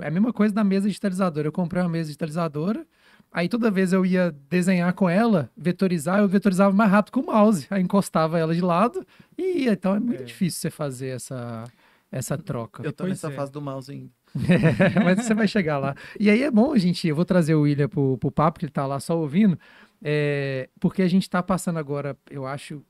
[0.00, 1.46] É a mesma coisa da mesa digitalizadora.
[1.48, 2.86] Eu comprei uma mesa digitalizadora,
[3.30, 7.26] aí toda vez eu ia desenhar com ela, vetorizar, eu vetorizava mais rápido com o
[7.26, 7.66] mouse.
[7.70, 9.06] Aí encostava ela de lado
[9.36, 9.72] e ia.
[9.72, 10.24] Então é muito É.
[10.24, 11.64] difícil você fazer essa,
[12.10, 12.82] essa troca.
[12.82, 13.32] Eu tô Pois nessa é.
[13.32, 14.10] fase do mouse ainda.
[15.04, 15.94] Mas você vai chegar lá.
[16.18, 17.06] E aí é bom, gente.
[17.06, 19.58] Eu vou trazer o William pro, pro papo, que ele tá lá só ouvindo.
[20.02, 22.82] é, porque a gente tá passando agora, eu acho,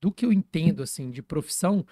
[0.00, 1.84] do que eu entendo, assim, de profissão,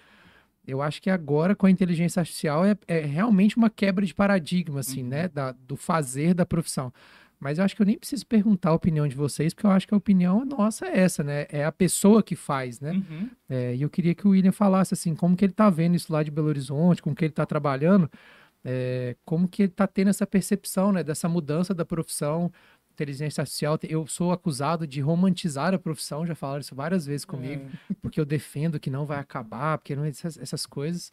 [0.67, 4.81] eu acho que agora com a inteligência artificial é, é realmente uma quebra de paradigma,
[4.81, 5.29] assim, né?
[5.29, 6.93] Da, do fazer da profissão.
[7.41, 9.89] Mas eu acho que eu nem preciso perguntar a opinião de vocês, porque eu acho
[9.89, 11.47] que a opinião nossa é essa, né?
[11.49, 12.93] É a pessoa que faz, né?
[12.93, 13.31] uhum.
[13.49, 16.13] É, e eu queria que o William falasse assim, como que ele tá vendo isso
[16.13, 18.11] lá de Belo Horizonte, com que ele tá trabalhando,
[18.65, 22.53] é, como que ele tá tendo essa percepção, né, dessa mudança da profissão,
[22.93, 23.79] inteligência artificial.
[23.83, 27.65] Eu sou acusado de romantizar a profissão, já falaram isso várias vezes comigo,
[28.03, 31.11] porque eu defendo que não vai acabar, porque não essas, essas coisas.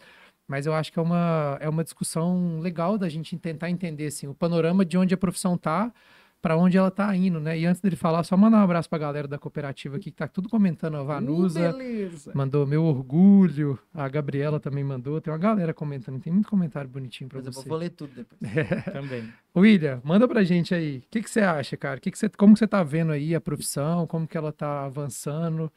[0.47, 4.27] Mas eu acho que é uma, é uma discussão legal da gente tentar entender assim,
[4.27, 5.93] o panorama de onde a profissão tá,
[6.41, 7.57] para onde ela tá indo, né?
[7.57, 10.27] E antes dele falar, só mandar um abraço pra galera da cooperativa aqui que tá
[10.27, 15.73] tudo comentando, a Vanusa, Uh, mandou meu orgulho, a Gabriela também mandou, tem uma galera
[15.73, 17.73] comentando, tem muito comentário bonitinho pra Mas eu vou, você.
[17.73, 18.39] ler tudo depois.
[18.93, 19.27] Também.
[19.55, 21.99] William, manda pra gente aí, o que, que você acha, cara?
[21.99, 24.85] Que que você, como que você tá vendo aí a profissão, como que ela tá
[24.85, 25.72] avançando?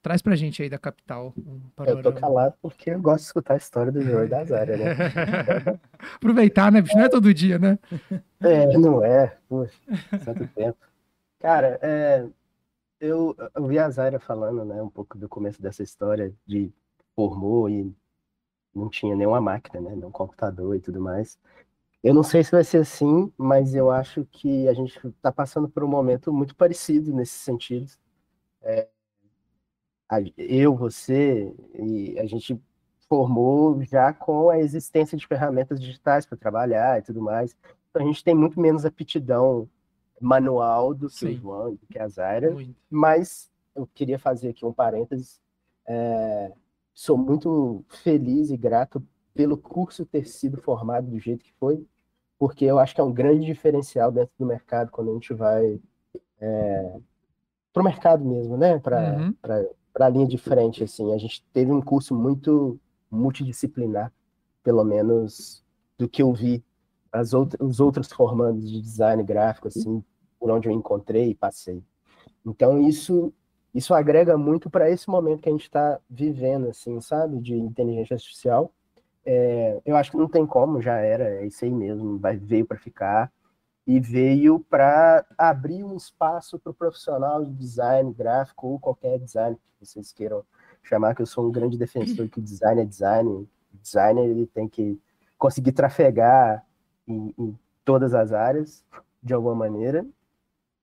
[0.00, 2.12] Traz pra gente aí da capital um Eu tô panorama.
[2.20, 4.84] calado porque eu gosto de escutar a história do João e da Zara, né?
[6.16, 6.96] Aproveitar, né, bicho?
[6.96, 7.78] Não é todo dia, né?
[8.40, 9.74] É, não é, puxa,
[10.24, 10.78] tanto tempo.
[11.40, 12.26] Cara, é,
[13.00, 16.72] eu, eu vi a Zaira falando, né, um pouco do começo dessa história de
[17.14, 17.92] formou e
[18.74, 21.38] não tinha nenhuma máquina, né, nenhum computador e tudo mais.
[22.02, 25.68] Eu não sei se vai ser assim, mas eu acho que a gente está passando
[25.68, 27.90] por um momento muito parecido nesse sentido.
[28.62, 28.88] É,
[30.36, 32.60] eu, você, e a gente
[33.08, 37.56] formou já com a existência de ferramentas digitais para trabalhar e tudo mais.
[37.90, 39.68] Então a gente tem muito menos aptidão
[40.20, 41.28] manual do que Sim.
[41.28, 42.74] o João, do que a Zaira, Muito.
[42.90, 45.40] mas eu queria fazer aqui um parênteses.
[45.86, 46.52] é,
[46.92, 49.02] sou muito feliz e grato
[49.32, 51.86] pelo curso ter sido formado do jeito que foi,
[52.38, 55.80] porque eu acho que é um grande diferencial dentro do mercado quando a gente vai
[56.40, 56.96] é,
[57.72, 58.78] para o mercado mesmo, né?
[58.80, 59.34] Para Uhum.
[60.06, 61.12] A linha de frente, assim.
[61.12, 62.78] A gente teve um curso muito
[63.10, 64.12] multidisciplinar,
[64.62, 65.64] pelo menos
[65.96, 66.62] do que eu vi
[67.10, 70.02] as outras, os outros formandos de design gráfico, assim,
[70.38, 71.82] por onde eu encontrei e passei.
[72.44, 73.32] Então, isso,
[73.74, 77.40] isso agrega muito para esse momento que a gente está vivendo, assim, sabe?
[77.40, 78.72] De inteligência artificial.
[79.24, 82.64] É, eu acho que não tem como, já era, é isso aí mesmo, vai, veio
[82.64, 83.30] para ficar
[83.88, 89.56] e veio para abrir um espaço para o profissional de design gráfico ou qualquer design
[89.56, 90.44] que vocês queiram
[90.82, 95.00] chamar, que eu sou um grande defensor que design é design, designer ele tem que
[95.38, 96.62] conseguir trafegar
[97.06, 98.84] em, em todas as áreas,
[99.22, 100.06] de alguma maneira,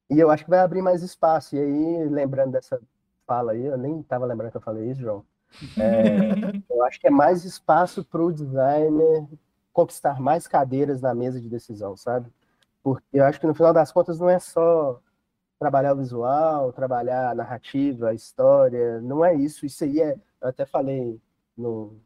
[0.10, 2.82] e eu acho que vai abrir mais espaço, e aí, lembrando dessa
[3.27, 5.23] fala aí, eu nem estava lembrando que eu falei isso, João,
[5.77, 9.27] é, eu acho que é mais espaço para o designer
[9.72, 12.32] conquistar mais cadeiras na mesa de decisão, sabe?
[12.86, 15.02] Porque eu acho que no final das contas não é só
[15.57, 19.66] trabalhar o visual, trabalhar a narrativa, a história, não é isso.
[19.66, 21.20] Isso aí é, eu até falei
[21.57, 21.98] no,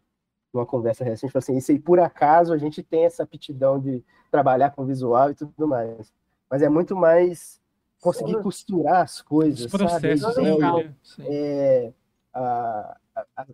[0.54, 4.02] numa conversa recente, falei assim, isso aí por acaso a gente tem essa aptidão de
[4.32, 6.14] trabalhar com visual e tudo mais.
[6.50, 7.60] Mas é muito mais
[8.00, 10.60] conseguir costurar as coisas, Os processos, sabe?
[10.60, 10.94] né, É?
[11.04, 11.94] Sim.
[12.34, 13.48] a- a- a-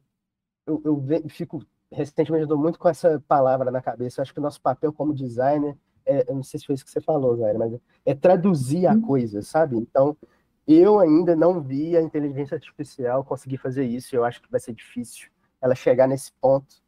[0.67, 4.19] eu, eu fico recentemente eu tô muito com essa palavra na cabeça.
[4.19, 5.75] Eu acho que o nosso papel como designer,
[6.05, 8.99] é, eu não sei se foi isso que você falou, Zaira, mas é traduzir a
[8.99, 9.77] coisa, sabe?
[9.77, 10.15] Então,
[10.67, 14.15] eu ainda não vi a inteligência artificial conseguir fazer isso.
[14.15, 15.29] Eu acho que vai ser difícil
[15.61, 16.83] ela chegar nesse ponto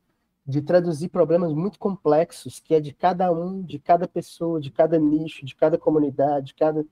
[0.46, 4.98] de traduzir problemas muito complexos, que é de cada um, de cada pessoa, de cada
[4.98, 6.86] nicho, de cada comunidade, de cada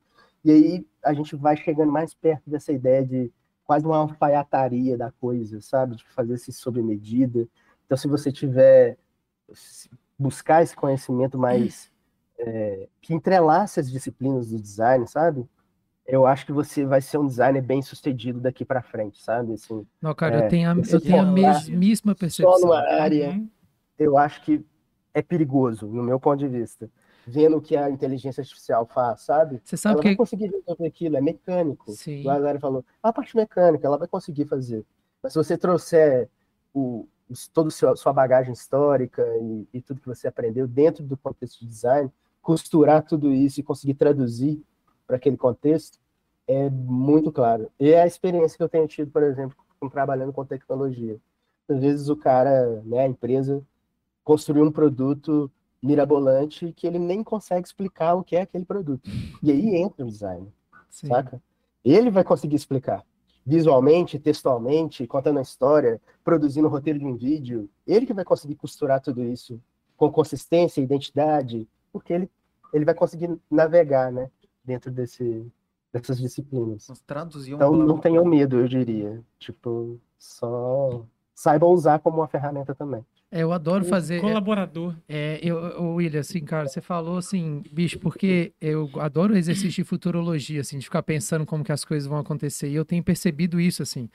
[0.46, 3.34] e aí a gente vai chegando mais perto dessa ideia de
[3.64, 5.96] quase uma alfaiataria da coisa, sabe?
[5.96, 7.48] De fazer isso sob medida.
[7.84, 8.96] Então, se você tiver
[9.52, 9.90] se
[10.20, 11.92] buscar esse conhecimento mais
[12.38, 15.46] é, que entrelace as disciplinas do design, sabe?
[16.06, 19.54] Eu acho que você vai ser um designer bem sucedido daqui para frente, sabe?
[19.54, 22.60] Assim, Não, cara, É, eu tenho a, eu tenho a mesmíssima só percepção.
[22.62, 23.50] numa área Uhum.
[23.98, 24.64] eu acho que
[25.14, 26.90] é perigoso, no meu ponto de vista.
[27.26, 29.60] Vendo o que a inteligência artificial faz, sabe?
[29.64, 30.18] Você sabe ela vai que.
[30.18, 31.92] conseguir resolver aquilo, é mecânico.
[31.94, 32.24] Sim.
[32.24, 34.86] O Azari falou, a parte mecânica, ela vai conseguir fazer.
[35.24, 36.30] Mas se você trouxer
[36.72, 37.08] o,
[37.52, 41.62] toda a sua, sua bagagem histórica e, e tudo que você aprendeu dentro do contexto
[41.62, 42.12] de design,
[42.46, 44.64] costurar tudo isso e conseguir traduzir
[45.08, 45.98] para aquele contexto,
[46.48, 47.72] é muito claro.
[47.80, 49.58] E é a experiência que eu tenho tido, por exemplo,
[49.92, 51.18] trabalhando com tecnologia.
[51.68, 53.64] Às vezes o cara, né, a empresa,
[54.24, 55.52] construiu um produto
[55.82, 59.10] mirabolante que ele nem consegue explicar o que é aquele produto.
[59.42, 60.48] E aí entra o design
[60.88, 61.08] Sim.
[61.08, 61.42] saca?
[61.84, 63.04] Ele vai conseguir explicar.
[63.44, 67.68] Visualmente, textualmente, contando a história, produzindo o roteiro de um vídeo.
[67.88, 69.60] Ele que vai conseguir costurar tudo isso
[69.98, 72.30] com consistência, identidade, porque ele,
[72.74, 74.30] ele vai conseguir navegar, né?
[74.66, 75.50] Dentro desse,
[75.94, 76.90] dessas disciplinas.
[76.90, 76.94] Um
[77.56, 79.24] Então, não tenham medo, eu diria.
[79.40, 83.06] Tipo, só saibam usar como uma ferramenta também.
[83.32, 84.20] É, eu adoro fazer.
[84.20, 84.94] Colaborador.
[85.08, 89.70] É, eu, o William, assim, cara, você falou assim, bicho, porque eu adoro o exercício
[89.70, 92.68] de futurologia, assim, de ficar pensando como que as coisas vão acontecer.
[92.68, 94.10] E eu tenho percebido isso, assim.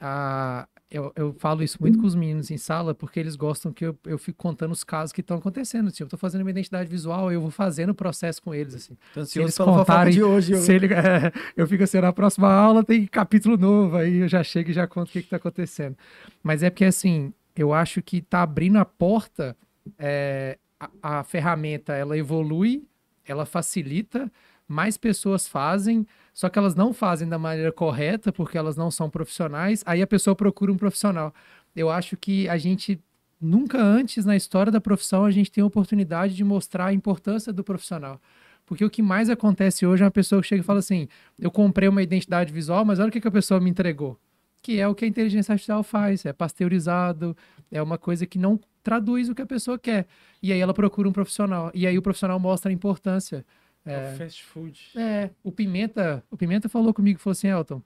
[0.00, 3.84] Ah, eu, eu falo isso muito com os meninos em sala, porque eles gostam que
[3.86, 5.88] eu, eu fico contando os casos que estão acontecendo.
[5.88, 8.96] Assim, eu tô fazendo uma identidade visual, eu vou fazendo o processo com eles, assim.
[9.12, 10.52] Tô se eles contarem- de hoje.
[10.52, 14.28] eu- Se ele, é, eu fico assim, na próxima aula tem capítulo novo, aí eu
[14.28, 15.96] já chego e já conto o que está acontecendo.
[16.42, 19.56] Mas é porque, assim, eu acho que tá abrindo a porta,
[19.98, 22.84] é, a, a ferramenta, ela evolui,
[23.24, 24.30] ela facilita,
[24.68, 29.08] mais pessoas fazem, só que elas não fazem da maneira correta, porque elas não são
[29.08, 31.32] profissionais, aí a pessoa procura um profissional.
[31.74, 33.00] Eu acho que a gente,
[33.40, 37.52] nunca antes na história da profissão, a gente tem a oportunidade de mostrar a importância
[37.52, 38.20] do profissional.
[38.66, 41.50] Porque o que mais acontece hoje é uma pessoa que chega e fala assim: eu
[41.50, 44.18] comprei uma identidade visual, mas olha o que, que a pessoa me entregou.
[44.60, 47.36] Que é o que a inteligência artificial faz, é pasteurizado,
[47.70, 50.06] é uma coisa que não traduz o que a pessoa quer.
[50.42, 51.70] E aí ela procura um profissional.
[51.72, 53.46] E aí o profissional mostra a importância.
[53.86, 54.14] É.
[54.16, 54.80] Fast food.
[54.96, 57.80] É, o Pimenta, o Pimenta falou comigo, falou assim, Elton,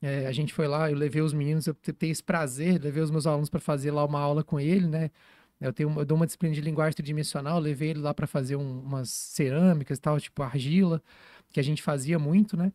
[0.00, 3.02] é, a gente foi lá, eu levei os meninos, eu te- tenho esse prazer, levei
[3.02, 5.10] os meus alunos para fazer lá uma aula com ele, né?
[5.60, 8.80] Eu tenho, eu dou uma disciplina de linguagem tridimensional, levei ele lá para fazer um-
[8.80, 11.02] umas cerâmicas e tal, tipo argila,
[11.50, 12.72] que a gente fazia muito, né?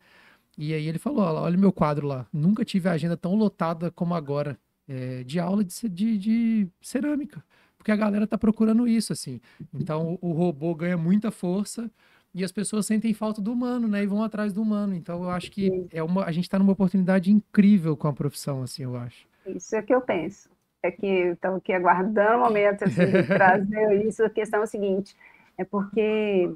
[0.58, 3.90] E aí ele falou, olha, o meu quadro lá, nunca tive a agenda tão lotada
[3.90, 4.58] como agora,
[4.88, 7.42] é, de aula de, de, de cerâmica,
[7.78, 9.40] porque a galera tá procurando isso, assim.
[9.72, 11.90] Então o, o robô ganha muita força,
[12.34, 14.02] e as pessoas sentem falta do humano, né?
[14.02, 14.94] E vão atrás do humano.
[14.94, 18.62] Então eu acho que é uma, a gente está numa oportunidade incrível com a profissão,
[18.62, 19.26] assim, eu acho.
[19.46, 20.48] Isso é o que eu penso.
[20.82, 24.24] é que estamos aqui aguardando o momento assim, de trazer isso.
[24.24, 25.14] A questão é o seguinte,
[25.58, 26.50] é porque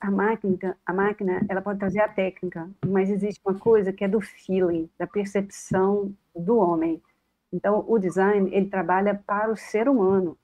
[0.00, 4.08] a máquina, a máquina, ela pode trazer a técnica, mas existe uma coisa que é
[4.08, 7.02] do feeling, da percepção do homem.
[7.52, 10.36] Então, o design, ele trabalha para o ser humano.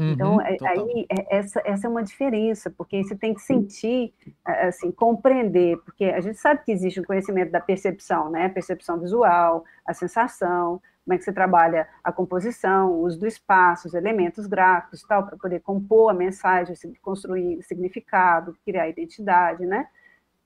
[0.00, 0.40] Então, Uhum.
[0.40, 0.86] é- total.
[0.88, 4.14] aí, é- essa, essa é uma diferença, porque você tem que sentir,
[4.44, 8.48] assim, compreender, porque a gente sabe que existe o conhecimento da percepção, né?
[8.48, 13.88] Percepção visual, a sensação, como é que você trabalha a composição, o uso do espaço,
[13.88, 19.86] os elementos gráficos tal, para poder compor a mensagem, construir significado, criar identidade, né?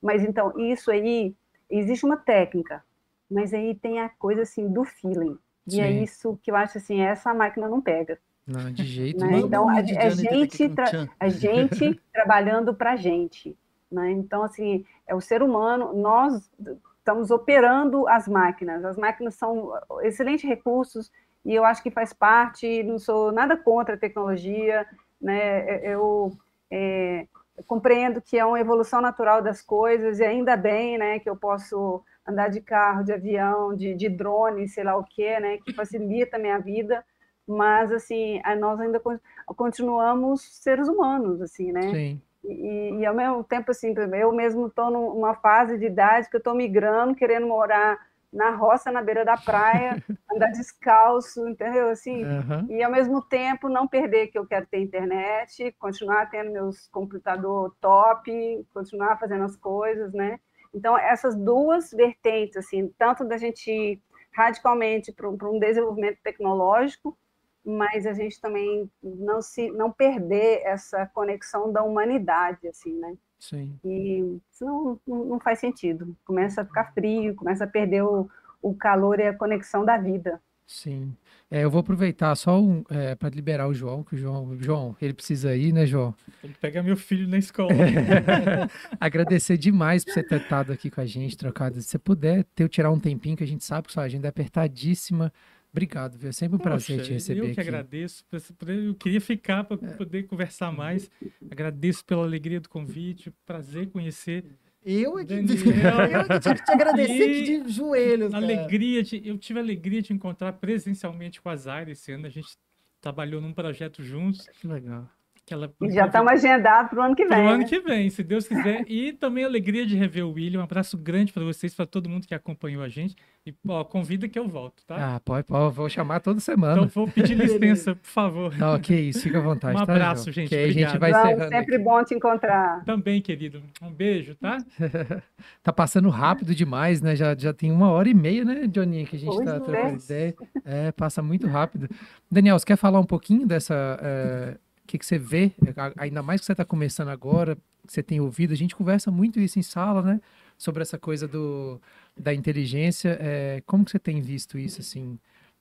[0.02, 1.34] Mas, então, isso aí,
[1.70, 2.82] existe uma técnica,
[3.30, 5.38] mas aí tem a coisa, assim, do feeling.
[5.66, 6.02] E é Sim.
[6.02, 8.18] isso que eu acho, assim, essa máquina não pega.
[8.46, 9.32] Não, de jeito Né?
[9.32, 9.46] nenhum.
[9.46, 13.56] Então, a- é ter gente tra- a gente trabalhando para a gente.
[13.90, 14.10] Né?
[14.12, 16.50] Então, assim, é o ser humano, nós
[16.98, 18.84] estamos operando as máquinas.
[18.84, 19.72] As máquinas são
[20.02, 21.12] excelentes recursos
[21.44, 24.86] e eu acho que faz parte, não sou nada contra a tecnologia,
[25.20, 25.80] né?
[25.86, 26.32] eu
[26.70, 27.26] é,
[27.66, 32.02] compreendo que é uma evolução natural das coisas e ainda bem né, que eu posso
[32.26, 36.36] andar de carro, de avião, de, de drone, sei lá o que, né, que facilita
[36.36, 37.04] a minha vida,
[37.46, 39.18] mas assim, nós ainda con-
[39.56, 41.80] continuamos seres humanos, assim, né?
[41.90, 42.22] Sim.
[42.44, 46.38] E, e ao mesmo tempo, assim, eu mesmo estou numa fase de idade que eu
[46.38, 47.98] estou migrando, querendo morar
[48.32, 49.98] na roça, na beira da praia,
[50.30, 51.88] andar descalço, entendeu?
[51.88, 52.66] Assim, Aham.
[52.68, 57.74] e ao mesmo tempo não perder que eu quero ter internet, continuar tendo meus computador
[57.80, 60.38] top, continuar fazendo as coisas, né?
[60.74, 64.02] Então essas duas vertentes, assim, tanto da gente ir
[64.34, 67.16] radicalmente para um desenvolvimento tecnológico,
[67.64, 73.16] mas a gente também não se não perder essa conexão da humanidade, assim, né?
[73.38, 73.78] Sim.
[73.84, 76.16] E senão não, não faz sentido.
[76.24, 78.28] Começa a ficar frio, começa a perder o,
[78.62, 80.40] o calor e a conexão da vida.
[80.66, 81.14] Sim.
[81.50, 82.82] É, eu vou aproveitar só um,
[83.18, 86.14] para liberar o João, que o João, João, ele precisa ir, né, João?
[86.40, 87.70] Tem que pegar meu filho na escola.
[88.98, 91.80] Agradecer demais por você ter estado aqui com a gente, trocado.
[91.80, 94.30] Se você puder ter, tirar um tempinho, que a gente sabe que sua agenda é
[94.30, 95.32] apertadíssima.
[95.74, 96.28] Obrigado, viu?
[96.28, 97.60] É sempre um prazer Poxa, te receber eu que aqui.
[97.60, 97.62] É.
[97.64, 98.24] agradeço.
[98.68, 101.10] Eu queria ficar para poder conversar mais.
[101.50, 103.32] Agradeço pela alegria do convite.
[103.44, 104.44] Prazer conhecer.
[104.84, 105.96] Eu é que, Daniel.
[106.12, 108.44] eu é que tinha que te agradecer aqui de joelhos, cara.
[108.44, 112.26] Alegria de, eu tive a alegria de encontrar presencialmente com a Zaira esse ano.
[112.26, 112.56] A gente
[113.00, 114.46] trabalhou num projeto juntos.
[114.60, 115.10] Que legal.
[115.46, 117.46] Que ela E já estamos agendados para o ano que vem.
[117.46, 117.64] ano né?
[117.64, 118.84] que vem, se Deus quiser.
[118.88, 120.60] E também a alegria de rever o William.
[120.60, 123.14] Um abraço grande para vocês, para todo mundo que acompanhou a gente.
[123.46, 125.16] E ó, convida que eu volto, tá?
[125.16, 126.72] Ah, pode, pode, vou chamar toda semana.
[126.76, 128.56] então vou pedir licença, por favor.
[128.56, 129.74] Tá, ok, isso, fica à vontade.
[129.76, 130.34] Um tá, abraço, João?
[130.34, 131.84] gente, Que a gente vai Vamos, sempre aqui.
[131.84, 132.82] bom te encontrar.
[132.86, 133.62] Também, querido.
[133.82, 134.56] Um beijo, tá?
[135.62, 137.14] Tá passando rápido demais, né?
[137.14, 139.60] Já, já tem uma hora e meia, né, Johnny, que a gente Pois tá é.
[139.60, 140.34] trocando ideia.
[140.64, 141.88] É, passa muito rápido.
[142.30, 143.74] Daniel, você quer falar um pouquinho dessa.
[144.02, 145.52] é, O que, que você vê,
[145.96, 147.56] ainda mais que você está começando agora,
[147.86, 150.20] que você tem ouvido, a gente conversa muito isso em sala, né?
[150.58, 151.80] Sobre essa coisa do,
[152.18, 153.16] da inteligência.
[153.20, 155.18] é, como que você tem visto isso, assim?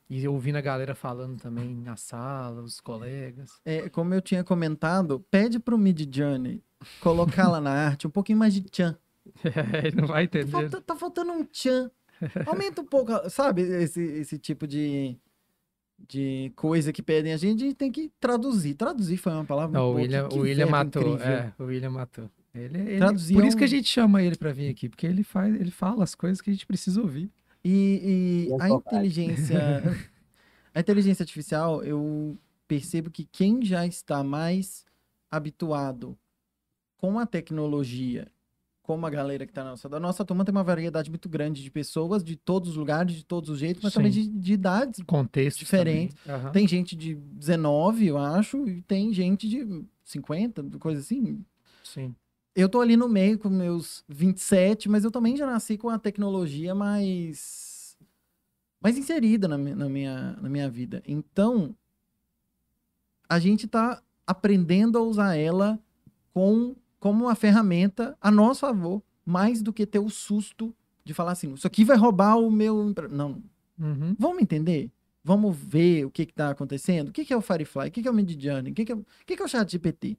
[0.09, 3.51] E ouvindo a galera falando também na sala, os colegas.
[3.65, 6.61] É, como eu tinha comentado, pede pro Mid Journey
[6.99, 8.97] colocar lá na arte um pouquinho mais de tchan.
[9.83, 10.51] Ele não vai Tá, entender.
[10.51, 11.89] falta- tá faltando um tchan.
[12.45, 13.61] Aumenta um pouco, sabe?
[13.61, 15.17] Esse, esse tipo de,
[16.07, 18.73] de coisa que pedem a gente, a gente tem que traduzir.
[18.75, 20.23] Traduzir foi uma palavra Não, o muito boa.
[20.23, 21.17] William, o William matou.
[21.19, 22.29] É, o William matou.
[22.53, 24.87] Ele, ele- Traduzir por é isso que a um- gente chama ele para vir aqui,
[24.89, 27.31] porque ele faz, ele fala as coisas que a gente precisa ouvir.
[27.63, 29.57] E, e Minha a inteligência,
[30.75, 34.85] a inteligência artificial, eu percebo que quem já está mais
[35.31, 36.17] habituado
[36.97, 38.27] com a tecnologia,
[38.83, 41.63] como a galera que está na nossa, da nossa turma tem uma variedade muito grande
[41.63, 44.29] de pessoas de todos os lugares, de todos os jeitos, mas também Sim.
[44.29, 45.01] de, de idades.
[45.07, 46.15] Contexto Diferente.
[46.27, 46.51] Aham.
[46.51, 51.43] Tem gente de 19, eu acho, e tem gente de 50, coisa assim.
[51.81, 52.13] Sim.
[52.53, 55.97] Eu tô ali no meio com meus 27, mas eu também já nasci com a
[55.97, 57.97] tecnologia mais
[58.81, 61.01] mais inserida na, na minha, na minha vida.
[61.07, 61.73] Então,
[63.29, 65.79] a gente tá aprendendo a usar ela
[66.33, 70.73] com como uma ferramenta a nosso favor, mais do que ter o susto
[71.03, 73.09] de falar assim, isso aqui vai roubar o meu empre-".
[73.09, 73.43] não,
[73.77, 74.15] Uhum.
[74.17, 74.89] Vamos entender?
[75.21, 77.09] Vamos ver o que está acontecendo?
[77.09, 77.89] O que, que é o Firefly?
[77.89, 78.71] O que, que é o Midjourney?
[78.71, 80.17] O que, que, é, o que, que é o ChatGPT?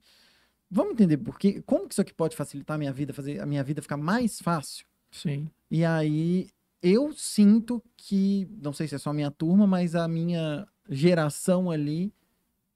[0.69, 1.63] Vamos entender por quê?
[1.65, 4.39] Como que isso aqui pode facilitar a minha vida, fazer a minha vida ficar mais
[4.39, 4.85] fácil?
[5.09, 5.49] Sim.
[5.71, 6.49] E aí
[6.83, 11.71] eu sinto que, não sei se é só a minha turma, mas a minha geração
[11.71, 12.13] ali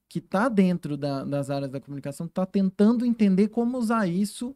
[0.09, 4.55] que está dentro da- das áreas da comunicação está tentando entender como usar isso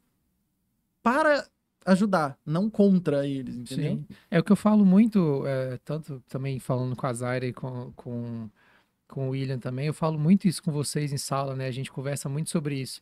[1.01, 1.47] para
[1.85, 3.97] ajudar, não contra eles, entendeu?
[3.97, 4.05] Sim.
[4.31, 7.91] É o que eu falo muito, é, tanto também falando com a Zaira e com,
[7.95, 8.49] com,
[9.07, 11.67] com o William também, eu falo muito isso com vocês em sala, né?
[11.67, 13.01] A gente conversa muito sobre isso.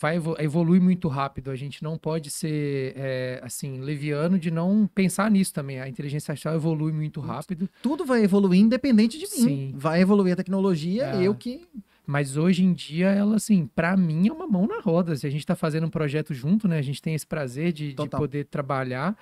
[0.00, 4.88] Vai evolu evolui muito rápido, a gente não pode ser, é, assim, leviano de não
[4.94, 5.80] pensar nisso também.
[5.80, 7.68] A inteligência artificial evolui muito rápido.
[7.82, 9.44] Tudo vai evoluir independente de mim.
[9.48, 9.72] Sim.
[9.76, 11.22] Vai evoluir a tecnologia, É.
[11.22, 11.66] eu que.
[12.06, 15.14] Mas hoje em dia, ela, assim, pra mim é uma mão na roda.
[15.14, 16.78] Se a gente tá fazendo um projeto junto, né?
[16.78, 19.14] A gente tem esse prazer de, de poder trabalhar.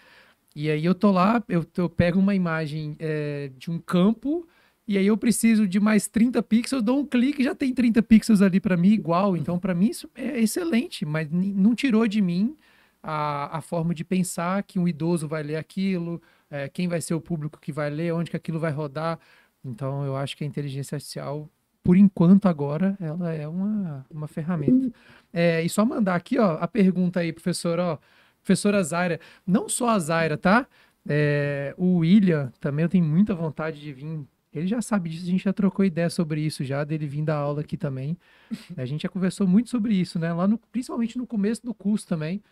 [0.55, 4.47] E aí eu tô lá, eu, eu pego uma imagem é, de um campo,
[4.88, 8.40] e aí eu preciso de mais 30 pixels, dou um clique já tem 30 pixels
[8.40, 9.36] ali pra mim igual.
[9.36, 12.56] Então, pra mim, isso é excelente, mas não tirou de mim
[13.02, 17.14] a, a forma de pensar que um idoso vai ler aquilo, é, quem vai ser
[17.14, 19.18] o público que vai ler, onde que aquilo vai rodar.
[19.64, 21.48] Então, eu acho que a inteligência artificial,
[21.82, 24.92] por enquanto agora, ela é uma, uma ferramenta.
[25.32, 27.98] É, e só mandar aqui, ó, a pergunta aí, professor, ó,
[28.42, 30.66] professora Zaira, não só a Zaira, tá?
[31.08, 34.20] É, o William também eu tenho muita vontade de vir.
[34.59, 37.37] Ele já sabe disso, a gente já trocou ideia sobre isso já, dele vir dar
[37.37, 38.16] aula aqui também.
[38.77, 40.33] A gente já conversou muito sobre isso, né?
[40.33, 42.43] Lá no, principalmente no começo do curso também.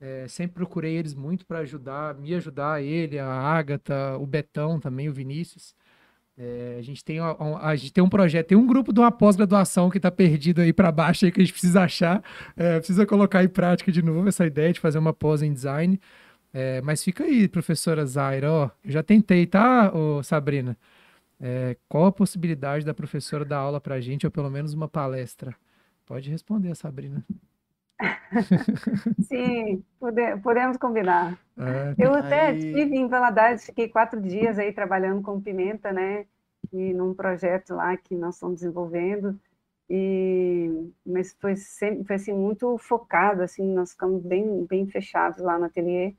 [0.00, 5.08] É, sempre procurei eles muito para ajudar, me ajudar, ele, a Ágata, o Betão também,
[5.08, 5.74] o Vinícius.
[6.36, 9.12] É, a gente tem a- a gente tem um projeto, tem um grupo de uma
[9.12, 12.22] pós-graduação que está perdido aí para baixo aí que a gente precisa achar,
[12.56, 15.98] é, precisa colocar em prática de novo essa ideia de fazer uma pós em design.
[16.52, 20.76] É, mas fica aí, professora Zaira, ó, eu já tentei, tá, ô, Sabrina?
[21.46, 25.54] É, qual a possibilidade da professora dar aula pra gente, ou pelo menos uma palestra?
[26.06, 27.22] Pode responder, Sabrina.
[29.20, 31.38] Sim, pode- podemos combinar.
[31.58, 36.24] É, Eu até Aí- estive em Valadares, fiquei quatro dias aí trabalhando com pimenta, né?
[36.72, 39.38] E num projeto lá que nós estamos desenvolvendo.
[39.88, 40.70] E
[41.04, 45.66] mas foi sempre foi assim muito focado, assim, nós ficamos bem bem fechados lá no
[45.66, 46.14] ateliê.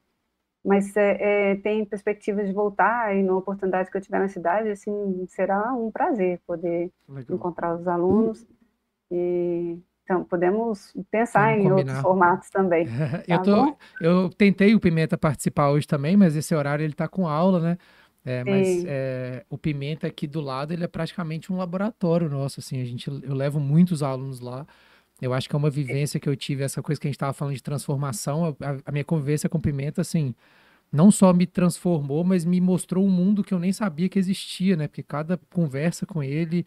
[0.65, 4.69] Mas é, é, tem perspectiva de voltar e na oportunidade que eu tiver na cidade,
[4.69, 7.37] assim, será um prazer poder legal.
[7.37, 8.45] encontrar os alunos.
[9.11, 11.77] E então podemos pensar Vamos em combinar.
[11.79, 12.85] outros formatos também.
[13.27, 13.77] Eu, Tá tô, bom?
[14.01, 17.77] eu tentei o Pimenta participar hoje também, mas esse horário ele tá com aula, né?
[18.23, 22.81] É, mas é, o Pimenta aqui do lado, ele é praticamente um laboratório nosso, assim,
[22.81, 24.65] a gente, eu levo muitos alunos lá.
[25.21, 27.33] Eu acho que é uma vivência que eu tive, essa coisa que a gente estava
[27.33, 30.35] falando de transformação, a, a minha convivência com Pimenta, assim,
[30.91, 34.75] não só me transformou, mas me mostrou um mundo que eu nem sabia que existia,
[34.75, 34.87] né?
[34.87, 36.65] Porque cada conversa com ele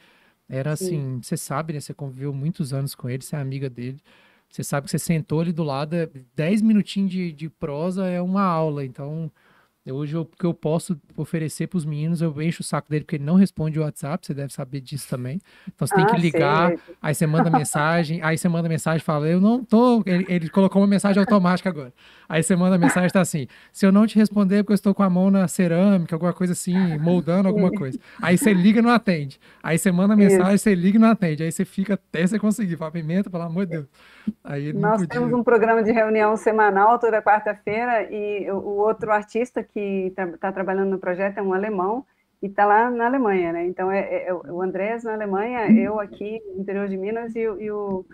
[0.49, 0.85] era Sim.
[0.85, 1.81] assim, você sabe, né?
[1.81, 4.01] Você conviveu muitos anos com ele, você é amiga dele.
[4.51, 8.20] Você sabe que você sentou ali do lado, é 10 minutinhos de, de prosa é
[8.20, 8.85] uma aula.
[8.85, 9.31] Então,
[9.93, 13.16] hoje o que eu posso oferecer para os meninos, eu encho o saco dele porque
[13.16, 15.40] ele não responde o WhatsApp, você deve saber disso também.
[15.66, 18.98] Então você tem que Ah, sei, ligar, aí você manda mensagem, aí você manda mensagem
[18.98, 20.02] e fala, eu não tô.
[20.06, 21.93] Ele, ele colocou uma mensagem automática agora.
[22.28, 24.94] Aí você manda mensagem tá assim: se eu não te responder, é porque eu estou
[24.94, 27.98] com a mão na cerâmica, alguma coisa assim, moldando alguma coisa.
[28.20, 29.40] Aí você liga e não atende.
[29.62, 31.43] Aí você manda mensagem, você liga e não atende.
[31.43, 32.77] Aí você fica até você conseguir.
[32.77, 33.86] Fala, pimenta, pelo amor de Deus.
[34.75, 35.09] Nós podia.
[35.09, 40.53] temos um programa de reunião semanal toda quarta-feira e o, o outro artista que está
[40.53, 42.05] trabalhando no projeto é um alemão
[42.40, 43.66] e está lá na Alemanha, né?
[43.66, 47.60] Então é, é o Andrés na Alemanha, eu aqui no interior de Minas e, o-
[47.60, 48.06] e o,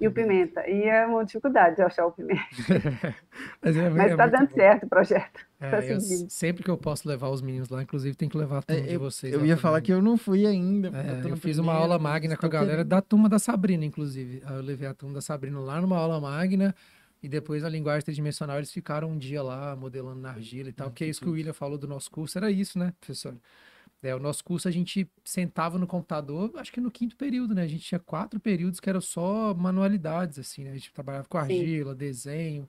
[0.00, 0.68] e o Pimenta.
[0.68, 2.40] E é uma dificuldade de achar o Pimenta.
[3.60, 4.54] Mas é, Mas é está muito dando bom.
[4.54, 5.40] certo o projeto.
[5.60, 6.30] É, tá eu- seguindo.
[6.30, 8.86] sempre que eu posso levar os meninos lá, inclusive tem que levar a turma É,
[8.86, 9.32] de eu, vocês.
[9.32, 9.56] eu ia também.
[9.62, 10.88] falar que eu não fui ainda.
[10.88, 12.88] É, eu no fiz uma aula magna com a galera querendo.
[12.88, 14.42] da turma da Sabrina, inclusive.
[14.46, 16.72] Aí eu levei a turma da Sabrina lá numa aula magna
[17.22, 20.88] e depois na linguagem tridimensional eles ficaram um dia lá modelando na argila e tal,
[20.88, 23.34] porque é isso que o William falou do nosso curso, era isso, né, professor?
[24.02, 27.62] É, o nosso curso a gente sentava no computador, acho que no quinto período, né?
[27.62, 30.70] A gente tinha quatro períodos que eram só manualidades, assim, né?
[30.70, 31.44] A gente trabalhava com Sim.
[31.44, 32.68] argila, desenho,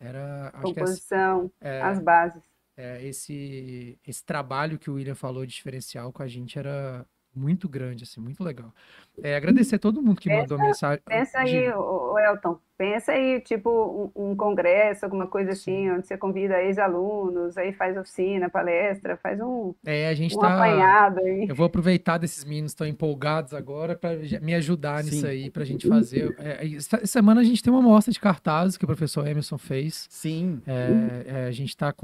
[0.00, 2.42] era, Composição, é, as bases.
[2.76, 7.68] é, esse, esse trabalho que o William falou de diferencial com a gente era muito
[7.68, 8.74] grande, assim, muito legal.
[9.22, 11.02] É, agradecer a todo mundo que mandou mensagem.
[11.06, 16.16] Pensa aí, o, Elton, pensa aí, tipo, um, um congresso, alguma coisa assim, onde você
[16.16, 20.54] convida ex-alunos, aí faz oficina, palestra, faz um, É, a gente um tá.
[20.54, 21.46] apanhado aí.
[21.48, 25.26] Eu vou aproveitar desses meninos que estão empolgados agora para me ajudar nisso Sim.
[25.26, 26.34] aí, para a gente fazer.
[26.38, 30.06] É, essa semana a gente tem uma mostra de cartazes que o professor Emerson fez.
[30.10, 30.60] Sim.
[30.66, 31.94] É, é, a gente está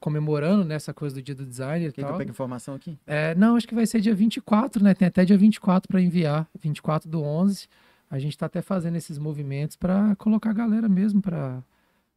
[0.00, 2.98] comemorando nessa coisa do dia do design e Quer que eu pegue informação aqui?
[3.06, 4.94] É, não, acho que vai ser dia 24, né?
[4.94, 7.68] Tem até dia 24 para enviar, 24 do 11.
[8.10, 11.62] A gente está até fazendo esses movimentos para colocar a galera mesmo para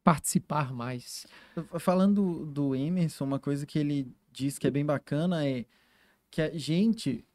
[0.03, 1.26] participar mais.
[1.80, 5.66] Falando do Emerson, uma coisa que ele diz que é bem bacana é
[6.30, 7.26] que a gente.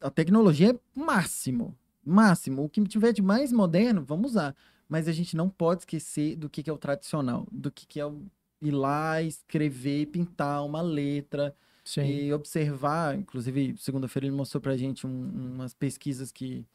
[0.00, 1.76] A tecnologia é máximo.
[2.04, 2.64] Máximo.
[2.64, 4.54] O que tiver de mais moderno, vamos usar.
[4.88, 7.46] Mas a gente não pode esquecer do que, que é o tradicional.
[7.50, 8.22] Do que, que é o
[8.60, 11.54] ir lá, escrever, pintar uma letra.
[11.88, 12.02] Sim.
[12.02, 16.66] e observar, inclusive, segunda-feira ele mostrou pra gente um- umas pesquisas que,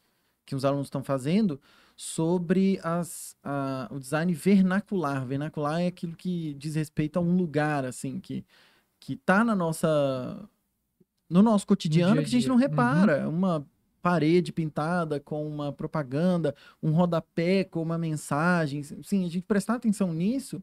[0.44, 1.60] que os alunos estão fazendo
[1.96, 5.24] sobre as, a- o design vernacular.
[5.24, 8.44] Vernacular é aquilo que diz respeito a um lugar, assim, que,
[8.98, 10.48] que tá na nossa,
[11.30, 12.60] no nosso cotidiano dia a que a gente não Uhum.
[12.60, 13.28] repara.
[13.28, 13.64] Uma
[14.02, 18.82] parede pintada com uma propaganda, um rodapé com uma mensagem.
[18.82, 20.62] Sim, a gente prestar atenção nisso,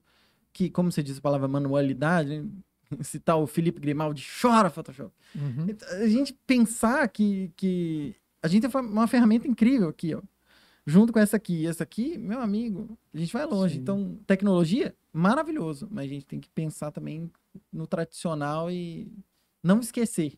[0.53, 2.45] que, como você diz a palavra manualidade?
[3.01, 5.11] citar o Felipe Grimaldi, chora Photoshop.
[5.35, 5.65] Uhum.
[5.69, 10.21] Então, A gente pensar que, que a gente tem uma ferramenta incrível aqui, ó.
[10.85, 13.75] Junto com essa aqui e essa aqui, meu amigo, a gente vai longe.
[13.75, 13.81] Sim.
[13.81, 15.87] Então, tecnologia, maravilhoso.
[15.91, 17.29] Mas a gente tem que pensar também
[17.71, 19.07] no tradicional e
[19.63, 20.33] não esquecer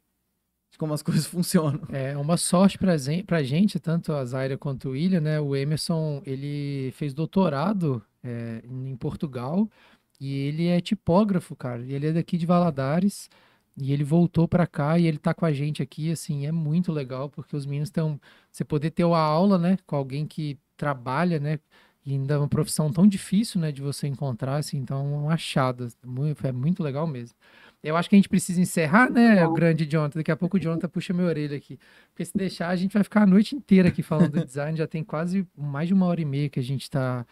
[0.69, 1.79] de como as coisas funcionam.
[1.89, 5.39] É uma sorte pra, zen- pra gente, tanto a Zaira quanto o William, né?
[5.39, 9.69] O Emerson, ele fez doutorado é, em Portugal
[10.19, 11.81] e ele é tipógrafo, cara.
[11.81, 13.29] E ele é daqui de Valadares
[13.77, 16.91] e ele voltou pra cá e ele tá com a gente aqui, assim, é muito
[16.91, 18.19] legal porque os meninos estão...
[18.51, 21.59] Você poder ter uma aula, né, com alguém que trabalha, né?
[22.05, 25.87] E ainda é uma profissão tão difícil, né, de você encontrar, assim, então um achado,
[26.05, 27.35] muito, é muito legal mesmo.
[27.81, 30.19] Eu acho que a gente precisa encerrar, né, o grande Jonathan?
[30.19, 31.77] Daqui a pouco o Jonathan puxa minha orelha aqui.
[32.09, 34.77] Porque se deixar, a gente vai ficar a noite inteira aqui falando do design.
[34.77, 37.25] Já tem quase mais de uma hora e meia que a gente está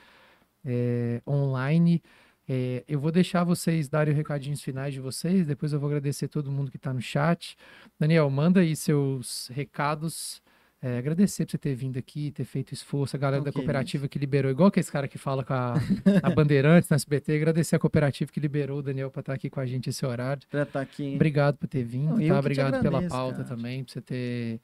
[1.26, 2.02] online.
[2.50, 5.46] É, eu vou deixar vocês darem os recadinhos finais de vocês.
[5.46, 7.56] Depois eu vou agradecer todo mundo que está no chat.
[8.00, 10.42] Daniel, manda aí seus recados.
[10.84, 13.16] É, agradecer por você ter vindo aqui, ter feito esforço.
[13.16, 15.76] A galera da Ok, cooperativa que liberou, igual que esse cara que fala com a,
[16.24, 17.36] a Bandeirantes na SBT.
[17.36, 20.42] Agradecer a cooperativa que liberou o Daniel para estar aqui com a gente esse horário.
[20.50, 21.14] Pra estar aqui.
[21.14, 22.40] Obrigado por ter vindo, Não, tá?
[22.40, 23.48] Obrigado pela agradeço, pauta cara.
[23.50, 24.60] também, por você ter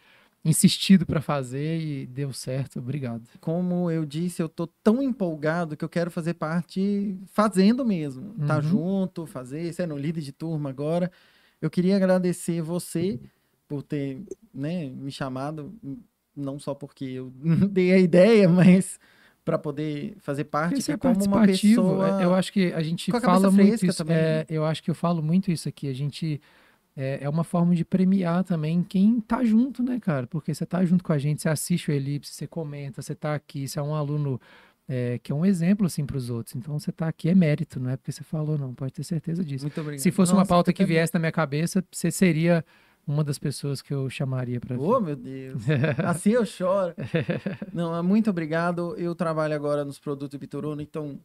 [0.49, 2.79] insistido para fazer e deu certo.
[2.79, 3.23] Obrigado.
[3.39, 8.33] Como eu disse, eu tô tão empolgado que eu quero fazer parte fazendo mesmo.
[8.45, 8.61] Tá Uhum.
[8.61, 11.11] junto, fazer, sendo líder de turma agora.
[11.61, 13.19] Eu queria agradecer você
[13.67, 14.21] por ter
[14.53, 15.73] né, me chamado,
[16.35, 17.31] não só porque eu
[17.71, 18.99] dei a ideia, mas
[19.43, 22.21] para poder fazer parte que é como uma pessoa.
[22.21, 23.97] Eu acho que a gente com a cabeça fala muito isso.
[23.97, 24.45] também, é, né?
[24.49, 25.87] eu acho que eu falo muito isso aqui.
[25.87, 26.41] A gente
[26.97, 30.25] é, é uma forma de premiar também quem tá junto, né, cara?
[30.25, 33.35] Porque você tá junto com a gente, você assiste o Elipse, você comenta, você tá
[33.35, 34.41] aqui, você é um aluno
[34.89, 36.55] é, que é um exemplo assim para os outros.
[36.55, 38.73] Então você tá aqui é mérito, não é porque você falou, não.
[38.73, 39.65] Pode ter certeza disso.
[39.65, 40.01] Muito obrigado.
[40.01, 42.65] Se fosse uma Nossa, pauta fico que até- viesse na minha cabeça, você seria
[43.05, 45.61] uma das pessoas que eu chamaria para Oh, meu Deus.
[46.03, 46.93] Assim eu choro.
[47.71, 48.95] Não, muito obrigado.
[48.97, 51.19] Eu trabalho agora nos produtos Bituruna, então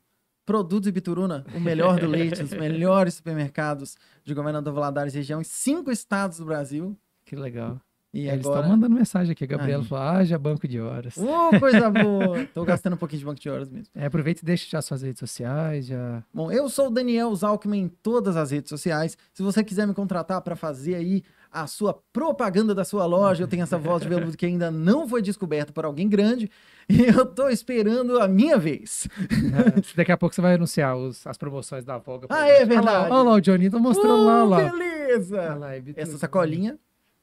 [0.44, 5.90] Produtos Bituruna, o melhor do leite, os melhores supermercados de Governador Valadares região em cinco
[5.90, 6.96] estados do Brasil.
[7.24, 7.80] Que legal.
[8.12, 8.60] E Eles agora...
[8.60, 9.44] estão mandando mensagem aqui.
[9.44, 11.16] A Gabriela falou: ah, já banco de horas.
[11.16, 12.44] Uh, coisa boa!
[12.52, 13.88] Tô gastando um pouquinho de banco de horas mesmo.
[13.94, 15.86] É, aproveita e deixa já suas redes sociais.
[15.86, 16.22] Já...
[16.32, 19.16] Bom, eu sou o Daniel Zalkman em todas as redes sociais.
[19.32, 21.22] Se você quiser me contratar para fazer aí
[21.52, 25.06] a sua propaganda da sua loja, eu tenho essa voz de veludo que ainda não
[25.06, 26.50] foi descoberta por alguém grande
[26.88, 29.06] e eu tô esperando a minha vez.
[29.30, 32.26] É, daqui a pouco você vai anunciar os- as promoções da Voga.
[32.30, 32.70] Ah, é gente.
[32.72, 33.12] Olha lá, verdade.
[33.14, 34.56] Olha lá, o Johnny tá mostrando lá, Uh, lá.
[34.56, 35.54] Olha beleza!
[35.54, 36.00] lá, Ibitu.
[36.00, 36.78] Essa sacolinha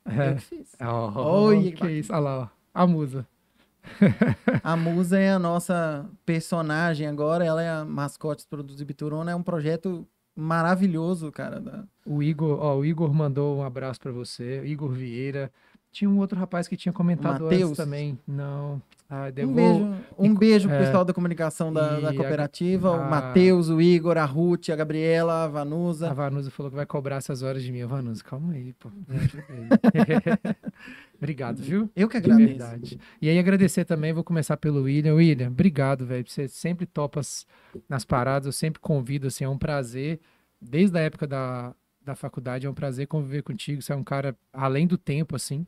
[0.05, 0.33] eu É.
[0.35, 0.75] que fiz.
[0.81, 1.91] Oh, Olha que bacana.
[1.91, 2.13] isso.
[2.13, 2.47] Olha lá, ó.
[2.83, 3.27] a musa.
[4.63, 9.31] A Musa é a nossa personagem agora, ela é a mascote dos produtos de Bituruna,
[9.31, 10.05] é um projeto
[10.39, 11.59] maravilhoso, cara.
[11.59, 14.63] da- O Igor, ó, o Igor mandou um abraço pra você.
[14.65, 15.51] Igor Vieira.
[15.91, 17.77] Tinha um outro rapaz que tinha comentado antes Mateus?
[17.77, 18.17] também.
[18.27, 18.79] Não.
[19.09, 20.85] Ah, Um beijo, um beijo pro é.
[20.85, 25.45] pessoal da comunicação da, da cooperativa, a- o Matheus, o Igor, a Ruth, a Gabriela,
[25.45, 26.11] a Vanusa.
[26.11, 27.83] A Vanusa falou que vai cobrar essas horas de mim.
[27.85, 28.89] Vanusa, calma aí, pô.
[31.19, 31.89] Obrigado, viu?
[31.95, 32.57] Eu que De agradeço.
[32.57, 32.99] verdade.
[33.21, 35.13] E aí agradecer também, vou começar pelo William.
[35.15, 36.25] William, obrigado, velho.
[36.27, 37.45] Você sempre topa as-
[37.89, 40.19] nas paradas, eu sempre convido, assim, é um prazer.
[40.61, 43.81] Desde a época da, da faculdade, é um prazer conviver contigo.
[43.81, 45.65] Você é um cara além do tempo, assim.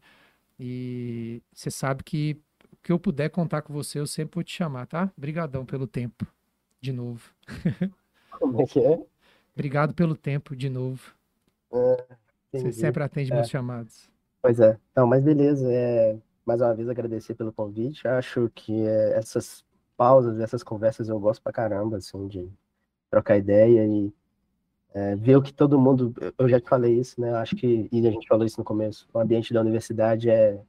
[0.59, 2.37] E você sabe que
[2.71, 5.11] o que eu puder contar com você, eu sempre vou te chamar, tá?
[5.17, 6.25] Obrigadão pelo tempo,
[6.79, 7.29] de novo.
[8.39, 8.99] Como é que é?
[9.53, 11.13] Obrigado pelo tempo, de novo.
[11.69, 12.73] Você Entendi.
[12.75, 13.35] sempre atende É.
[13.35, 14.09] meus chamados.
[14.41, 14.77] Pois é.
[14.95, 15.71] Não, mas beleza.
[15.71, 18.07] É, mais uma vez agradecer pelo convite.
[18.07, 19.63] Acho que é, essas
[19.95, 22.49] pausas, essas conversas eu gosto pra caramba, assim, de
[23.11, 24.13] trocar ideia e
[24.93, 26.13] é, ver o que todo mundo.
[26.37, 27.33] Eu já te falei isso, né?
[27.35, 30.61] Acho que, e a gente falou isso no começo, o ambiente da universidade é,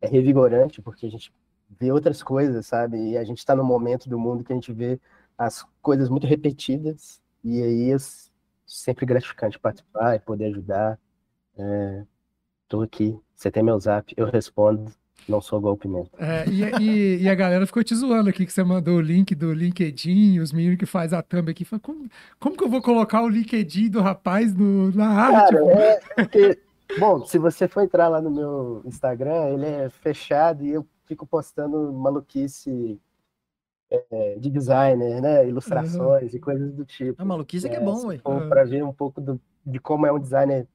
[0.00, 1.32] é revigorante, porque a gente
[1.80, 2.98] vê outras coisas, sabe?
[3.12, 5.00] E a gente está no momento do mundo que a gente vê
[5.38, 7.96] as coisas muito repetidas, e aí é
[8.66, 10.98] sempre gratificante participar e poder ajudar.
[11.58, 12.06] É,
[12.72, 13.14] Tô aqui.
[13.36, 14.90] Você tem meu zap, eu respondo.
[15.28, 16.08] Não sou golpe mesmo.
[16.18, 19.34] É, e, e- e a galera ficou te zoando aqui que você mandou o link
[19.34, 21.66] do LinkedIn, os meninos que faz a thumb aqui.
[21.66, 22.08] Fala, como,
[22.40, 25.52] como que eu vou colocar o LinkedIn do rapaz no, na arte?
[25.54, 26.58] Cara, pô?" é porque
[26.98, 31.26] Bom, se você for entrar lá no meu Instagram, ele é fechado e eu fico
[31.26, 32.98] postando maluquice
[33.90, 35.46] é, de designer, né?
[35.46, 37.20] Ilustrações e coisas do tipo.
[37.20, 38.16] A maluquice é que é É, bom, ué.
[38.16, 40.66] for para ver um pouco do- de como é um designer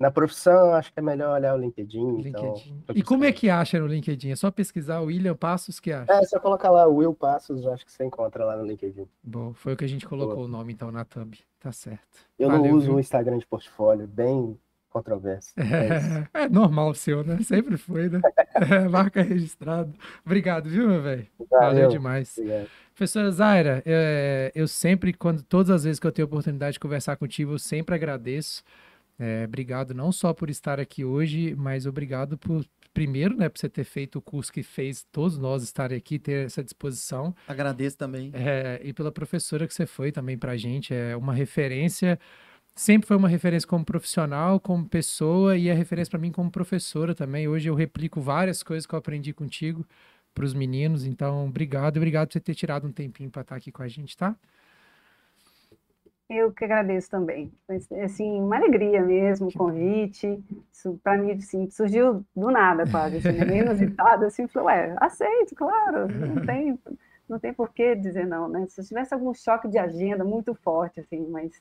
[0.00, 2.20] na profissão, acho que é melhor olhar o LinkedIn.
[2.26, 2.84] Então, LinkedIn.
[2.94, 4.30] E como é que acha no LinkedIn?
[4.30, 6.10] É só pesquisar o William Passos que acha.
[6.10, 9.06] É, só colocar lá o Will Passos, acho que você encontra lá no LinkedIn.
[9.22, 11.38] Bom, foi o que a gente colocou o nome então na thumb.
[11.60, 12.26] Tá certo.
[12.38, 12.94] Eu não Valeu, uso viu?
[12.94, 14.58] o Instagram de portfólio, bem
[14.88, 15.52] controverso.
[15.58, 16.28] É isso.
[16.32, 17.38] É, normal o seu, né?
[17.42, 18.20] Sempre foi, né?
[18.52, 19.92] É, marca registrada.
[20.24, 21.26] Obrigado, viu, meu velho?
[21.50, 21.88] Valeu Valeu.
[21.88, 22.36] demais.
[22.36, 22.68] Obrigado.
[22.94, 27.16] Professora Zaira, é, eu sempre, quando todas as vezes que eu tenho oportunidade de conversar
[27.16, 28.62] contigo, eu sempre agradeço.
[29.22, 32.64] É, obrigado não só por estar aqui hoje, mas obrigado por,
[32.94, 36.46] primeiro, né, por você ter feito o curso que fez todos nós estarem aqui, ter
[36.46, 37.36] essa disposição.
[37.46, 38.30] Agradeço também.
[38.32, 40.94] É, e pela professora que você foi também pra gente.
[40.94, 42.18] É uma referência,
[42.74, 47.14] sempre foi uma referência como profissional, como pessoa, e é referência para mim como professora
[47.14, 47.46] também.
[47.46, 49.86] Hoje eu replico várias coisas que eu aprendi contigo
[50.34, 51.04] para os meninos.
[51.04, 54.16] Então, obrigado, obrigado por você ter tirado um tempinho para estar aqui com a gente,
[54.16, 54.34] tá?
[56.30, 57.52] Eu que agradeço também.
[58.04, 60.40] Assim, uma alegria mesmo o convite.
[61.02, 63.58] Para mim, assim, surgiu do nada, quase, assim, né?
[63.58, 66.78] inusitado, assim, falei, ué, aceito, claro, não tem,
[67.28, 68.64] não tem por que dizer não, né?
[68.68, 71.60] Se eu tivesse algum choque de agenda muito forte, assim, mas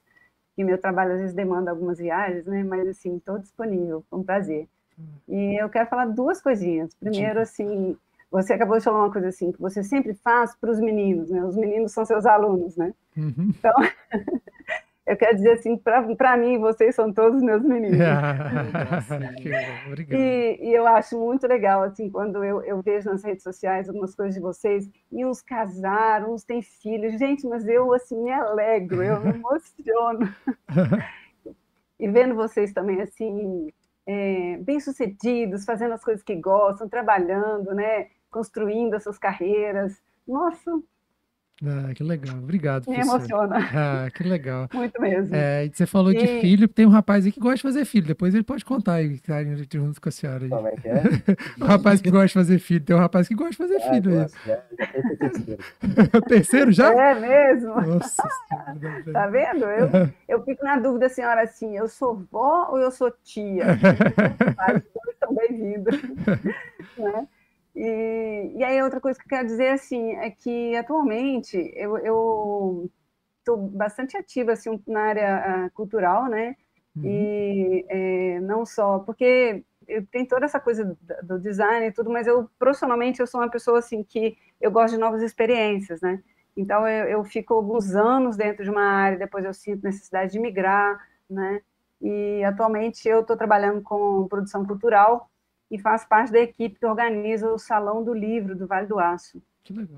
[0.56, 2.64] que meu trabalho às vezes demanda algumas viagens, né?
[2.64, 4.68] Mas, assim, estou disponível, foi um prazer.
[5.28, 6.94] E eu quero falar duas coisinhas.
[6.94, 7.98] Primeiro, assim,
[8.32, 11.44] você acabou de falar uma coisa assim, que você sempre faz para os meninos, né?
[11.44, 12.94] Os meninos são seus alunos, né?
[13.18, 13.52] Uhum.
[15.10, 17.98] Eu quero dizer assim, para mim, vocês são todos meus meninos.
[19.88, 20.20] Obrigado.
[20.22, 24.14] E, e eu acho muito legal, assim, quando eu, eu vejo nas redes sociais algumas
[24.14, 27.18] coisas de vocês, e uns casaram, uns têm filhos.
[27.18, 30.32] Gente, mas eu, assim, me alegro, eu me emociono.
[32.00, 33.74] E vendo vocês também, assim,
[34.08, 38.08] é, bem-sucedidos, fazendo as coisas que gostam, trabalhando, né?
[38.30, 40.02] Construindo as suas carreiras.
[40.28, 40.72] Nossa,
[41.62, 43.18] Ah, que legal, obrigado, me professora.
[43.18, 44.70] emociona Ah, que legal.
[44.74, 45.36] muito mesmo.
[45.36, 47.84] É, e você falou de E- filho, tem um rapaz aí que gosta de fazer
[47.86, 50.50] filho, depois ele pode contar aí, que tá indo junto com a senhora aí.
[50.50, 51.04] Como é que é?
[51.60, 53.90] O rapaz que gosta de fazer filho, tem um rapaz que gosta de fazer Ah,
[53.94, 54.18] filho aí.
[54.20, 55.64] gosto, já, já o terceiro.
[56.30, 56.94] Terceiro já?
[56.94, 57.82] É mesmo?
[57.82, 59.66] Nossa senhora, Tá vendo?
[59.66, 59.90] Eu,
[60.30, 63.66] eu fico na dúvida, senhora, assim, eu sou vó ou eu sou tia?
[63.74, 66.02] Os dois estão bem-vindos.
[66.98, 67.28] né?
[67.82, 72.92] E, e aí, outra coisa que eu quero dizer, assim, é que atualmente eu
[73.40, 76.58] estou bastante ativa, assim, na área ah, cultural, né?
[76.94, 77.06] Uhum.
[77.06, 82.28] E é, não só, porque eu tenho toda essa coisa do design e tudo, mas
[82.28, 86.22] eu, profissionalmente, eu sou uma pessoa, assim, que eu gosto de novas experiências, né?
[86.58, 90.40] Então, eu, eu fico alguns anos dentro de uma área, depois eu sinto necessidade de
[90.40, 91.00] migrar,
[91.30, 91.62] né?
[92.02, 95.30] E, atualmente, eu estou trabalhando com produção cultural
[95.70, 99.42] e faço parte da equipe que organiza o Salão do Livro do Vale do Aço.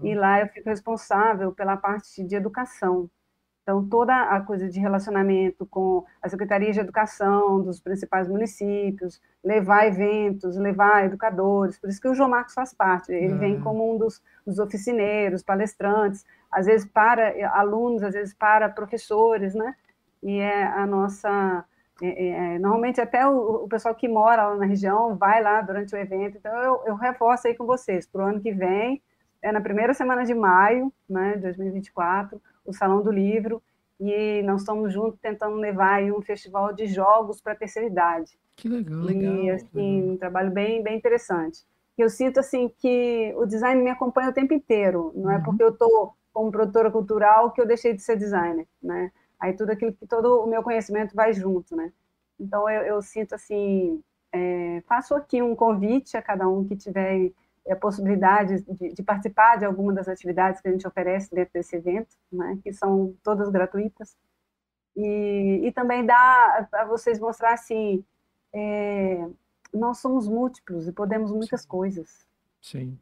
[0.04, 3.10] E lá eu fico responsável pela parte de educação.
[3.64, 9.86] Então, toda a coisa de relacionamento com a Secretaria de Educação dos principais municípios, levar
[9.88, 13.12] eventos, levar educadores, por isso que o João Marcos faz parte.
[13.14, 13.62] Ele vem Ah.
[13.62, 19.76] como um dos, dos oficineiros, palestrantes, às vezes para alunos, às vezes para professores, né?
[20.24, 21.64] E é a nossa.
[22.02, 25.94] É, é, normalmente, até o, o pessoal que mora lá na região vai lá durante
[25.94, 26.38] o evento.
[26.38, 29.02] Então, eu, eu reforço aí com vocês, para o ano que vem,
[29.42, 33.62] é na primeira semana de maio, né, de 2024, o Salão do Livro,
[34.00, 38.38] e nós estamos juntos tentando levar aí um festival de jogos para a terceira idade.
[38.56, 39.10] Que legal.
[39.10, 41.60] e, assim, um trabalho bem, bem interessante.
[41.98, 45.44] Eu sinto, assim, que o design me acompanha o tempo inteiro, não é Uhum.
[45.44, 49.12] porque eu estou como produtora cultural que eu deixei de ser designer, né?
[49.42, 51.92] Aí tudo aquilo que todo o meu conhecimento vai junto, né?
[52.40, 54.02] Então, eu, eu sinto, assim,
[54.32, 57.32] é, faço aqui um convite a cada um que tiver
[57.70, 61.76] a possibilidade de, de participar de alguma das atividades que a gente oferece dentro desse
[61.76, 64.16] evento, né, que são todas gratuitas,
[64.96, 68.04] e, e também dá para vocês mostrar assim,
[68.54, 69.28] é,
[69.74, 72.28] nós somos múltiplos e podemos muitas coisas,
[72.60, 72.98] Sim.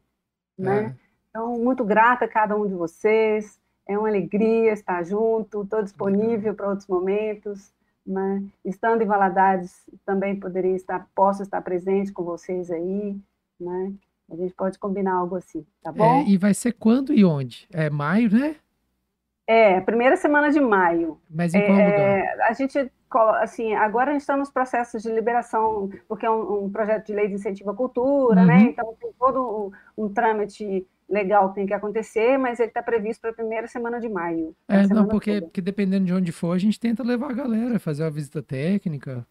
[0.56, 0.96] né?
[1.30, 3.60] Então, muito grata a cada um de vocês,
[3.90, 7.72] é uma alegria estar junto, estou disponível para outros momentos,
[8.06, 8.44] né?
[8.64, 13.18] Estando em Valadares, também poderia estar, posso estar presente com vocês aí,
[13.58, 13.92] né?
[14.30, 16.22] A gente pode combinar algo assim, tá É, bom?
[16.24, 17.66] e vai ser quando e onde?
[17.72, 18.54] É maio, né?
[19.44, 21.20] É, primeira semana de maio.
[21.28, 21.90] Mas em qual lugar?
[21.90, 22.92] É, a gente,
[23.40, 27.12] assim, agora a gente está nos processos de liberação, porque é um, um projeto de
[27.12, 28.58] lei de incentivo à cultura, né?
[28.58, 28.66] Uhum.
[28.66, 33.30] Então tem todo um, um trâmite legal tem que acontecer, mas ele está previsto para
[33.30, 34.54] a primeira semana de maio.
[34.68, 38.04] É, não, porque, porque dependendo de onde for, a gente tenta levar a galera, fazer
[38.04, 39.26] uma visita técnica.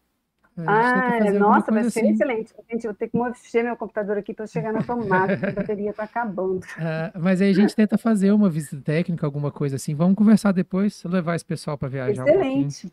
[0.54, 2.12] Tenta Ah, nossa, vai ser assim.
[2.12, 2.52] excelente.
[2.70, 5.62] Gente, eu vou ter que mexer meu computador aqui para chegar na tomada, porque a
[5.62, 6.60] bateria tá acabando.
[6.78, 9.94] Ah, mas aí a gente tenta fazer uma visita técnica, alguma coisa assim.
[9.94, 12.28] Vamos conversar depois, levar esse pessoal para viajar um.
[12.28, 12.92] Excelente.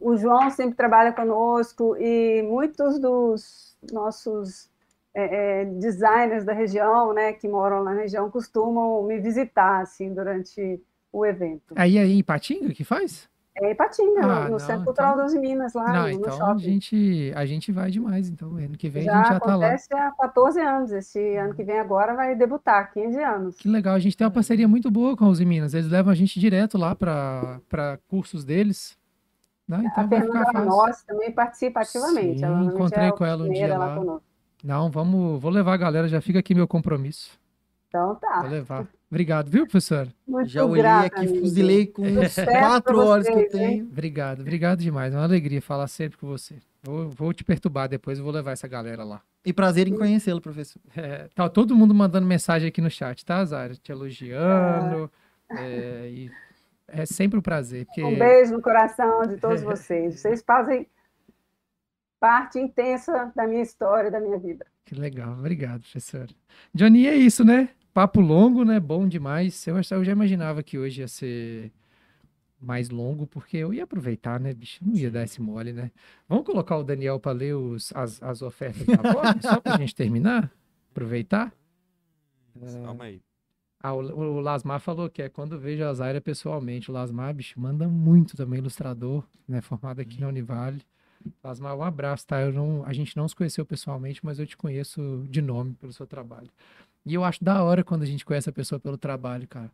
[0.00, 4.71] O João sempre trabalha conosco e muitos dos nossos
[5.14, 10.80] é, é, designers da região, né, que moram na região, costumam me visitar assim durante
[11.12, 11.74] o evento.
[11.76, 13.30] Aí aí em Patinga que faz?
[13.54, 16.08] É em Patinga, Ah, no, no não, Centro Cultural então- das Minas, lá Não, no,
[16.08, 16.58] no então a shopping.
[16.60, 18.30] gente, a gente vai demais.
[18.30, 19.66] Então, ano que vem a Já gente já tá lá.
[19.66, 20.90] acontece há 14 anos.
[20.90, 23.56] Esse ano que vem agora vai debutar, 15 anos.
[23.56, 25.74] Que legal, a gente tem uma parceria muito boa com os Minas.
[25.74, 28.96] Eles levam a gente direto lá para cursos deles.
[29.68, 29.76] Né?
[29.76, 30.50] A Então ficar Fernanda.
[30.58, 32.38] Ramos também participa ativamente.
[32.38, 33.96] Sim, ela normalmente encontrei é com ela um dia lá.
[33.98, 34.22] conosco.
[34.62, 37.38] Não, vamos, vou levar a galera, já fica aqui meu compromisso.
[37.88, 38.40] Então tá.
[38.40, 38.86] Vou levar.
[39.10, 40.08] Obrigado, viu, professor?
[40.26, 41.40] Muito Já olhei grata, aqui, amigo.
[41.40, 42.02] fuzilei com
[42.60, 43.60] quatro olhos que eu vocês, hein?
[43.68, 43.84] tenho.
[43.84, 45.12] Obrigado, obrigado demais.
[45.12, 46.54] É uma alegria falar sempre com você.
[46.82, 49.20] Vou, vou te perturbar depois, eu vou levar essa galera lá.
[49.44, 50.80] E prazer em conhecê-lo, professor.
[50.96, 53.74] É, tá todo mundo mandando mensagem aqui no chat, tá, Zara?
[53.74, 55.10] Te elogiando.
[55.50, 56.30] é, e
[56.88, 60.20] é sempre um prazer, porque Um beijo no coração de todos vocês.
[60.20, 60.86] Vocês fazem
[62.22, 64.64] parte intensa da minha história, da minha vida.
[64.84, 65.32] que legal.
[65.32, 66.28] Obrigado, professor.
[66.72, 67.70] Johnny, é isso, né?
[67.92, 68.78] Papo longo, né?
[68.78, 69.66] Bom demais.
[69.66, 71.72] Eu, eu já imaginava que hoje ia ser
[72.60, 74.78] mais longo, porque eu ia aproveitar, né, bicho?
[74.86, 75.90] Não ia dar esse mole, né?
[76.28, 80.48] Vamos colocar o Daniel para ler os, as, as ofertas da só pra gente terminar?
[80.92, 81.52] Aproveitar?
[82.84, 83.20] Calma aí.
[83.82, 86.88] Ah, o, o Lasmar falou que é quando vejo a Zaira pessoalmente.
[86.88, 89.60] O Lasmar, bicho, manda muito também, ilustrador, né?
[89.60, 90.80] Formado aqui na Univale.
[91.42, 92.40] Lasmar, um abraço, tá?
[92.40, 95.92] Eu não, a gente não se conheceu pessoalmente, mas eu te conheço de nome pelo
[95.92, 96.48] seu trabalho.
[97.04, 99.70] E eu acho da hora quando a gente conhece a pessoa pelo trabalho, cara.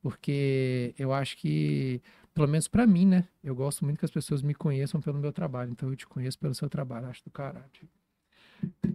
[0.00, 2.00] Porque eu acho que,
[2.32, 3.24] pelo menos pra mim, né?
[3.42, 5.72] Eu gosto muito que as pessoas me conheçam pelo meu trabalho.
[5.72, 7.06] Então eu te conheço pelo seu trabalho.
[7.06, 7.64] Acho do caralho.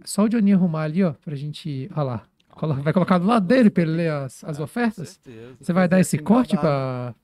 [0.04, 1.90] Só o Johnny arrumar ali, ó, pra gente.
[1.94, 2.28] Olha lá.
[2.82, 5.20] Vai colocar do lado dele pra ele ler as, as Com ofertas?
[5.20, 5.56] certeza.
[5.60, 7.14] Você vai dar esse assim, corte para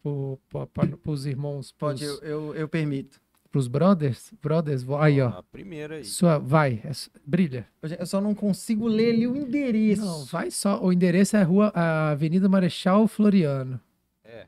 [1.07, 3.21] os irmãos, Pode, eu, pros, eu, eu permito.
[3.51, 4.33] Pros brothers?
[4.43, 5.29] Brothers, aí, ó.
[5.29, 6.05] A primeira aí.
[6.05, 6.91] Sua, vai, é
[7.27, 7.67] brilha.
[7.99, 10.05] Eu só não consigo ler ali o endereço.
[10.05, 10.81] Não, vai só.
[10.83, 13.81] O endereço é a rua, a Avenida Marechal Floriano.
[14.25, 14.47] É.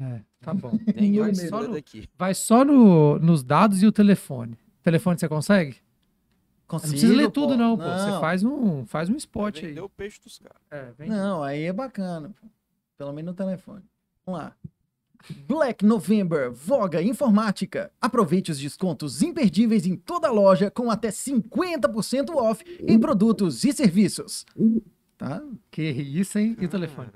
[0.00, 0.78] É, tá bom.
[0.96, 2.08] Eu Vai só no- daqui.
[2.18, 4.58] Vai só no, nos dados e o telefone.
[4.82, 5.76] Telefone você consegue?
[5.76, 7.30] Não Consigo, precisa ler pô.
[7.32, 7.84] tudo, não, pô.
[7.84, 9.68] Você faz um, faz um spot aí.
[9.68, 10.60] Vendeu o peixe dos caras.
[10.98, 11.06] É.
[11.06, 12.30] Não, aí é bacana.
[12.40, 12.46] pô.
[12.96, 13.82] Pelo menos no telefone.
[14.24, 14.54] Vamos lá.
[15.46, 17.90] Black November, Voga Informática.
[18.00, 23.72] Aproveite os descontos imperdíveis em toda a loja com até 50% off em produtos e
[23.72, 24.44] serviços.
[25.18, 25.42] Tá?
[25.70, 26.56] Que isso, hein?
[26.60, 27.10] E o telefone?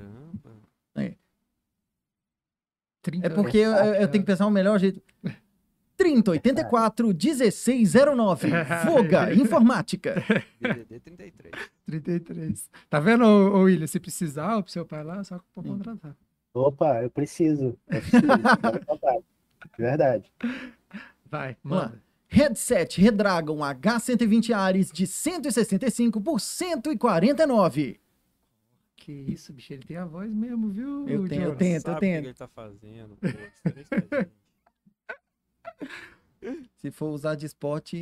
[3.02, 5.00] 30, É porque eu, eu- tenho que pensar o melhor jeito.
[5.96, 8.48] 3084 1609.
[8.84, 10.22] Voga Informática.
[10.60, 11.52] DDD 33.
[11.86, 12.70] 33.
[12.90, 13.86] Tá vendo, ô, ô William?
[13.86, 16.16] Se precisar, pro seu pai lá, só pra contratar.
[16.56, 17.78] Opa, eu preciso.
[17.86, 18.26] Eu preciso.
[19.78, 20.32] Verdade.
[21.26, 22.02] Vai, manda.
[22.28, 28.00] Headset Redragon H120 Ares de 165 por 149.
[28.96, 31.06] Que isso, bicho, ele tem a voz mesmo, viu?
[31.06, 31.58] Eu tenho, eu Jonas?
[31.58, 31.80] tenho.
[31.82, 32.24] Sabe o que tento.
[32.24, 33.16] ele tá fazendo?
[33.16, 33.28] Pô,
[33.62, 34.30] sabe.
[36.78, 37.92] Se for usar de spot,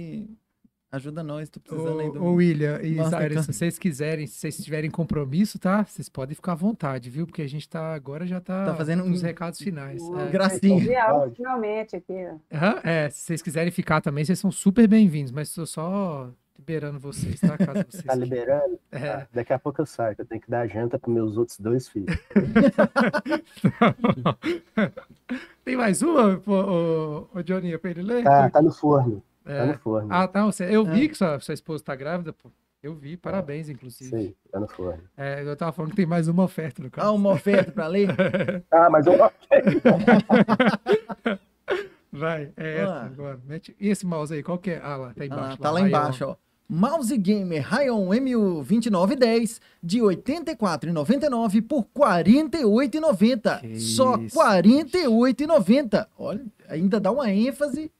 [0.95, 1.49] ajuda nós.
[1.49, 2.25] Tô precisando aí Ô, do...
[2.25, 5.85] ô William e Zaire, se vocês quiserem, se vocês tiverem compromisso, tá?
[5.85, 7.27] Vocês podem ficar à vontade, viu?
[7.27, 10.03] Porque a gente tá agora já tá, Tá fazendo os um- recados finais.
[10.03, 10.31] É.
[10.31, 10.85] Gracinha.
[11.35, 12.27] Finalmente aqui.
[12.53, 16.99] Aham, é, se vocês quiserem ficar também, vocês são super bem-vindos, mas estou só liberando
[17.01, 17.59] vocês, tá?
[17.59, 18.79] Caso vocês Tá liberando?
[18.93, 19.09] É.
[19.09, 21.59] Ah, daqui a pouco eu saio, que eu tenho que dar janta para meus outros
[21.59, 22.17] dois filhos.
[25.65, 28.25] Tem mais uma, ô, ô, ô Johnny, pra ele ler?
[28.25, 29.23] Tá, tá no forno.
[29.45, 29.67] Tá É.
[29.67, 30.09] no forno.
[30.11, 30.45] Ah, tá.
[30.47, 31.09] você- Eu vi É.
[31.09, 32.51] que sua, sua esposa tá grávida, pô.
[32.83, 34.15] Eu vi, parabéns, inclusive.
[34.15, 35.03] aí, tá no forno.
[35.17, 37.15] É, eu tava falando que tem mais uma oferta no Ah, caso.
[37.15, 38.09] uma oferta pra ler?
[38.71, 39.15] Ah, mas eu.
[42.13, 43.05] Vai, é essa Ah.
[43.07, 43.41] agora.
[43.47, 43.75] Mete...
[43.81, 44.81] E esse mouse aí, qual que é?
[44.83, 45.55] Ah, lá, tá embaixo.
[45.55, 46.37] Ah, tá lá embaixo, ó.
[46.69, 53.61] Mouse Gamer Rayon MU2910 de R$ 84,99 por R$ 48,90.
[53.61, 56.07] Que Só R$ isso, 48,90.
[56.17, 57.91] Olha, ainda dá uma ênfase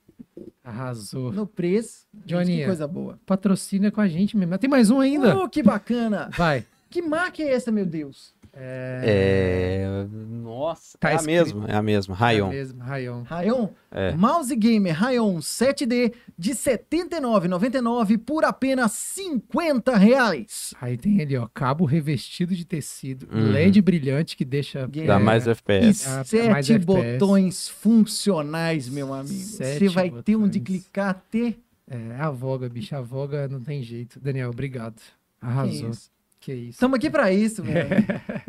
[0.65, 1.31] Arrasou.
[1.31, 2.05] no preço.
[2.25, 2.61] Joaninha.
[2.61, 3.19] que coisa boa.
[3.25, 4.57] Patrocina com a gente mesmo.
[4.57, 5.37] Tem mais um ainda.
[5.37, 6.29] Oh, que bacana.
[6.35, 6.65] Vai.
[6.89, 8.33] Que marca é essa, meu Deus?
[8.57, 10.05] É.
[10.41, 10.97] Nossa.
[10.97, 11.35] Tá é a escrito.
[11.35, 12.15] mesma, é a mesma.
[12.15, 12.47] Rayon.
[12.47, 13.23] É mesmo, Rayon.
[13.23, 13.67] Rayon?
[13.91, 14.11] É.
[14.15, 20.73] Mouse Gamer Rayon 7D de R$ 79,99 por apenas 50 reais.
[20.79, 23.51] Aí tem ali, ó, cabo revestido de tecido, Uhum.
[23.51, 24.87] LED brilhante que deixa...
[24.87, 25.19] Dá É.
[25.19, 26.07] mais E FPS.
[26.07, 26.85] Ah, sete mais FPS.
[26.85, 29.33] botões funcionais, meu amigo.
[29.33, 30.79] Você vai ter onde botões.
[30.83, 31.55] clicar até
[31.89, 32.95] É a voga, bicho.
[32.95, 34.19] A voga não tem jeito.
[34.19, 34.99] Daniel, obrigado.
[35.41, 35.89] Arrasou.
[35.91, 36.09] isso.
[36.39, 36.69] Que isso.
[36.71, 37.87] Estamos aqui pra isso, velho.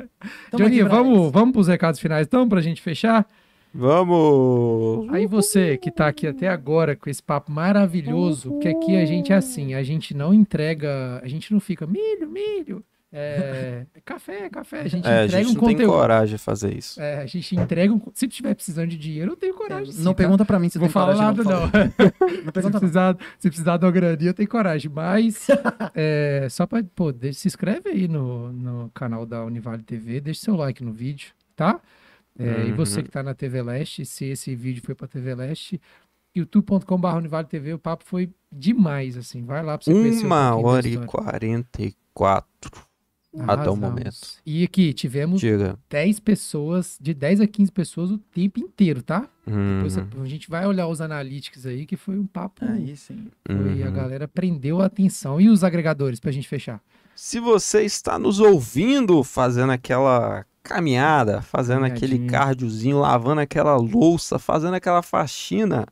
[0.51, 3.27] Tamo Johnny, vamos, vamos pros recados finais então, pra gente fechar?
[3.75, 5.07] Vamos!
[5.11, 9.33] Aí você que tá aqui até agora com esse papo maravilhoso, porque aqui a gente
[9.33, 12.83] é assim, a gente não entrega, a gente não fica milho, milho,
[13.19, 14.81] é, café, café.
[14.81, 15.79] A é, gente é, entrega a gente um não conteúdo.
[15.79, 17.01] tem coragem de fazer isso.
[17.01, 18.01] É, a gente entrega um.
[18.13, 19.95] Se tiver precisando de dinheiro, eu tenho coragem.
[19.95, 20.19] É, não tá?
[20.19, 21.61] pergunta para mim se eu vou falar coragem, nada, não.
[21.61, 22.43] não.
[22.45, 24.91] não pergunta se, precisar, se precisar de uma graninha, eu tenho coragem.
[24.95, 25.47] Mas,
[25.97, 30.55] é, só para poder, se inscreve aí no, no canal da Univale TV, deixa seu
[30.55, 31.81] like no vídeo, tá?
[32.39, 32.69] É, uhum.
[32.69, 35.81] E você que está na TV Leste, se esse vídeo foi para TV Leste,
[36.35, 39.43] youtube.com.br Univale TV, o papo foi demais, assim.
[39.43, 42.87] Vai lá pra você Uma conhecer Uma hora e 44.
[43.47, 44.17] Até o momento.
[44.45, 45.79] E aqui, tivemos Diga.
[45.91, 49.29] 10 pessoas, de 10 a 15 pessoas o tempo inteiro, tá?
[49.47, 49.77] Uhum.
[49.77, 52.65] Depois a gente vai olhar os analíticos aí, que foi um papo.
[52.65, 53.29] É aí sim.
[53.49, 53.87] Uhum.
[53.87, 55.41] a galera prendeu a atenção.
[55.41, 56.81] E os agregadores, pra gente fechar?
[57.15, 64.75] Se você está nos ouvindo fazendo aquela caminhada, fazendo aquele cardiozinho, lavando aquela louça, fazendo
[64.75, 65.87] aquela faxina,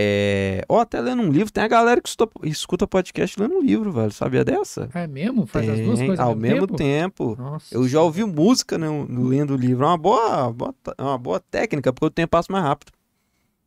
[0.00, 0.64] é...
[0.68, 2.10] ou até lendo um livro, tem a galera que
[2.44, 4.12] escuta, podcast lendo um livro, velho.
[4.12, 4.88] Sabia dessa?
[4.94, 5.46] É mesmo?
[5.46, 7.36] Faz as duas Tem, coisas ao mesmo mesmo tempo.
[7.70, 9.84] Eu já ouvi música né, lendo o livro.
[9.84, 12.92] É uma boa, boa, é uma boa técnica, porque o tempo passa mais rápido.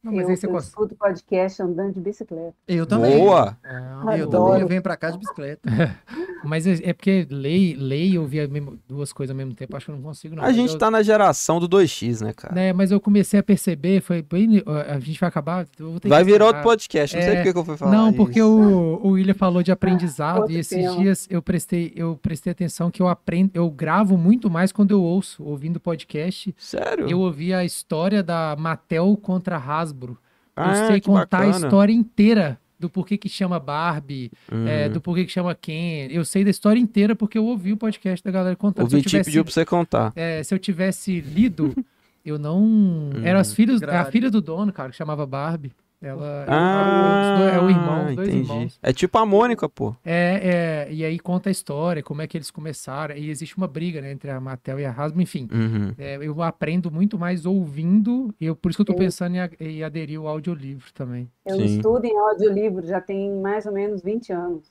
[0.04, 0.70] Não, mas eu, aí você eu gosta.
[0.70, 2.54] escuto podcast andando de bicicleta.
[2.68, 3.18] Eu também.
[3.18, 3.58] Boa!
[3.64, 4.62] É, Eu também.
[4.62, 5.62] Eu venho pra cá de bicicleta.
[6.44, 8.50] mas é, é porque lei, lei e ouvir
[8.88, 10.44] duas coisas ao mesmo tempo, acho que eu não consigo, não.
[10.44, 12.54] A Mas gente eu, tá na geração do 2x, né, cara?
[12.54, 14.62] né, mas eu comecei a perceber, foi bem.
[14.90, 15.66] A gente vai acabar.
[15.80, 17.16] eu vou ter Vai que virar outro podcast.
[17.16, 19.64] Não sei É, por que que eu fui falar Não, porque o, o William falou
[19.64, 20.98] de aprendizado outro e esses tema.
[20.98, 25.02] dias eu prestei, eu prestei atenção que eu aprendo, eu gravo muito mais quando eu
[25.02, 26.54] ouço, ouvindo podcast.
[26.58, 27.08] Sério?
[27.10, 29.60] Eu ouvi a história da Mattel contra a
[29.94, 30.18] Hasbro.
[30.56, 31.66] Eu Ah, sei que contar a bacana.
[31.66, 34.32] história inteira do porquê que chama Barbie,
[34.68, 34.94] é, Hum.
[34.94, 36.08] do porquê que chama Ken.
[36.12, 38.86] Eu sei da história inteira porque eu ouvi o podcast da galera contando.
[38.94, 40.12] O tivesse, pediu pra você contar.
[40.16, 41.74] é, se eu tivesse lido,
[42.26, 43.10] eu não.
[43.24, 45.72] Eram as filhas, é a filha do dono, cara, que chamava Barbie.
[46.04, 48.52] Ela Ah, os dois- é o irmão, dois entendi.
[48.52, 48.78] irmãos.
[48.84, 49.96] É tipo a Mônica, pô.
[50.04, 53.16] É, é, e aí conta a história, como é que eles começaram.
[53.16, 55.48] E existe uma briga, né, entre a Mattel e a Hasbro, enfim.
[55.50, 55.94] Uhum.
[55.98, 59.50] É, eu aprendo muito mais ouvindo, e eu, por isso que eu tô pensando em,
[59.66, 61.32] em aderir ao audiolivro também.
[61.46, 61.64] Eu Sim.
[61.78, 64.68] estudo em audiolivro já tem mais ou menos 20 anos.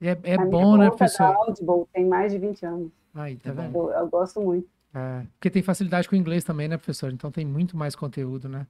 [0.00, 1.24] É, é A minha bom, né, conta da professor?
[1.34, 2.92] Audible tem mais de 20 anos.
[3.12, 3.74] Aí, tá vendo?
[3.76, 4.68] Eu, eu gosto muito.
[4.94, 7.10] É, porque tem facilidade com o inglês também, né, professor?
[7.12, 8.66] Então tem muito mais conteúdo, né?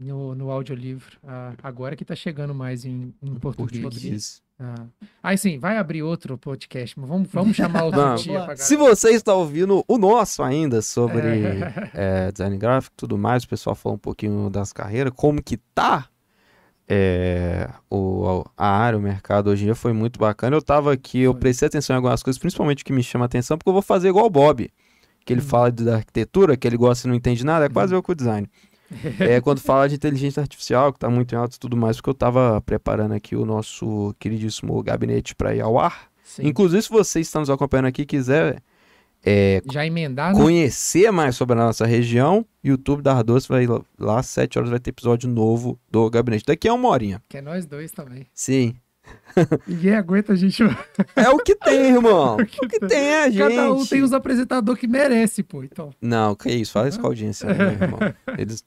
[0.00, 1.18] No, no audiolivro.
[1.26, 3.82] Ah, agora que tá chegando mais em, em português.
[3.82, 4.42] Português.
[4.60, 4.86] Ah.
[5.22, 8.22] Aí sim, vai abrir outro podcast, mas vamos, vamos chamar o Vamos.
[8.22, 11.22] dia pra Se você está ouvindo o nosso ainda sobre
[11.94, 15.56] é, design gráfico e tudo mais, o pessoal falou um pouquinho das carreiras, como que
[15.56, 16.08] tá
[16.88, 20.56] é, o, a área, o mercado hoje em dia foi muito bacana.
[20.56, 23.26] Eu tava aqui, eu prestei atenção em algumas coisas, principalmente o que me chama a
[23.26, 24.70] atenção, porque eu vou fazer igual o Bob,
[25.24, 25.44] que ele Hum.
[25.44, 28.12] fala de- da arquitetura, que ele gosta e não entende nada, é quase eu com
[28.12, 28.48] o design.
[29.20, 32.10] É, quando fala de inteligência artificial, que tá muito em alta e tudo mais, porque
[32.10, 36.08] eu tava preparando aqui o nosso queridíssimo gabinete para ir ao ar.
[36.24, 36.46] Sim.
[36.46, 38.62] Inclusive, se você está nos acompanhando aqui e quiser
[39.24, 40.40] é, Já emendar, né?
[40.40, 43.66] conhecer mais sobre a nossa região, YouTube da Ardoce vai
[43.98, 46.44] lá às 7 horas vai ter episódio novo do gabinete.
[46.46, 47.22] Daqui a uma horinha.
[47.28, 48.26] Que é nós dois também.
[48.32, 48.76] Sim.
[49.66, 50.62] Ninguém aguenta a gente.
[51.14, 52.36] É o que tem, irmão.
[52.40, 53.54] o que tem é a gente.
[53.54, 55.62] Cada um tem os apresentadores que merece, pô.
[55.62, 55.90] Então.
[56.00, 57.98] Não, que isso, fala isso com a audiência, né, irmão.
[58.36, 58.64] Eles...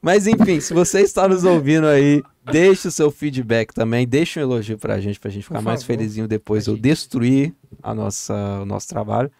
[0.00, 4.42] Mas enfim, se você está nos ouvindo aí, deixe o seu feedback também, deixe um
[4.42, 5.96] elogio pra gente, pra gente Por ficar mais favor.
[5.96, 6.82] felizinho depois eu gente.
[6.82, 9.30] destruir a nossa, o nosso trabalho.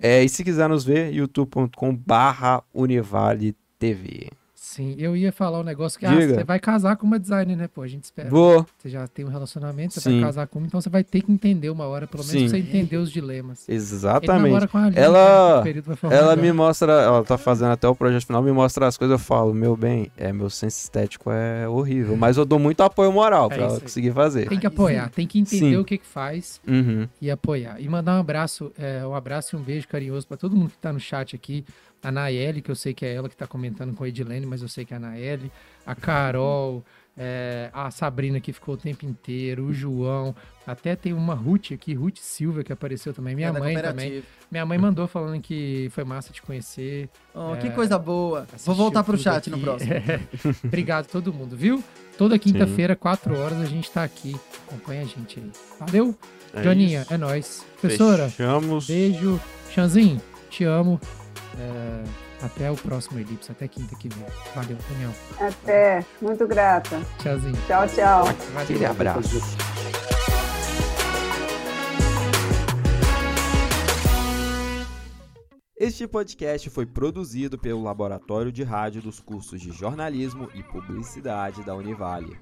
[0.00, 4.30] É, e se quiser nos ver, youtube.com barra Univale TV.
[4.70, 7.66] Sim, eu ia falar um negócio que ah, você vai casar com uma designer, né,
[7.66, 7.82] pô?
[7.82, 8.28] A gente espera.
[8.30, 8.64] Vou.
[8.78, 10.12] Você já tem um relacionamento, você Sim.
[10.20, 12.48] vai casar com uma, então você vai ter que entender uma hora, pelo menos, Sim.
[12.48, 13.68] pra você entender os dilemas.
[13.68, 14.42] Exatamente.
[14.44, 15.74] namora com a Aline, Ela- né,
[16.12, 19.18] Ela me mostra, ela tá fazendo até o projeto final, me mostra as coisas, eu
[19.18, 23.46] falo, meu bem, é, meu senso estético é horrível, mas eu dou muito apoio moral
[23.50, 24.48] É pra ela conseguir fazer.
[24.48, 25.76] Tem que apoiar, tem que entender Sim.
[25.78, 27.08] o que que faz Uhum.
[27.20, 27.80] e apoiar.
[27.80, 30.78] E mandar um abraço, é, um abraço e um beijo carinhoso pra todo mundo que
[30.78, 31.64] tá no chat aqui.
[32.02, 34.62] A Naeli, que eu sei que é ela que tá comentando com a Edilene, mas
[34.62, 35.52] eu sei que é a Naeli.
[35.84, 36.82] A Carol,
[37.16, 40.34] é, a Sabrina que ficou o tempo inteiro, o João.
[40.66, 43.34] Até tem uma Ruth aqui, Ruth Silva, que apareceu também.
[43.34, 44.22] Minha É mãe também.
[44.50, 47.08] Minha mãe mandou falando que foi massa te conhecer.
[47.34, 48.46] Oh, É, que coisa boa.
[48.64, 49.64] Vou voltar pro chat no aqui.
[49.64, 49.92] próximo.
[50.64, 51.82] Obrigado a todo mundo, viu?
[52.16, 54.34] Toda quinta-feira, 4 horas, a gente tá aqui.
[54.68, 55.50] Acompanha a gente aí.
[55.78, 56.14] Valeu?
[56.54, 57.12] É Joninha, isso.
[57.14, 57.64] é nóis.
[57.80, 58.86] Professora, Fechamos.
[58.86, 59.40] beijo.
[59.70, 60.20] Xanzinho,
[60.50, 61.00] te amo.
[61.58, 62.04] É,
[62.42, 64.26] Até o próximo Elipse, até quinta que vem.
[64.54, 65.12] Valeu, Daniel.
[65.40, 66.04] Até.
[66.20, 67.00] Muito grata.
[67.18, 67.56] Tchauzinho.
[67.66, 68.24] Tchau, tchau.
[68.56, 69.40] Aquele abraço.
[75.76, 81.74] Este podcast foi produzido pelo Laboratório de Rádio dos cursos de Jornalismo e Publicidade da
[81.74, 82.38] Univale.